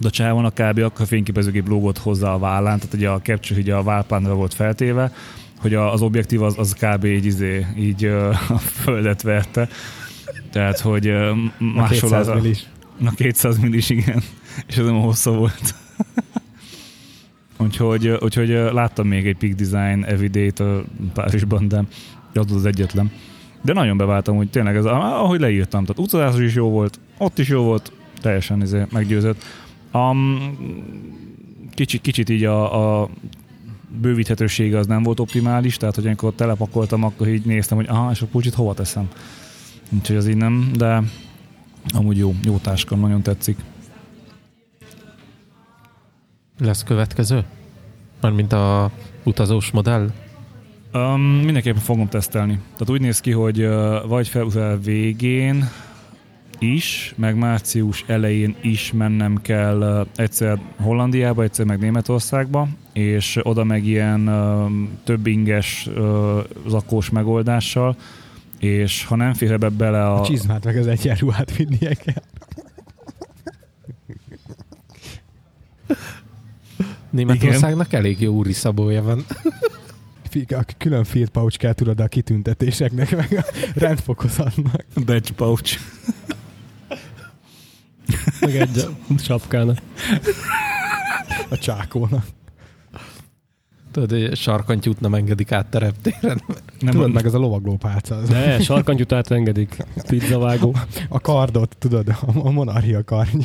de 0.00 0.06
a 0.06 0.10
csávon 0.10 0.44
a 0.44 0.50
kb. 0.50 0.78
akkor 0.78 1.00
a 1.00 1.06
fényképezőgép 1.06 1.68
lógott 1.68 1.98
hozzá 1.98 2.32
a 2.32 2.38
vállán, 2.38 2.78
tehát 2.78 2.94
ugye 2.94 3.08
a 3.08 3.20
capture 3.20 3.60
ugye 3.60 3.74
a 3.74 3.82
válpánra 3.82 4.34
volt 4.34 4.54
feltéve, 4.54 5.12
hogy 5.58 5.74
az 5.74 6.02
objektív 6.02 6.42
az, 6.42 6.58
az 6.58 6.72
kb. 6.72 7.04
így, 7.04 7.24
izé, 7.24 7.66
így 7.76 8.04
a 8.48 8.58
földet 8.58 9.22
verte. 9.22 9.68
Tehát, 10.50 10.78
hogy 10.80 11.06
ö, 11.06 11.30
A 11.30 11.34
máshol 11.58 11.88
200 11.88 12.12
az 12.12 12.28
a, 12.28 12.34
millis. 12.34 12.66
a 13.04 13.10
200 13.10 13.58
millis, 13.58 13.90
igen. 13.90 14.22
És 14.68 14.76
ez 14.76 14.84
nem 14.84 15.00
hossza 15.00 15.30
volt. 15.30 15.74
úgyhogy, 17.58 18.08
úgyhogy 18.08 18.48
láttam 18.48 19.06
még 19.06 19.26
egy 19.26 19.36
Peak 19.36 19.52
Design 19.52 20.04
Everyday-t 20.04 20.62
Párizsban, 21.14 21.68
de 21.68 21.84
az 22.34 22.52
az 22.52 22.64
egyetlen. 22.66 23.10
De 23.62 23.72
nagyon 23.72 23.96
beváltam, 23.96 24.36
hogy 24.36 24.50
tényleg 24.50 24.76
ez, 24.76 24.84
ahogy 24.84 25.40
leírtam, 25.40 25.84
tehát 25.84 26.02
utazás 26.02 26.40
is 26.40 26.54
jó 26.54 26.70
volt, 26.70 27.00
ott 27.18 27.38
is 27.38 27.48
jó 27.48 27.62
volt, 27.62 27.92
teljesen 28.20 28.62
izé, 28.62 28.86
meggyőzött. 28.90 29.44
Um, 29.94 30.56
kicsit, 31.74 32.00
kicsit 32.00 32.28
így 32.28 32.44
a, 32.44 33.02
a 33.02 33.08
bővíthetősége 34.00 34.78
az 34.78 34.86
nem 34.86 35.02
volt 35.02 35.20
optimális, 35.20 35.76
tehát 35.76 35.94
hogy 35.94 36.06
amikor 36.06 36.32
telepakoltam, 36.32 37.04
akkor 37.04 37.28
így 37.28 37.44
néztem, 37.44 37.76
hogy 37.76 37.86
aha, 37.88 38.10
és 38.10 38.22
a 38.22 38.26
pulcsit 38.26 38.54
hova 38.54 38.74
teszem. 38.74 39.08
Úgyhogy 39.92 40.16
az 40.16 40.28
így 40.28 40.36
nem, 40.36 40.70
de 40.76 41.02
amúgy 41.94 42.18
jó, 42.18 42.34
jó 42.44 42.56
táska, 42.56 42.96
nagyon 42.96 43.22
tetszik. 43.22 43.58
Lesz 46.58 46.82
következő? 46.82 47.44
Mármint 48.20 48.52
a 48.52 48.90
utazós 49.22 49.70
modell? 49.70 50.10
Um, 50.92 51.20
mindenképpen 51.20 51.82
fogom 51.82 52.08
tesztelni. 52.08 52.60
Tehát 52.72 52.90
úgy 52.90 53.00
néz 53.00 53.20
ki, 53.20 53.30
hogy 53.30 53.62
uh, 53.62 54.06
vagy 54.06 54.28
február 54.28 54.82
végén 54.82 55.68
is, 56.58 57.14
meg 57.16 57.36
március 57.36 58.04
elején 58.06 58.56
is 58.60 58.92
mennem 58.92 59.40
kell 59.42 60.06
egyszer 60.16 60.58
Hollandiába, 60.80 61.42
egyszer 61.42 61.66
meg 61.66 61.78
Németországba, 61.78 62.68
és 62.92 63.38
oda 63.42 63.64
meg 63.64 63.86
ilyen 63.86 64.30
több 65.04 65.26
inges 65.26 65.88
zakós 66.66 67.10
megoldással, 67.10 67.96
és 68.58 69.04
ha 69.04 69.16
nem 69.16 69.34
fér 69.34 69.52
ebbe 69.52 69.68
bele 69.68 70.06
a... 70.06 70.20
A 70.20 70.24
csizmát 70.24 70.64
meg 70.64 70.76
az 70.76 70.86
egyenruhát 70.86 71.56
vinnie 71.56 71.94
kell. 71.94 72.22
Németországnak 77.10 77.92
elég 77.92 78.20
jó 78.20 78.34
úri 78.34 78.52
szabója 78.52 79.02
van. 79.02 79.24
A 80.48 80.64
külön 80.78 81.04
field 81.04 81.28
pouch 81.28 81.58
kell 81.58 81.72
tudod 81.72 82.00
a 82.00 82.06
kitüntetéseknek, 82.06 83.16
meg 83.16 83.32
a 83.32 83.44
rendfokozatnak. 83.74 84.84
badge 85.04 85.32
pouch. 85.36 85.78
Meg 88.40 88.56
egy 88.56 88.88
sapkának. 89.18 89.78
A 91.50 91.58
csákónak. 91.58 92.26
Tudod, 93.90 94.10
hogy 94.10 94.36
sarkantyút 94.36 95.00
nem 95.00 95.14
engedik 95.14 95.52
át 95.52 95.66
tereptéren. 95.66 96.42
Nem, 96.80 96.92
Tudod, 96.92 97.12
meg 97.12 97.26
az 97.26 97.34
a 97.34 97.38
lovagló 97.38 97.76
pálca. 97.76 98.14
Az 98.16 98.28
De 98.28 98.60
sarkantyút 98.60 99.12
átengedik. 99.12 99.76
Pizzavágó. 100.08 100.76
A 101.08 101.20
kardot, 101.20 101.76
tudod, 101.78 102.08
a, 102.08 102.16
a 102.34 102.50
monarchia 102.50 103.04
karny. 103.04 103.42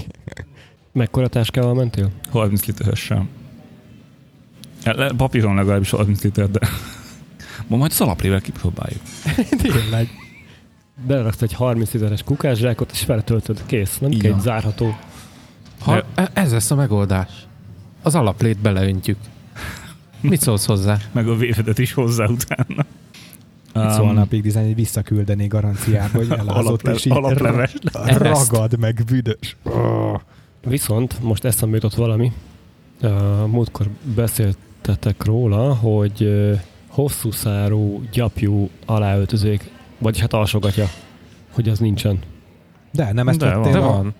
Mekkora 0.91 1.28
táskával 1.28 1.74
mentél? 1.74 2.10
30 2.32 2.66
literes 2.66 2.99
sem. 2.99 3.30
Le- 4.84 5.12
Papíron 5.18 5.55
legalábbis 5.55 5.89
30 5.89 6.24
liter, 6.24 6.49
de 6.49 6.60
ma 7.68 7.78
majd 7.78 7.91
az 7.91 8.01
alaplével 8.01 8.41
kipróbáljuk. 8.41 9.01
Tényleg. 9.62 10.10
Beleraksz 11.08 11.41
egy 11.41 11.54
30 11.54 11.91
literes 11.93 12.24
kukászsákot, 12.24 12.91
és 12.91 13.00
feltöltöd. 13.00 13.64
Kész. 13.66 13.97
Nem 13.97 14.12
kell 14.12 14.34
egy 14.34 14.39
zárható. 14.39 14.95
Ha, 15.80 16.04
e- 16.16 16.30
ez 16.34 16.52
lesz 16.52 16.72
a 16.72 16.76
megoldás. 16.76 17.30
Az 18.02 18.16
alaplét 18.16 18.58
beleöntjük. 18.58 19.18
Mit 20.22 20.41
szólsz 20.41 20.66
hozzá? 20.66 20.97
Meg 21.12 21.28
a 21.28 21.36
vévedet 21.36 21.78
is 21.80 21.93
hozzá 21.93 22.26
utána. 22.26 22.86
Mit 23.74 23.91
szólna 23.91 24.22
a 24.22 24.26
Peak 24.26 24.43
Design, 24.43 24.66
hogy 24.66 24.76
visszaküldeni 24.76 25.47
garanciába, 25.47 26.18
hogy 26.18 26.32
elázott, 26.39 26.88
és 26.88 27.06
így 27.06 27.12
alapleves. 27.12 27.74
ra- 27.93 28.18
ragad, 28.18 28.80
meg 28.80 29.04
büdös. 29.06 29.58
Viszont 30.64 31.22
most 31.22 31.43
eszembe 31.45 31.76
jutott 31.76 31.95
valami. 31.95 32.32
Uh, 33.02 33.12
múltkor 33.47 33.88
beszéltetek 34.16 35.26
róla, 35.26 35.74
hogy 35.76 36.22
uh, 36.22 36.60
hosszú 36.88 37.32
szárú, 37.32 38.04
gyapjú 38.12 38.70
aláöltözék, 38.86 39.72
vagyis 40.00 40.22
hát 40.22 40.34
alsogatja, 40.34 40.89
hogy 41.52 41.70
az 41.70 41.80
nincsen. 41.80 42.20
De 42.91 43.14
nem 43.14 43.28
ezt 43.28 43.39
De 43.39 43.45
vettél 43.45 43.72
De 43.72 43.80
van. 43.80 44.14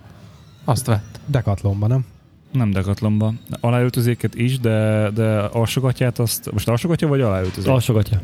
Azt 0.64 0.86
vett. 0.86 1.20
Decathlonban, 1.26 1.88
nem? 1.88 2.04
Nem 2.52 2.70
dekatlomba. 2.70 3.32
Aláöltözéket 3.60 4.34
is, 4.34 4.58
de, 4.58 5.10
de 5.14 5.38
alsogatját 5.38 6.18
azt... 6.18 6.52
Most 6.52 6.68
alsogatja 6.68 7.08
vagy 7.08 7.20
aláöltözék? 7.20 7.70
Alsogatja. 7.70 8.20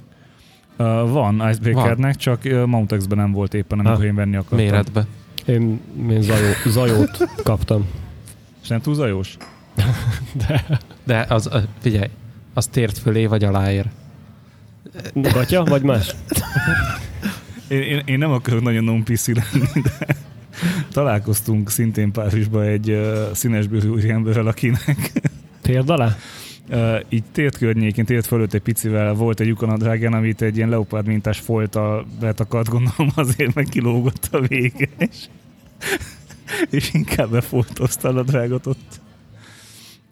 Uh, 0.79 0.87
van 1.11 1.49
Icebreakernek, 1.51 2.17
csak 2.17 2.41
uh, 2.45 2.65
Mountex-ben 2.67 3.19
nem 3.19 3.33
volt 3.33 3.55
éppen, 3.55 3.79
amikor 3.79 4.01
Ah, 4.01 4.07
én 4.07 4.15
venni 4.15 4.37
akartam. 4.37 4.59
Méretbe. 4.59 5.07
Én, 5.47 5.81
én 6.11 6.23
zajó, 6.23 6.53
zajót 6.67 7.29
kaptam. 7.43 7.87
És 8.63 8.69
nem 8.69 8.81
túl 8.81 8.95
zajós? 8.95 9.37
De 10.47 10.65
De 11.05 11.27
az, 11.29 11.51
figyelj, 11.79 12.11
az 12.55 12.67
tért 12.67 12.99
fölé 12.99 13.27
vagy 13.27 13.45
aláér. 13.45 13.91
gatya, 15.15 15.65
vagy 15.65 15.83
más? 15.83 16.15
Én, 17.69 17.83
én, 17.83 18.03
én 18.05 18.19
nem 18.19 18.31
akarok 18.31 18.63
nagyon 18.63 18.85
non 18.85 19.05
PC 19.05 19.27
lenni, 19.27 19.67
de 19.83 20.07
találkoztunk 20.93 21.71
szintén 21.71 22.13
Párizsban 22.13 22.63
egy 22.63 22.91
uh, 22.91 23.33
színesbőrű 23.33 24.09
emberrel, 24.09 24.47
akinek 24.47 25.13
Térd 25.67 25.91
alá? 25.91 26.17
Uh, 26.71 27.01
így 27.09 27.25
tért 27.33 27.59
környékén, 27.59 28.05
tért 28.05 28.27
fölött 28.27 28.53
egy 28.53 28.61
picivel 28.61 29.15
volt 29.15 29.41
egy 29.41 29.47
lyukanadrágán, 29.47 30.13
amit 30.13 30.43
egy 30.43 30.57
ilyen 30.57 30.69
leopárd 30.69 31.07
mintás 31.07 31.39
folttal 31.39 32.07
betakart, 32.21 32.69
gondolom 32.69 33.11
azért 33.15 33.55
meg 33.55 33.65
kilógott 33.65 34.29
a 34.33 34.41
vége, 34.41 34.89
és, 34.99 35.27
és 36.71 36.95
inkább 36.95 37.31
befoltozta 37.31 38.09
a 38.09 38.13
nadrágot 38.13 38.67
ott. 38.67 39.01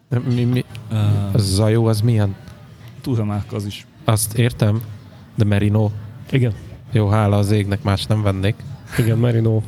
De 0.09 0.19
Mi, 0.19 0.45
mi, 0.45 0.65
Uh, 0.91 1.35
az 1.35 1.55
zajó 1.55 1.87
az 1.87 2.01
milyen? 2.01 2.37
Turamák 3.01 3.53
az 3.53 3.67
is. 3.67 3.87
Azt 4.05 4.39
értem, 4.39 4.83
de 5.35 5.45
merino. 5.45 5.91
Igen. 6.31 6.53
Jó, 6.95 7.09
hála 7.09 7.37
az 7.37 7.51
égnek, 7.51 7.83
más 7.83 8.05
nem 8.07 8.23
vennék. 8.23 8.55
Igen, 8.99 9.19
Merino. 9.19 9.61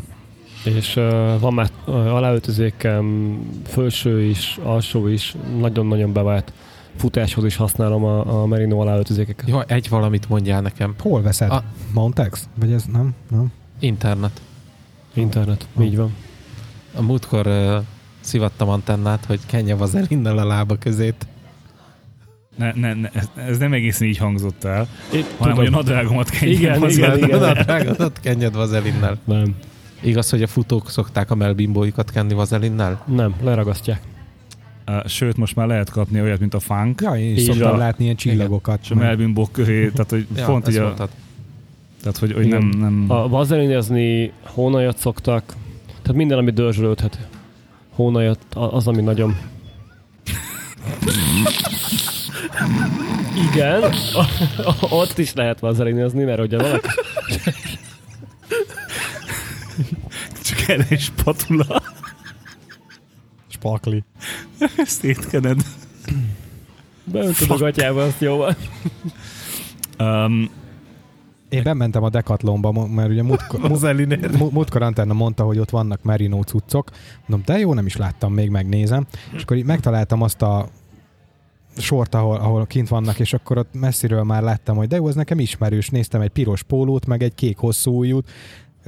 és 0.64 0.96
uh, 0.96 1.40
van 1.40 1.54
már 1.54 1.70
uh, 1.86 1.94
aláöltözékem, 1.94 3.38
felső 3.64 4.22
is, 4.22 4.58
alsó 4.62 5.06
is, 5.06 5.34
nagyon-nagyon 5.58 6.12
bevált 6.12 6.52
futáshoz 6.96 7.44
is 7.44 7.56
használom 7.56 8.04
a, 8.04 8.42
a 8.42 8.46
Merino 8.46 8.78
aláöltözékeket. 8.80 9.48
Jó, 9.48 9.60
egy 9.66 9.88
valamit 9.88 10.28
mondjál 10.28 10.60
nekem. 10.60 10.94
Hol 11.00 11.22
veszed? 11.22 11.50
A- 11.50 11.62
Montex? 11.92 12.48
Vagy 12.54 12.72
ez 12.72 12.84
nem? 12.92 13.14
nem? 13.30 13.52
Internet. 13.78 14.40
Internet, 15.14 15.66
Ah. 15.76 15.84
így 15.84 15.96
van. 15.96 16.14
A 16.96 17.02
múltkor 17.02 17.46
uh, 17.46 17.76
szivattam 18.20 18.68
antennát, 18.68 19.24
hogy 19.24 19.40
kenje 19.46 19.74
vazelinnel 19.74 20.38
a 20.38 20.44
lába 20.44 20.76
közét. 20.76 21.26
Ne, 22.56 22.72
ne, 22.74 22.94
ne, 22.94 23.08
ez, 23.34 23.58
nem 23.58 23.72
egészen 23.72 24.08
így 24.08 24.16
hangzott 24.16 24.64
el, 24.64 24.88
Én, 25.14 25.24
hanem 25.38 25.56
hogy 25.56 25.66
a 25.66 25.70
nadrágomat 25.70 26.30
kenjem 26.30 26.52
Igen, 26.60 26.82
az 26.82 26.96
igen, 26.96 27.16
igen. 27.18 27.38
Na, 27.40 27.52
drágadat 27.52 28.20
kenjed 28.20 28.54
vazelinnel. 28.54 29.18
Nem, 29.24 29.54
Igaz, 30.00 30.30
hogy 30.30 30.42
a 30.42 30.46
futók 30.46 30.90
szokták 30.90 31.30
a 31.30 31.34
melbimbóikat 31.34 32.10
kenni 32.10 32.34
vazelinnel? 32.34 33.04
nem, 33.06 33.34
leragasztják. 33.42 34.00
Sőt, 35.06 35.36
most 35.36 35.56
már 35.56 35.66
lehet 35.66 35.90
kapni 35.90 36.20
olyat, 36.20 36.40
mint 36.40 36.54
a 36.54 36.60
funk, 36.60 37.00
Ja, 37.00 37.10
én 37.14 37.34
is 37.36 37.42
szoktam 37.42 37.68
van. 37.70 37.78
látni 37.78 38.04
ilyen 38.04 38.16
csillagokat. 38.16 38.78
és 38.82 38.90
a 38.90 38.94
melbimbok 38.94 39.52
közé, 39.52 39.88
tehát 39.88 40.10
hogy 40.10 40.26
Ja, 40.36 40.44
pont 40.44 40.68
így 40.68 40.76
a, 40.76 40.82
mondtad. 40.82 41.08
tehát 42.00 42.16
hogy, 42.18 42.32
hogy 42.32 42.46
nem, 42.48 42.68
nem 42.78 43.04
A 43.08 43.28
vazelinezni 43.28 44.32
hónajat 44.42 44.98
szoktak, 44.98 45.42
tehát 46.02 46.16
minden, 46.16 46.38
ami 46.38 46.50
dörzsölődhet. 46.50 47.28
Hónajat, 47.94 48.38
a- 48.54 48.74
az, 48.74 48.86
ami 48.86 49.02
nagyon... 49.02 49.36
Igen, 53.52 53.82
ott 55.00 55.18
is 55.18 55.32
lehet 55.32 55.60
vazelinezni, 55.60 56.24
mert 56.24 56.40
ugye 56.40 56.56
valaki... 56.56 56.88
csak 60.42 60.68
erre 60.68 60.86
is 60.88 61.12
patula, 61.24 61.82
Spakli. 63.48 64.04
szétkened. 64.84 65.60
Beöntöd 67.04 67.50
a 67.50 67.56
gatyába, 67.56 68.02
azt 68.02 68.20
jó 68.20 68.36
van. 68.36 68.56
Um, 69.98 70.50
Én 71.48 71.62
bementem 71.62 72.02
a 72.02 72.08
Decathlonba, 72.08 72.86
mert 72.86 73.08
ugye 73.08 73.22
múltkor, 73.22 73.60
múltkor 74.52 74.82
Antenna 74.82 75.12
mondta, 75.12 75.44
hogy 75.44 75.58
ott 75.58 75.70
vannak 75.70 76.02
merino 76.02 76.42
cuccok. 76.42 76.90
Mondom, 77.26 77.54
de 77.54 77.60
jó, 77.60 77.74
nem 77.74 77.86
is 77.86 77.96
láttam, 77.96 78.32
még 78.32 78.50
megnézem. 78.50 79.06
És 79.34 79.42
akkor 79.42 79.56
így 79.56 79.64
megtaláltam 79.64 80.22
azt 80.22 80.42
a 80.42 80.68
sort, 81.76 82.14
ahol, 82.14 82.36
ahol 82.36 82.66
kint 82.66 82.88
vannak, 82.88 83.18
és 83.18 83.32
akkor 83.32 83.58
ott 83.58 83.68
messziről 83.80 84.22
már 84.22 84.42
láttam, 84.42 84.76
hogy 84.76 84.88
de 84.88 84.96
jó, 84.96 85.08
ez 85.08 85.14
nekem 85.14 85.38
ismerős. 85.38 85.88
Néztem 85.88 86.20
egy 86.20 86.28
piros 86.30 86.62
pólót, 86.62 87.06
meg 87.06 87.22
egy 87.22 87.34
kék 87.34 87.56
hosszú 87.56 87.98
ujjút. 87.98 88.30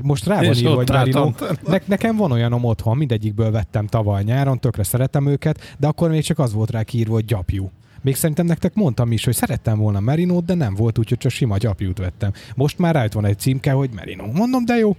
Most 0.02 0.26
rá 0.26 0.34
van 0.34 0.44
írva, 0.44 0.74
hogy 0.74 0.86
merino. 0.90 1.20
Ne, 1.66 1.78
nekem 1.84 2.16
van 2.16 2.32
olyanom 2.32 2.64
otthon, 2.64 2.96
mindegyikből 2.96 3.50
vettem 3.50 3.86
tavaly 3.86 4.22
nyáron, 4.22 4.58
tökre 4.60 4.82
szeretem 4.82 5.26
őket, 5.26 5.74
de 5.78 5.86
akkor 5.86 6.10
még 6.10 6.22
csak 6.22 6.38
az 6.38 6.52
volt 6.52 6.70
rá 6.70 6.82
kiírva, 6.82 7.12
hogy 7.12 7.24
gyapjú. 7.24 7.70
Még 8.02 8.16
szerintem 8.16 8.46
nektek 8.46 8.74
mondtam 8.74 9.12
is, 9.12 9.24
hogy 9.24 9.34
szerettem 9.34 9.78
volna 9.78 10.00
Merinót, 10.00 10.44
de 10.44 10.54
nem 10.54 10.74
volt, 10.74 10.98
úgyhogy 10.98 11.18
csak 11.18 11.30
sima 11.30 11.56
gyapjút 11.56 11.98
vettem. 11.98 12.32
Most 12.54 12.78
már 12.78 12.94
rájött 12.94 13.12
van 13.12 13.24
egy 13.24 13.38
címke, 13.38 13.72
hogy 13.72 13.90
Merino. 13.94 14.26
Mondom, 14.32 14.64
de 14.64 14.74
jó. 14.76 14.96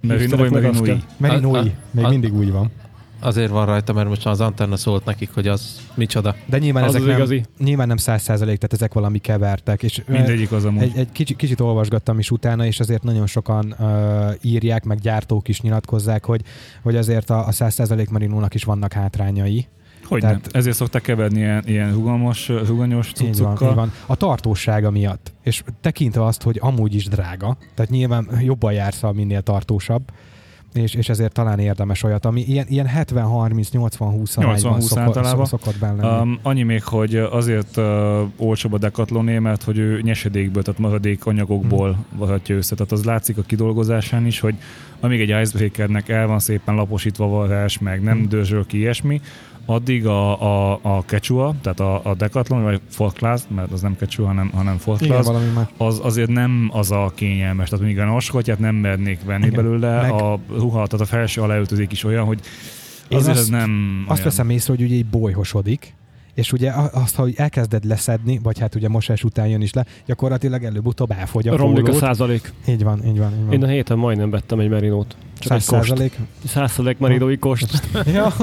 Merino 0.00 0.36
vagy. 0.36 1.04
Merinói. 1.16 1.58
A- 1.58 1.72
Még 1.90 2.04
a- 2.04 2.08
mindig 2.08 2.34
úgy 2.34 2.50
van. 2.52 2.70
Azért 3.20 3.50
van 3.50 3.66
rajta, 3.66 3.92
mert 3.92 4.08
most 4.08 4.26
az 4.26 4.40
antenna 4.40 4.76
szólt 4.76 5.04
nekik, 5.04 5.30
hogy 5.34 5.48
az 5.48 5.80
micsoda. 5.94 6.34
De 6.46 6.58
nyilván 6.58 6.82
Az 6.82 6.88
ezek 6.88 7.00
az 7.00 7.06
nem, 7.06 7.16
igazi. 7.16 7.44
nyilván 7.58 7.86
nem 7.86 7.96
száz 7.96 8.22
százalék, 8.22 8.56
tehát 8.56 8.72
ezek 8.72 8.92
valami 8.94 9.18
kevertek. 9.18 9.82
És 9.82 10.02
Mindegyik 10.06 10.52
az 10.52 10.64
amúgy. 10.64 10.82
egy, 10.82 10.96
egy 10.96 11.12
kicsit, 11.12 11.36
kicsit 11.36 11.60
olvasgattam 11.60 12.18
is 12.18 12.30
utána, 12.30 12.64
és 12.66 12.80
azért 12.80 13.02
nagyon 13.02 13.26
sokan 13.26 13.74
uh, 13.78 13.88
írják, 14.42 14.84
meg 14.84 14.98
gyártók 14.98 15.48
is 15.48 15.60
nyilatkozzák, 15.60 16.24
hogy, 16.24 16.40
hogy 16.82 16.96
azért 16.96 17.30
a, 17.30 17.46
a 17.46 17.50
100% 17.50 18.10
Merinónak 18.10 18.54
is 18.54 18.64
vannak 18.64 18.92
hátrányai. 18.92 19.66
Hogy 20.04 20.20
tehát- 20.20 20.36
nem? 20.42 20.50
Ezért 20.52 20.76
szokták 20.76 21.02
keverni 21.02 21.38
ilyen, 21.38 21.62
ilyen 21.66 21.92
rugamos, 21.92 22.48
ruganyos 22.48 23.08
Így 23.08 23.20
van, 23.22 23.32
cuccokkal. 23.32 23.68
így 23.68 23.74
van. 23.74 23.92
A 24.06 24.16
tartósága 24.16 24.90
miatt. 24.90 25.32
És 25.42 25.62
tekintve 25.80 26.24
azt, 26.24 26.42
hogy 26.42 26.58
amúgy 26.62 26.94
is 26.94 27.04
drága, 27.08 27.56
tehát 27.74 27.90
nyilván 27.90 28.28
jobban 28.40 28.72
jársz, 28.72 29.02
minél 29.12 29.40
tartósabb, 29.40 30.02
és, 30.72 30.94
és 30.94 31.08
ezért 31.08 31.32
talán 31.32 31.58
érdemes 31.58 32.02
olyat, 32.02 32.24
ami 32.24 32.40
ilyen, 32.40 32.66
ilyen 32.68 32.88
70-30-80-20 32.96 34.38
arányban 34.38 34.80
80-20 34.80 35.44
szokott, 35.46 35.78
benne. 35.78 36.20
Um, 36.20 36.38
annyi 36.42 36.62
még, 36.62 36.82
hogy 36.82 37.16
azért 37.16 37.76
uh, 37.76 37.84
olcsóbb 38.36 38.72
a 38.72 38.78
Decathlon 38.78 39.24
mert 39.24 39.62
hogy 39.62 39.78
ő 39.78 40.00
nyesedékből, 40.00 40.62
tehát 40.62 40.80
maradék 40.80 41.26
anyagokból 41.26 41.88
Hmm. 41.90 42.18
varhatja 42.18 42.56
össze. 42.56 42.74
Tehát 42.74 42.92
az 42.92 43.04
látszik 43.04 43.38
a 43.38 43.42
kidolgozásán 43.42 44.26
is, 44.26 44.40
hogy 44.40 44.54
amíg 45.00 45.20
egy 45.20 45.42
icebreakernek 45.42 46.08
el 46.08 46.26
van 46.26 46.38
szépen 46.38 46.74
laposítva 46.74 47.26
varrás, 47.26 47.78
meg 47.78 48.02
nem 48.02 48.16
Hmm. 48.16 48.28
dörzsöl 48.28 48.66
ki 48.66 48.78
ilyesmi, 48.78 49.20
addig 49.70 50.06
a, 50.06 50.40
a, 50.72 50.78
a 50.82 51.02
Quechua, 51.06 51.54
tehát 51.62 51.80
a, 51.80 52.00
a 52.04 52.14
Decathlon, 52.14 52.62
vagy 52.62 52.80
Ford 52.88 53.12
Class, 53.16 53.42
mert 53.54 53.72
az 53.72 53.80
nem 53.80 53.96
Quechua, 53.96 54.26
hanem, 54.26 54.50
hanem 54.54 54.78
más. 55.54 55.66
az 55.76 56.00
azért 56.02 56.30
nem 56.30 56.70
az 56.72 56.90
a 56.90 57.12
kényelmes. 57.14 57.68
Tehát 57.68 57.84
még 57.84 57.98
a 57.98 58.06
oskotyát 58.14 58.58
nem 58.58 58.74
mernék 58.74 59.18
venni 59.24 59.46
Igen. 59.46 59.64
belőle, 59.64 60.00
Meg- 60.00 60.12
a 60.12 60.38
ruha, 60.48 60.86
tehát 60.86 61.06
a 61.06 61.08
felső 61.10 61.40
aláöltözék 61.40 61.92
is 61.92 62.04
olyan, 62.04 62.24
hogy 62.24 62.40
Én 63.08 63.18
azért 63.18 63.32
azt- 63.36 63.40
ez 63.42 63.48
nem 63.48 64.02
Azt 64.06 64.18
olyan. 64.18 64.24
veszem 64.30 64.50
észre, 64.50 64.74
hogy 64.76 64.82
ugye 64.84 64.94
így 64.94 65.06
bolyhosodik, 65.06 65.94
és 66.34 66.52
ugye 66.52 66.72
azt, 66.92 67.14
ha 67.14 67.26
elkezded 67.36 67.84
leszedni, 67.84 68.40
vagy 68.42 68.58
hát 68.58 68.74
ugye 68.74 68.88
mosás 68.88 69.24
után 69.24 69.46
jön 69.46 69.60
is 69.60 69.72
le, 69.72 69.86
gyakorlatilag 70.06 70.64
előbb-utóbb 70.64 71.10
elfogy 71.10 71.48
a 71.48 71.56
Romlik 71.56 71.88
a 71.88 71.92
százalék. 71.92 72.52
Így 72.68 72.82
van, 72.84 73.04
így 73.06 73.18
van, 73.18 73.32
így 73.32 73.44
van. 73.44 73.52
Én 73.52 73.62
a 73.64 73.66
héten 73.66 73.98
majdnem 73.98 74.30
vettem 74.30 74.58
egy 74.60 74.68
merinót. 74.68 75.16
Csak 75.38 75.52
egy 75.52 75.60
Száz 75.60 75.66
kost. 75.78 75.88
százalék. 75.88 76.18
Százalék 76.44 76.98
merinói 76.98 77.38
kost. 77.38 77.88
Ja. 78.06 78.32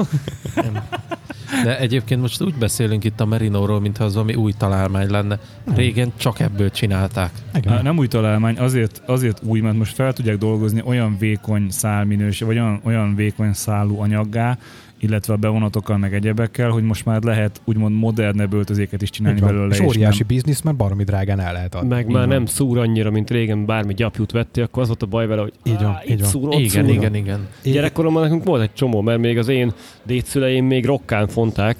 De 1.64 1.78
egyébként 1.78 2.20
most 2.20 2.42
úgy 2.42 2.54
beszélünk 2.54 3.04
itt 3.04 3.20
a 3.20 3.26
Merinóról, 3.26 3.80
mintha 3.80 4.04
az 4.04 4.14
valami 4.14 4.34
új 4.34 4.52
találmány 4.52 5.10
lenne. 5.10 5.38
Régen 5.74 6.12
csak 6.16 6.40
ebből 6.40 6.70
csinálták. 6.70 7.30
Igen. 7.54 7.82
Nem 7.82 7.98
új 7.98 8.06
találmány, 8.06 8.58
azért, 8.58 9.02
azért 9.06 9.42
új, 9.42 9.60
mert 9.60 9.76
most 9.76 9.94
fel 9.94 10.12
tudják 10.12 10.38
dolgozni 10.38 10.82
olyan 10.84 11.16
vékony 11.18 11.70
szálminőség, 11.70 12.46
vagy 12.46 12.58
olyan, 12.58 12.80
olyan 12.84 13.14
vékony 13.14 13.52
szálú 13.52 14.00
anyaggá, 14.00 14.58
illetve 15.00 15.32
a 15.32 15.36
bevonatokkal, 15.36 15.96
meg 15.98 16.14
egyebekkel, 16.14 16.70
hogy 16.70 16.82
most 16.82 17.04
már 17.04 17.22
lehet 17.22 17.60
úgymond 17.64 17.94
modernebb 17.96 18.52
öltözéket 18.52 19.02
is 19.02 19.10
csinálni 19.10 19.40
van. 19.40 19.48
belőle. 19.54 19.74
És 19.74 19.80
óriási 19.80 20.22
biznisz, 20.22 20.60
mert 20.60 20.76
baromi 20.76 21.04
drágán 21.04 21.40
el 21.40 21.52
lehet 21.52 21.74
adni. 21.74 21.88
Meg 21.88 22.06
Így 22.08 22.12
már 22.12 22.26
van. 22.26 22.28
nem 22.36 22.46
szúr 22.46 22.78
annyira, 22.78 23.10
mint 23.10 23.30
régen 23.30 23.66
bármi 23.66 23.94
gyapjút 23.94 24.32
vettél, 24.32 24.64
akkor 24.64 24.82
az 24.82 24.88
volt 24.88 25.02
a 25.02 25.06
baj 25.06 25.26
vele, 25.26 25.40
hogy 25.40 25.52
Így 25.64 25.74
van, 25.82 25.84
"Á, 25.84 26.02
így 26.08 26.20
van. 26.20 26.28
szúr, 26.28 26.48
ott 26.48 26.58
Igen, 26.60 26.84
szúr. 26.84 26.94
igen, 26.94 27.14
igen. 27.14 27.46
Én- 27.62 27.72
Gyerekkoromban 27.72 28.22
nekünk 28.22 28.44
volt 28.44 28.62
egy 28.62 28.72
csomó, 28.72 29.00
mert 29.00 29.20
még 29.20 29.38
az 29.38 29.48
én 29.48 29.72
dédszüleim 30.02 30.64
még 30.66 30.84
rokkán 30.84 31.28
fonták, 31.28 31.76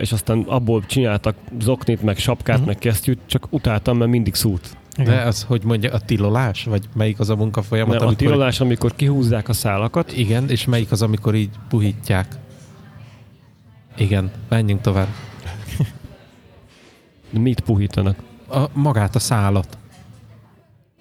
és 0.00 0.12
aztán 0.12 0.40
abból 0.46 0.82
csináltak 0.86 1.36
zoknit, 1.60 2.02
meg 2.02 2.16
sapkát, 2.18 2.56
Mhm. 2.58 2.66
meg 2.66 2.76
kesztyűt, 2.78 3.18
csak 3.26 3.46
utáltam, 3.50 3.96
mert 3.96 4.10
mindig 4.10 4.34
szúrt. 4.34 4.76
Igen. 4.96 5.14
De 5.14 5.22
az, 5.22 5.42
hogy 5.42 5.64
mondja, 5.64 5.92
a 5.92 6.00
tilolás? 6.00 6.64
Vagy 6.64 6.88
melyik 6.94 7.18
az 7.18 7.30
a 7.30 7.36
munkafolyamat? 7.36 7.92
Nem, 7.92 8.02
a 8.02 8.06
amikor- 8.06 8.26
tirolás, 8.26 8.60
amikor 8.60 8.94
kihúzzák 8.94 9.48
a 9.48 9.52
szálakat, 9.52 10.12
Igen, 10.12 10.48
és 10.48 10.64
melyik 10.64 10.90
az, 10.90 11.02
amikor 11.02 11.34
így 11.34 11.50
puhítják? 11.68 12.36
Igen, 13.96 14.30
menjünk 14.48 14.80
tovább. 14.80 15.08
de 17.30 17.38
mit 17.38 17.60
puhítanak? 17.60 18.16
A, 18.48 18.64
magát 18.72 19.14
a 19.14 19.18
szálat. 19.18 19.78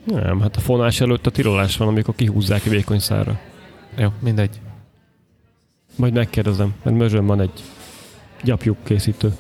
Nem, 0.06 0.42
hát 0.42 0.56
a 0.56 0.60
fonás 0.60 1.02
előtt 1.02 1.26
a 1.26 1.32
tirolás 1.32 1.78
van, 1.78 1.88
amikor 1.88 2.16
kihúzzák 2.16 2.64
vékony 2.64 3.00
szára. 3.00 3.40
Jó, 3.98 4.10
mindegy. 4.20 4.60
Majd 5.96 6.14
megkérdezem, 6.14 6.74
mert 6.84 6.98
Mözsön 6.98 7.26
van 7.26 7.40
egy 7.42 7.64
gyapjuk 8.44 8.78
készítő. 8.84 9.36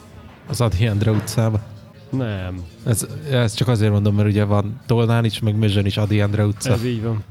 Az 0.47 0.61
Adi 0.61 0.85
Endre 0.85 1.11
utcába. 1.11 1.61
Nem, 2.09 2.63
Ez, 2.85 3.07
ez 3.31 3.53
csak 3.53 3.67
azért 3.67 3.91
mondom, 3.91 4.15
mert 4.15 4.27
ugye 4.27 4.43
van 4.43 4.79
Tolnán 4.85 5.25
is, 5.25 5.39
meg 5.39 5.55
Mözsön 5.55 5.85
is 5.85 5.97
Adi 5.97 6.19
Endre 6.19 6.45
utca. 6.45 6.73
ez 6.73 6.85
így 6.85 7.03
van. 7.03 7.23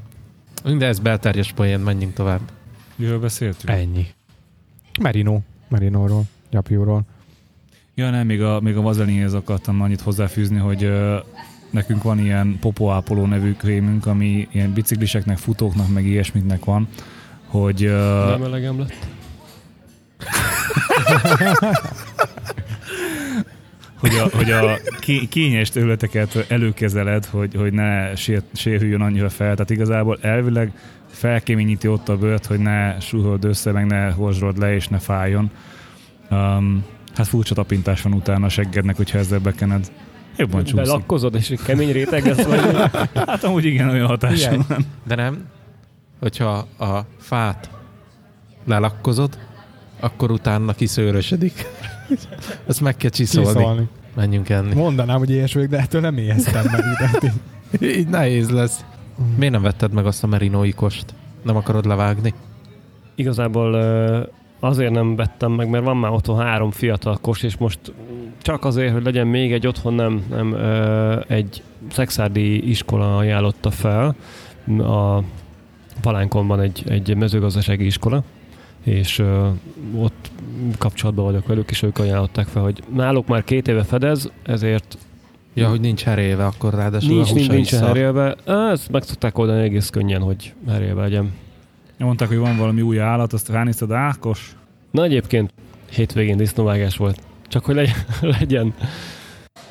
De 0.77 0.85
ez 0.85 0.99
belterjes 0.99 1.51
poén, 1.51 1.79
menjünk 1.79 2.13
tovább. 2.13 2.39
Miről 2.95 3.19
beszéltünk? 3.19 3.79
Ennyi. 3.79 4.07
Merino. 5.01 5.39
Merinóról. 5.67 6.23
Gyapjúról. 6.49 7.01
Ja, 7.95 8.09
nem, 8.09 8.25
még 8.25 8.41
a, 8.41 8.59
még 8.59 8.77
a 8.77 8.81
vazelinhez 8.81 9.33
akartam 9.33 9.81
annyit 9.81 10.01
hozzáfűzni, 10.01 10.57
hogy 10.57 10.83
ö, 10.83 11.17
nekünk 11.69 12.03
van 12.03 12.19
ilyen 12.19 12.57
popoápoló 12.59 13.25
nevű 13.25 13.53
krémünk, 13.53 14.05
ami 14.05 14.47
ilyen 14.51 14.73
bicikliseknek, 14.73 15.37
futóknak, 15.37 15.93
meg 15.93 16.05
ilyesmiknek 16.05 16.65
van, 16.65 16.87
hogy 17.45 17.83
ö, 17.83 18.25
Nem 18.29 18.43
elegem 18.43 18.79
lett. 18.79 18.93
hogy 24.07 24.17
a, 24.17 24.37
hogy 24.37 24.51
a 24.51 24.79
ké- 24.99 25.29
kényes 25.29 25.69
területeket 25.69 26.45
előkezeled, 26.47 27.25
hogy, 27.25 27.55
hogy 27.55 27.73
ne 27.73 28.15
sér, 28.15 28.41
sérüljön 28.53 29.01
annyira 29.01 29.29
fel. 29.29 29.53
Tehát 29.53 29.69
igazából 29.69 30.17
elvileg 30.21 30.71
felkéményíti 31.11 31.87
ott 31.87 32.09
a 32.09 32.17
bőrt, 32.17 32.45
hogy 32.45 32.59
ne 32.59 32.99
suhod 32.99 33.45
össze, 33.45 33.71
meg 33.71 33.85
ne 33.85 34.11
horzsod 34.11 34.57
le, 34.57 34.73
és 34.73 34.87
ne 34.87 34.97
fájjon. 34.97 35.51
Um, 36.31 36.85
hát 37.15 37.27
furcsa 37.27 37.53
tapintás 37.53 38.01
van 38.01 38.13
utána 38.13 38.45
a 38.45 38.49
seggednek, 38.49 38.95
hogyha 38.95 39.17
ezzel 39.17 39.39
bekened. 39.39 39.91
Jobban 40.37 40.63
csúszik. 40.63 40.75
Belakkozod, 40.75 41.35
és 41.35 41.49
egy 41.49 41.61
kemény 41.61 41.91
réteg 41.91 42.25
lesz, 42.25 42.43
vagy 42.43 42.59
Hát 43.27 43.43
amúgy 43.43 43.65
igen, 43.65 43.89
olyan 43.89 44.07
hatása 44.07 44.63
van. 44.67 44.85
De 45.03 45.15
nem, 45.15 45.45
hogyha 46.19 46.67
a 46.77 47.05
fát 47.19 47.69
lelakkozod, 48.65 49.37
akkor 49.99 50.31
utána 50.31 50.73
kiszőrösödik. 50.73 51.65
Ezt 52.67 52.81
meg 52.81 52.95
kell 52.95 53.09
csiszolni. 53.09 53.47
Csiszolni. 53.53 53.87
Menjünk 54.15 54.49
enni. 54.49 54.73
Mondanám, 54.73 55.17
hogy 55.17 55.31
éhes 55.31 55.53
vagyok, 55.53 55.69
de 55.69 55.77
ettől 55.77 56.01
nem 56.01 56.17
éheztem 56.17 56.65
meg. 56.71 56.83
ide. 57.19 57.33
Így 57.99 58.07
nehéz 58.07 58.49
lesz. 58.49 58.85
Miért 59.37 59.53
nem 59.53 59.61
vetted 59.61 59.93
meg 59.93 60.05
azt 60.05 60.23
a 60.23 60.27
merinói 60.27 60.71
kost? 60.71 61.05
Nem 61.43 61.55
akarod 61.55 61.85
levágni? 61.85 62.33
Igazából 63.15 63.75
azért 64.59 64.91
nem 64.91 65.15
vettem 65.15 65.51
meg, 65.51 65.69
mert 65.69 65.83
van 65.83 65.97
már 65.97 66.11
otthon 66.11 66.37
három 66.39 66.71
fiatal 66.71 67.17
kos, 67.21 67.43
és 67.43 67.57
most 67.57 67.79
csak 68.41 68.65
azért, 68.65 68.93
hogy 68.93 69.03
legyen 69.03 69.27
még 69.27 69.53
egy 69.53 69.67
otthon, 69.67 69.93
nem, 69.93 70.25
nem 70.29 70.55
egy 71.27 71.63
szexárdi 71.91 72.69
iskola 72.69 73.17
ajánlotta 73.17 73.71
fel. 73.71 74.15
A 74.77 75.23
Palánkon 76.01 76.47
van 76.47 76.59
egy, 76.59 76.83
egy 76.87 77.15
mezőgazdasági 77.15 77.85
iskola, 77.85 78.23
és 78.85 79.19
ö, 79.19 79.49
ott 79.95 80.31
kapcsolatban 80.77 81.25
vagyok 81.25 81.47
velük, 81.47 81.71
és 81.71 81.81
ők 81.81 81.97
ajánlották 81.97 82.47
fel, 82.47 82.61
hogy 82.61 82.83
náluk 82.93 83.27
már 83.27 83.43
két 83.43 83.67
éve 83.67 83.83
fedez, 83.83 84.31
ezért 84.43 84.97
Ja, 85.57 85.69
hogy 85.69 85.79
nincs 85.79 86.03
heréve, 86.03 86.45
akkor 86.45 86.73
ráadásul 86.73 87.15
nincs, 87.15 87.29
a 87.29 87.33
nincs, 87.33 87.49
nincs 87.49 87.73
herélve. 87.73 88.35
Ezt 88.45 88.91
meg 88.91 89.03
szokták 89.03 89.37
oldani 89.37 89.63
egész 89.63 89.89
könnyen, 89.89 90.21
hogy 90.21 90.53
herélve 90.67 91.01
legyen. 91.01 91.33
Mondták, 91.97 92.27
hogy 92.27 92.37
van 92.37 92.57
valami 92.57 92.81
új 92.81 92.99
állat, 92.99 93.33
azt 93.33 93.49
ránézted 93.49 93.91
Ákos? 93.91 94.55
Na 94.91 95.03
egyébként 95.03 95.53
hétvégén 95.91 96.37
disznóvágás 96.37 96.97
volt. 96.97 97.21
Csak 97.47 97.65
hogy 97.65 97.75
legyen, 97.75 97.95
legyen. 98.39 98.73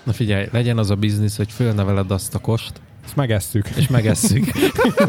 Na 0.03 0.13
figyelj, 0.13 0.47
legyen 0.53 0.79
az 0.79 0.91
a 0.91 0.95
biznisz, 0.95 1.37
hogy 1.37 1.53
fölneveled 1.53 2.11
azt 2.11 2.35
a 2.35 2.39
kost, 2.39 2.81
Ezt 3.05 3.17
megesszük. 3.17 3.69
és 3.77 3.89
megesszük. 3.89 4.45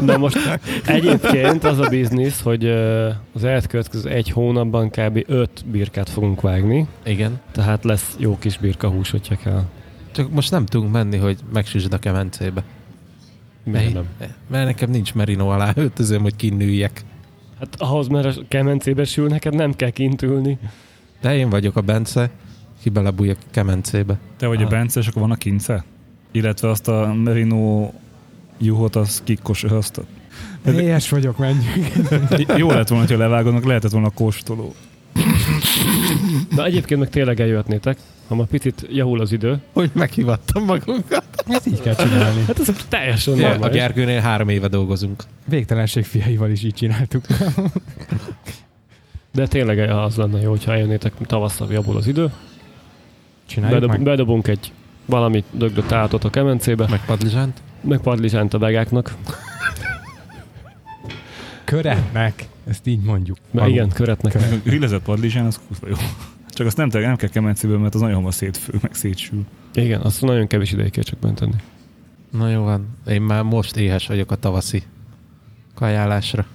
Na 0.00 0.16
most 0.16 0.38
egyébként 0.86 1.64
az 1.64 1.78
a 1.78 1.88
biznisz, 1.88 2.40
hogy 2.40 2.66
az 3.32 3.44
elkövetkező 3.44 4.10
egy 4.10 4.30
hónapban 4.30 4.90
kb. 4.90 5.24
5 5.26 5.64
birkát 5.66 6.08
fogunk 6.08 6.40
vágni, 6.40 6.86
Igen. 7.04 7.40
tehát 7.52 7.84
lesz 7.84 8.14
jó 8.18 8.38
kis 8.38 8.58
birka 8.58 8.88
hús, 8.88 9.10
hogyha 9.10 9.36
kell. 9.36 9.62
Csak 10.12 10.30
most 10.30 10.50
nem 10.50 10.66
tudunk 10.66 10.92
menni, 10.92 11.16
hogy 11.16 11.38
megsüsd 11.52 11.92
a 11.92 11.98
kemencébe. 11.98 12.62
Miért 13.64 13.94
nem? 13.94 14.04
Mert 14.50 14.64
nekem 14.64 14.90
nincs 14.90 15.14
merino 15.14 15.48
alá 15.48 15.72
öltözöm, 15.76 16.22
hogy 16.22 16.36
kinőjek. 16.36 17.04
Hát 17.58 17.68
ahhoz, 17.78 18.08
mert 18.08 18.36
a 18.36 18.42
kemencébe 18.48 19.04
sül, 19.04 19.28
neked 19.28 19.54
nem 19.54 19.74
kell 19.74 19.90
kint 19.90 20.22
ülni. 20.22 20.58
De 21.20 21.36
én 21.36 21.48
vagyok 21.50 21.76
a 21.76 21.80
Bence, 21.80 22.30
ki 22.82 22.88
belebújjak 22.90 23.36
a 23.40 23.46
kemencébe. 23.50 24.18
Te 24.36 24.46
vagy 24.46 24.60
a 24.62 24.64
Ah. 24.64 24.70
Bence, 24.70 25.00
és 25.00 25.06
akkor 25.06 25.22
van 25.22 25.30
a 25.30 25.34
kince? 25.36 25.84
Illetve 26.36 26.70
azt 26.70 26.88
a 26.88 27.14
Merino 27.24 27.90
juhot, 28.58 28.96
az 28.96 29.22
kikkos, 29.24 29.64
azt 29.64 30.00
Éhes 30.66 31.08
vagyok, 31.08 31.38
menjünk. 31.38 31.88
jó 32.56 32.70
lett 32.70 32.88
volna, 32.88 33.06
ha 33.06 33.16
levágodnak, 33.16 33.64
lehetett 33.64 33.90
volna 33.90 34.10
kóstoló. 34.10 34.74
Na 36.50 36.64
egyébként 36.64 37.00
meg 37.00 37.08
tényleg 37.10 37.40
eljöhetnétek, 37.40 37.98
ha 38.28 38.34
ma 38.34 38.44
picit 38.44 38.86
javul 38.90 39.20
az 39.20 39.32
idő. 39.32 39.60
Hogy 39.72 39.90
meghivattam 39.92 40.64
magunkat. 40.64 41.24
Ezt 41.46 41.66
így 41.66 41.80
kell 41.80 41.94
csinálni. 41.94 42.44
Hát 42.46 42.58
ez 42.58 42.86
teljesen 42.88 43.36
Ja, 43.36 43.46
a 43.46 43.48
normális. 43.50 43.76
Gergőnél 43.76 44.20
három 44.20 44.48
éve 44.48 44.68
dolgozunk. 44.68 45.22
Végtelenség 45.44 46.04
fiaival 46.04 46.50
is 46.50 46.62
így 46.62 46.74
csináltuk. 46.74 47.26
De 49.32 49.46
tényleg 49.46 49.78
az 49.78 50.16
lenne 50.16 50.40
jó, 50.40 50.50
hogyha 50.50 50.72
eljönnétek 50.72 51.12
tavasszal 51.26 51.72
javul 51.72 51.96
az 51.96 52.06
idő. 52.06 52.30
Csináljuk 53.46 53.80
Bedob, 53.80 53.96
meg. 53.96 54.02
bedobunk 54.02 54.48
egy 54.48 54.72
valami 55.06 55.44
dögdött 55.50 55.92
állatot 55.92 56.24
a 56.24 56.30
kemencébe, 56.30 56.86
Meg 56.90 57.04
padlizsánt. 57.04 57.62
meg 57.80 58.00
padlizsánt 58.00 58.54
a 58.54 58.58
vegáknak. 58.58 59.14
Köretnek. 61.64 62.46
Ezt 62.66 62.86
így 62.86 63.00
mondjuk. 63.00 63.38
Mert 63.50 63.68
igen, 63.68 63.88
köretnek. 63.88 64.62
Grillezett 64.64 65.02
padlizsán, 65.02 65.46
az 65.46 65.60
kurva 65.68 65.88
jó. 65.88 66.06
Csak 66.48 66.66
azt 66.66 66.76
nem, 66.76 66.88
nem 66.92 67.16
kell 67.16 67.28
kemencéből, 67.28 67.78
mert 67.78 67.94
az 67.94 68.00
nagyon 68.00 68.16
hamar 68.16 68.34
szétfő, 68.34 68.78
meg 68.82 68.94
szétsül. 68.94 69.44
Igen, 69.74 70.00
azt 70.00 70.22
nagyon 70.22 70.46
kevés 70.46 70.72
ideig 70.72 70.90
kell 70.90 71.02
csak 71.02 71.18
bent 71.18 71.38
tenni. 71.38 71.54
Na 72.30 72.48
jó 72.50 72.62
van. 72.62 72.86
Én 73.06 73.22
már 73.22 73.42
most 73.42 73.76
éhes 73.76 74.06
vagyok 74.06 74.30
a 74.30 74.36
tavaszi 74.36 74.82
kajálásra. 75.74 76.46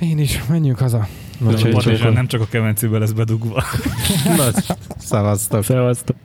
Én 0.00 0.18
is, 0.18 0.46
menjünk 0.46 0.78
haza. 0.78 1.06
Na, 1.38 1.48
a 1.48 1.68
padlizsán 1.70 2.12
nem 2.12 2.26
csak 2.26 2.40
a 2.40 2.46
kemencébe 2.50 2.98
lesz 2.98 3.12
bedugva. 3.12 3.62
Na, 4.36 4.44
szavaztok. 4.98 5.64
Szevasztok! 5.64 6.16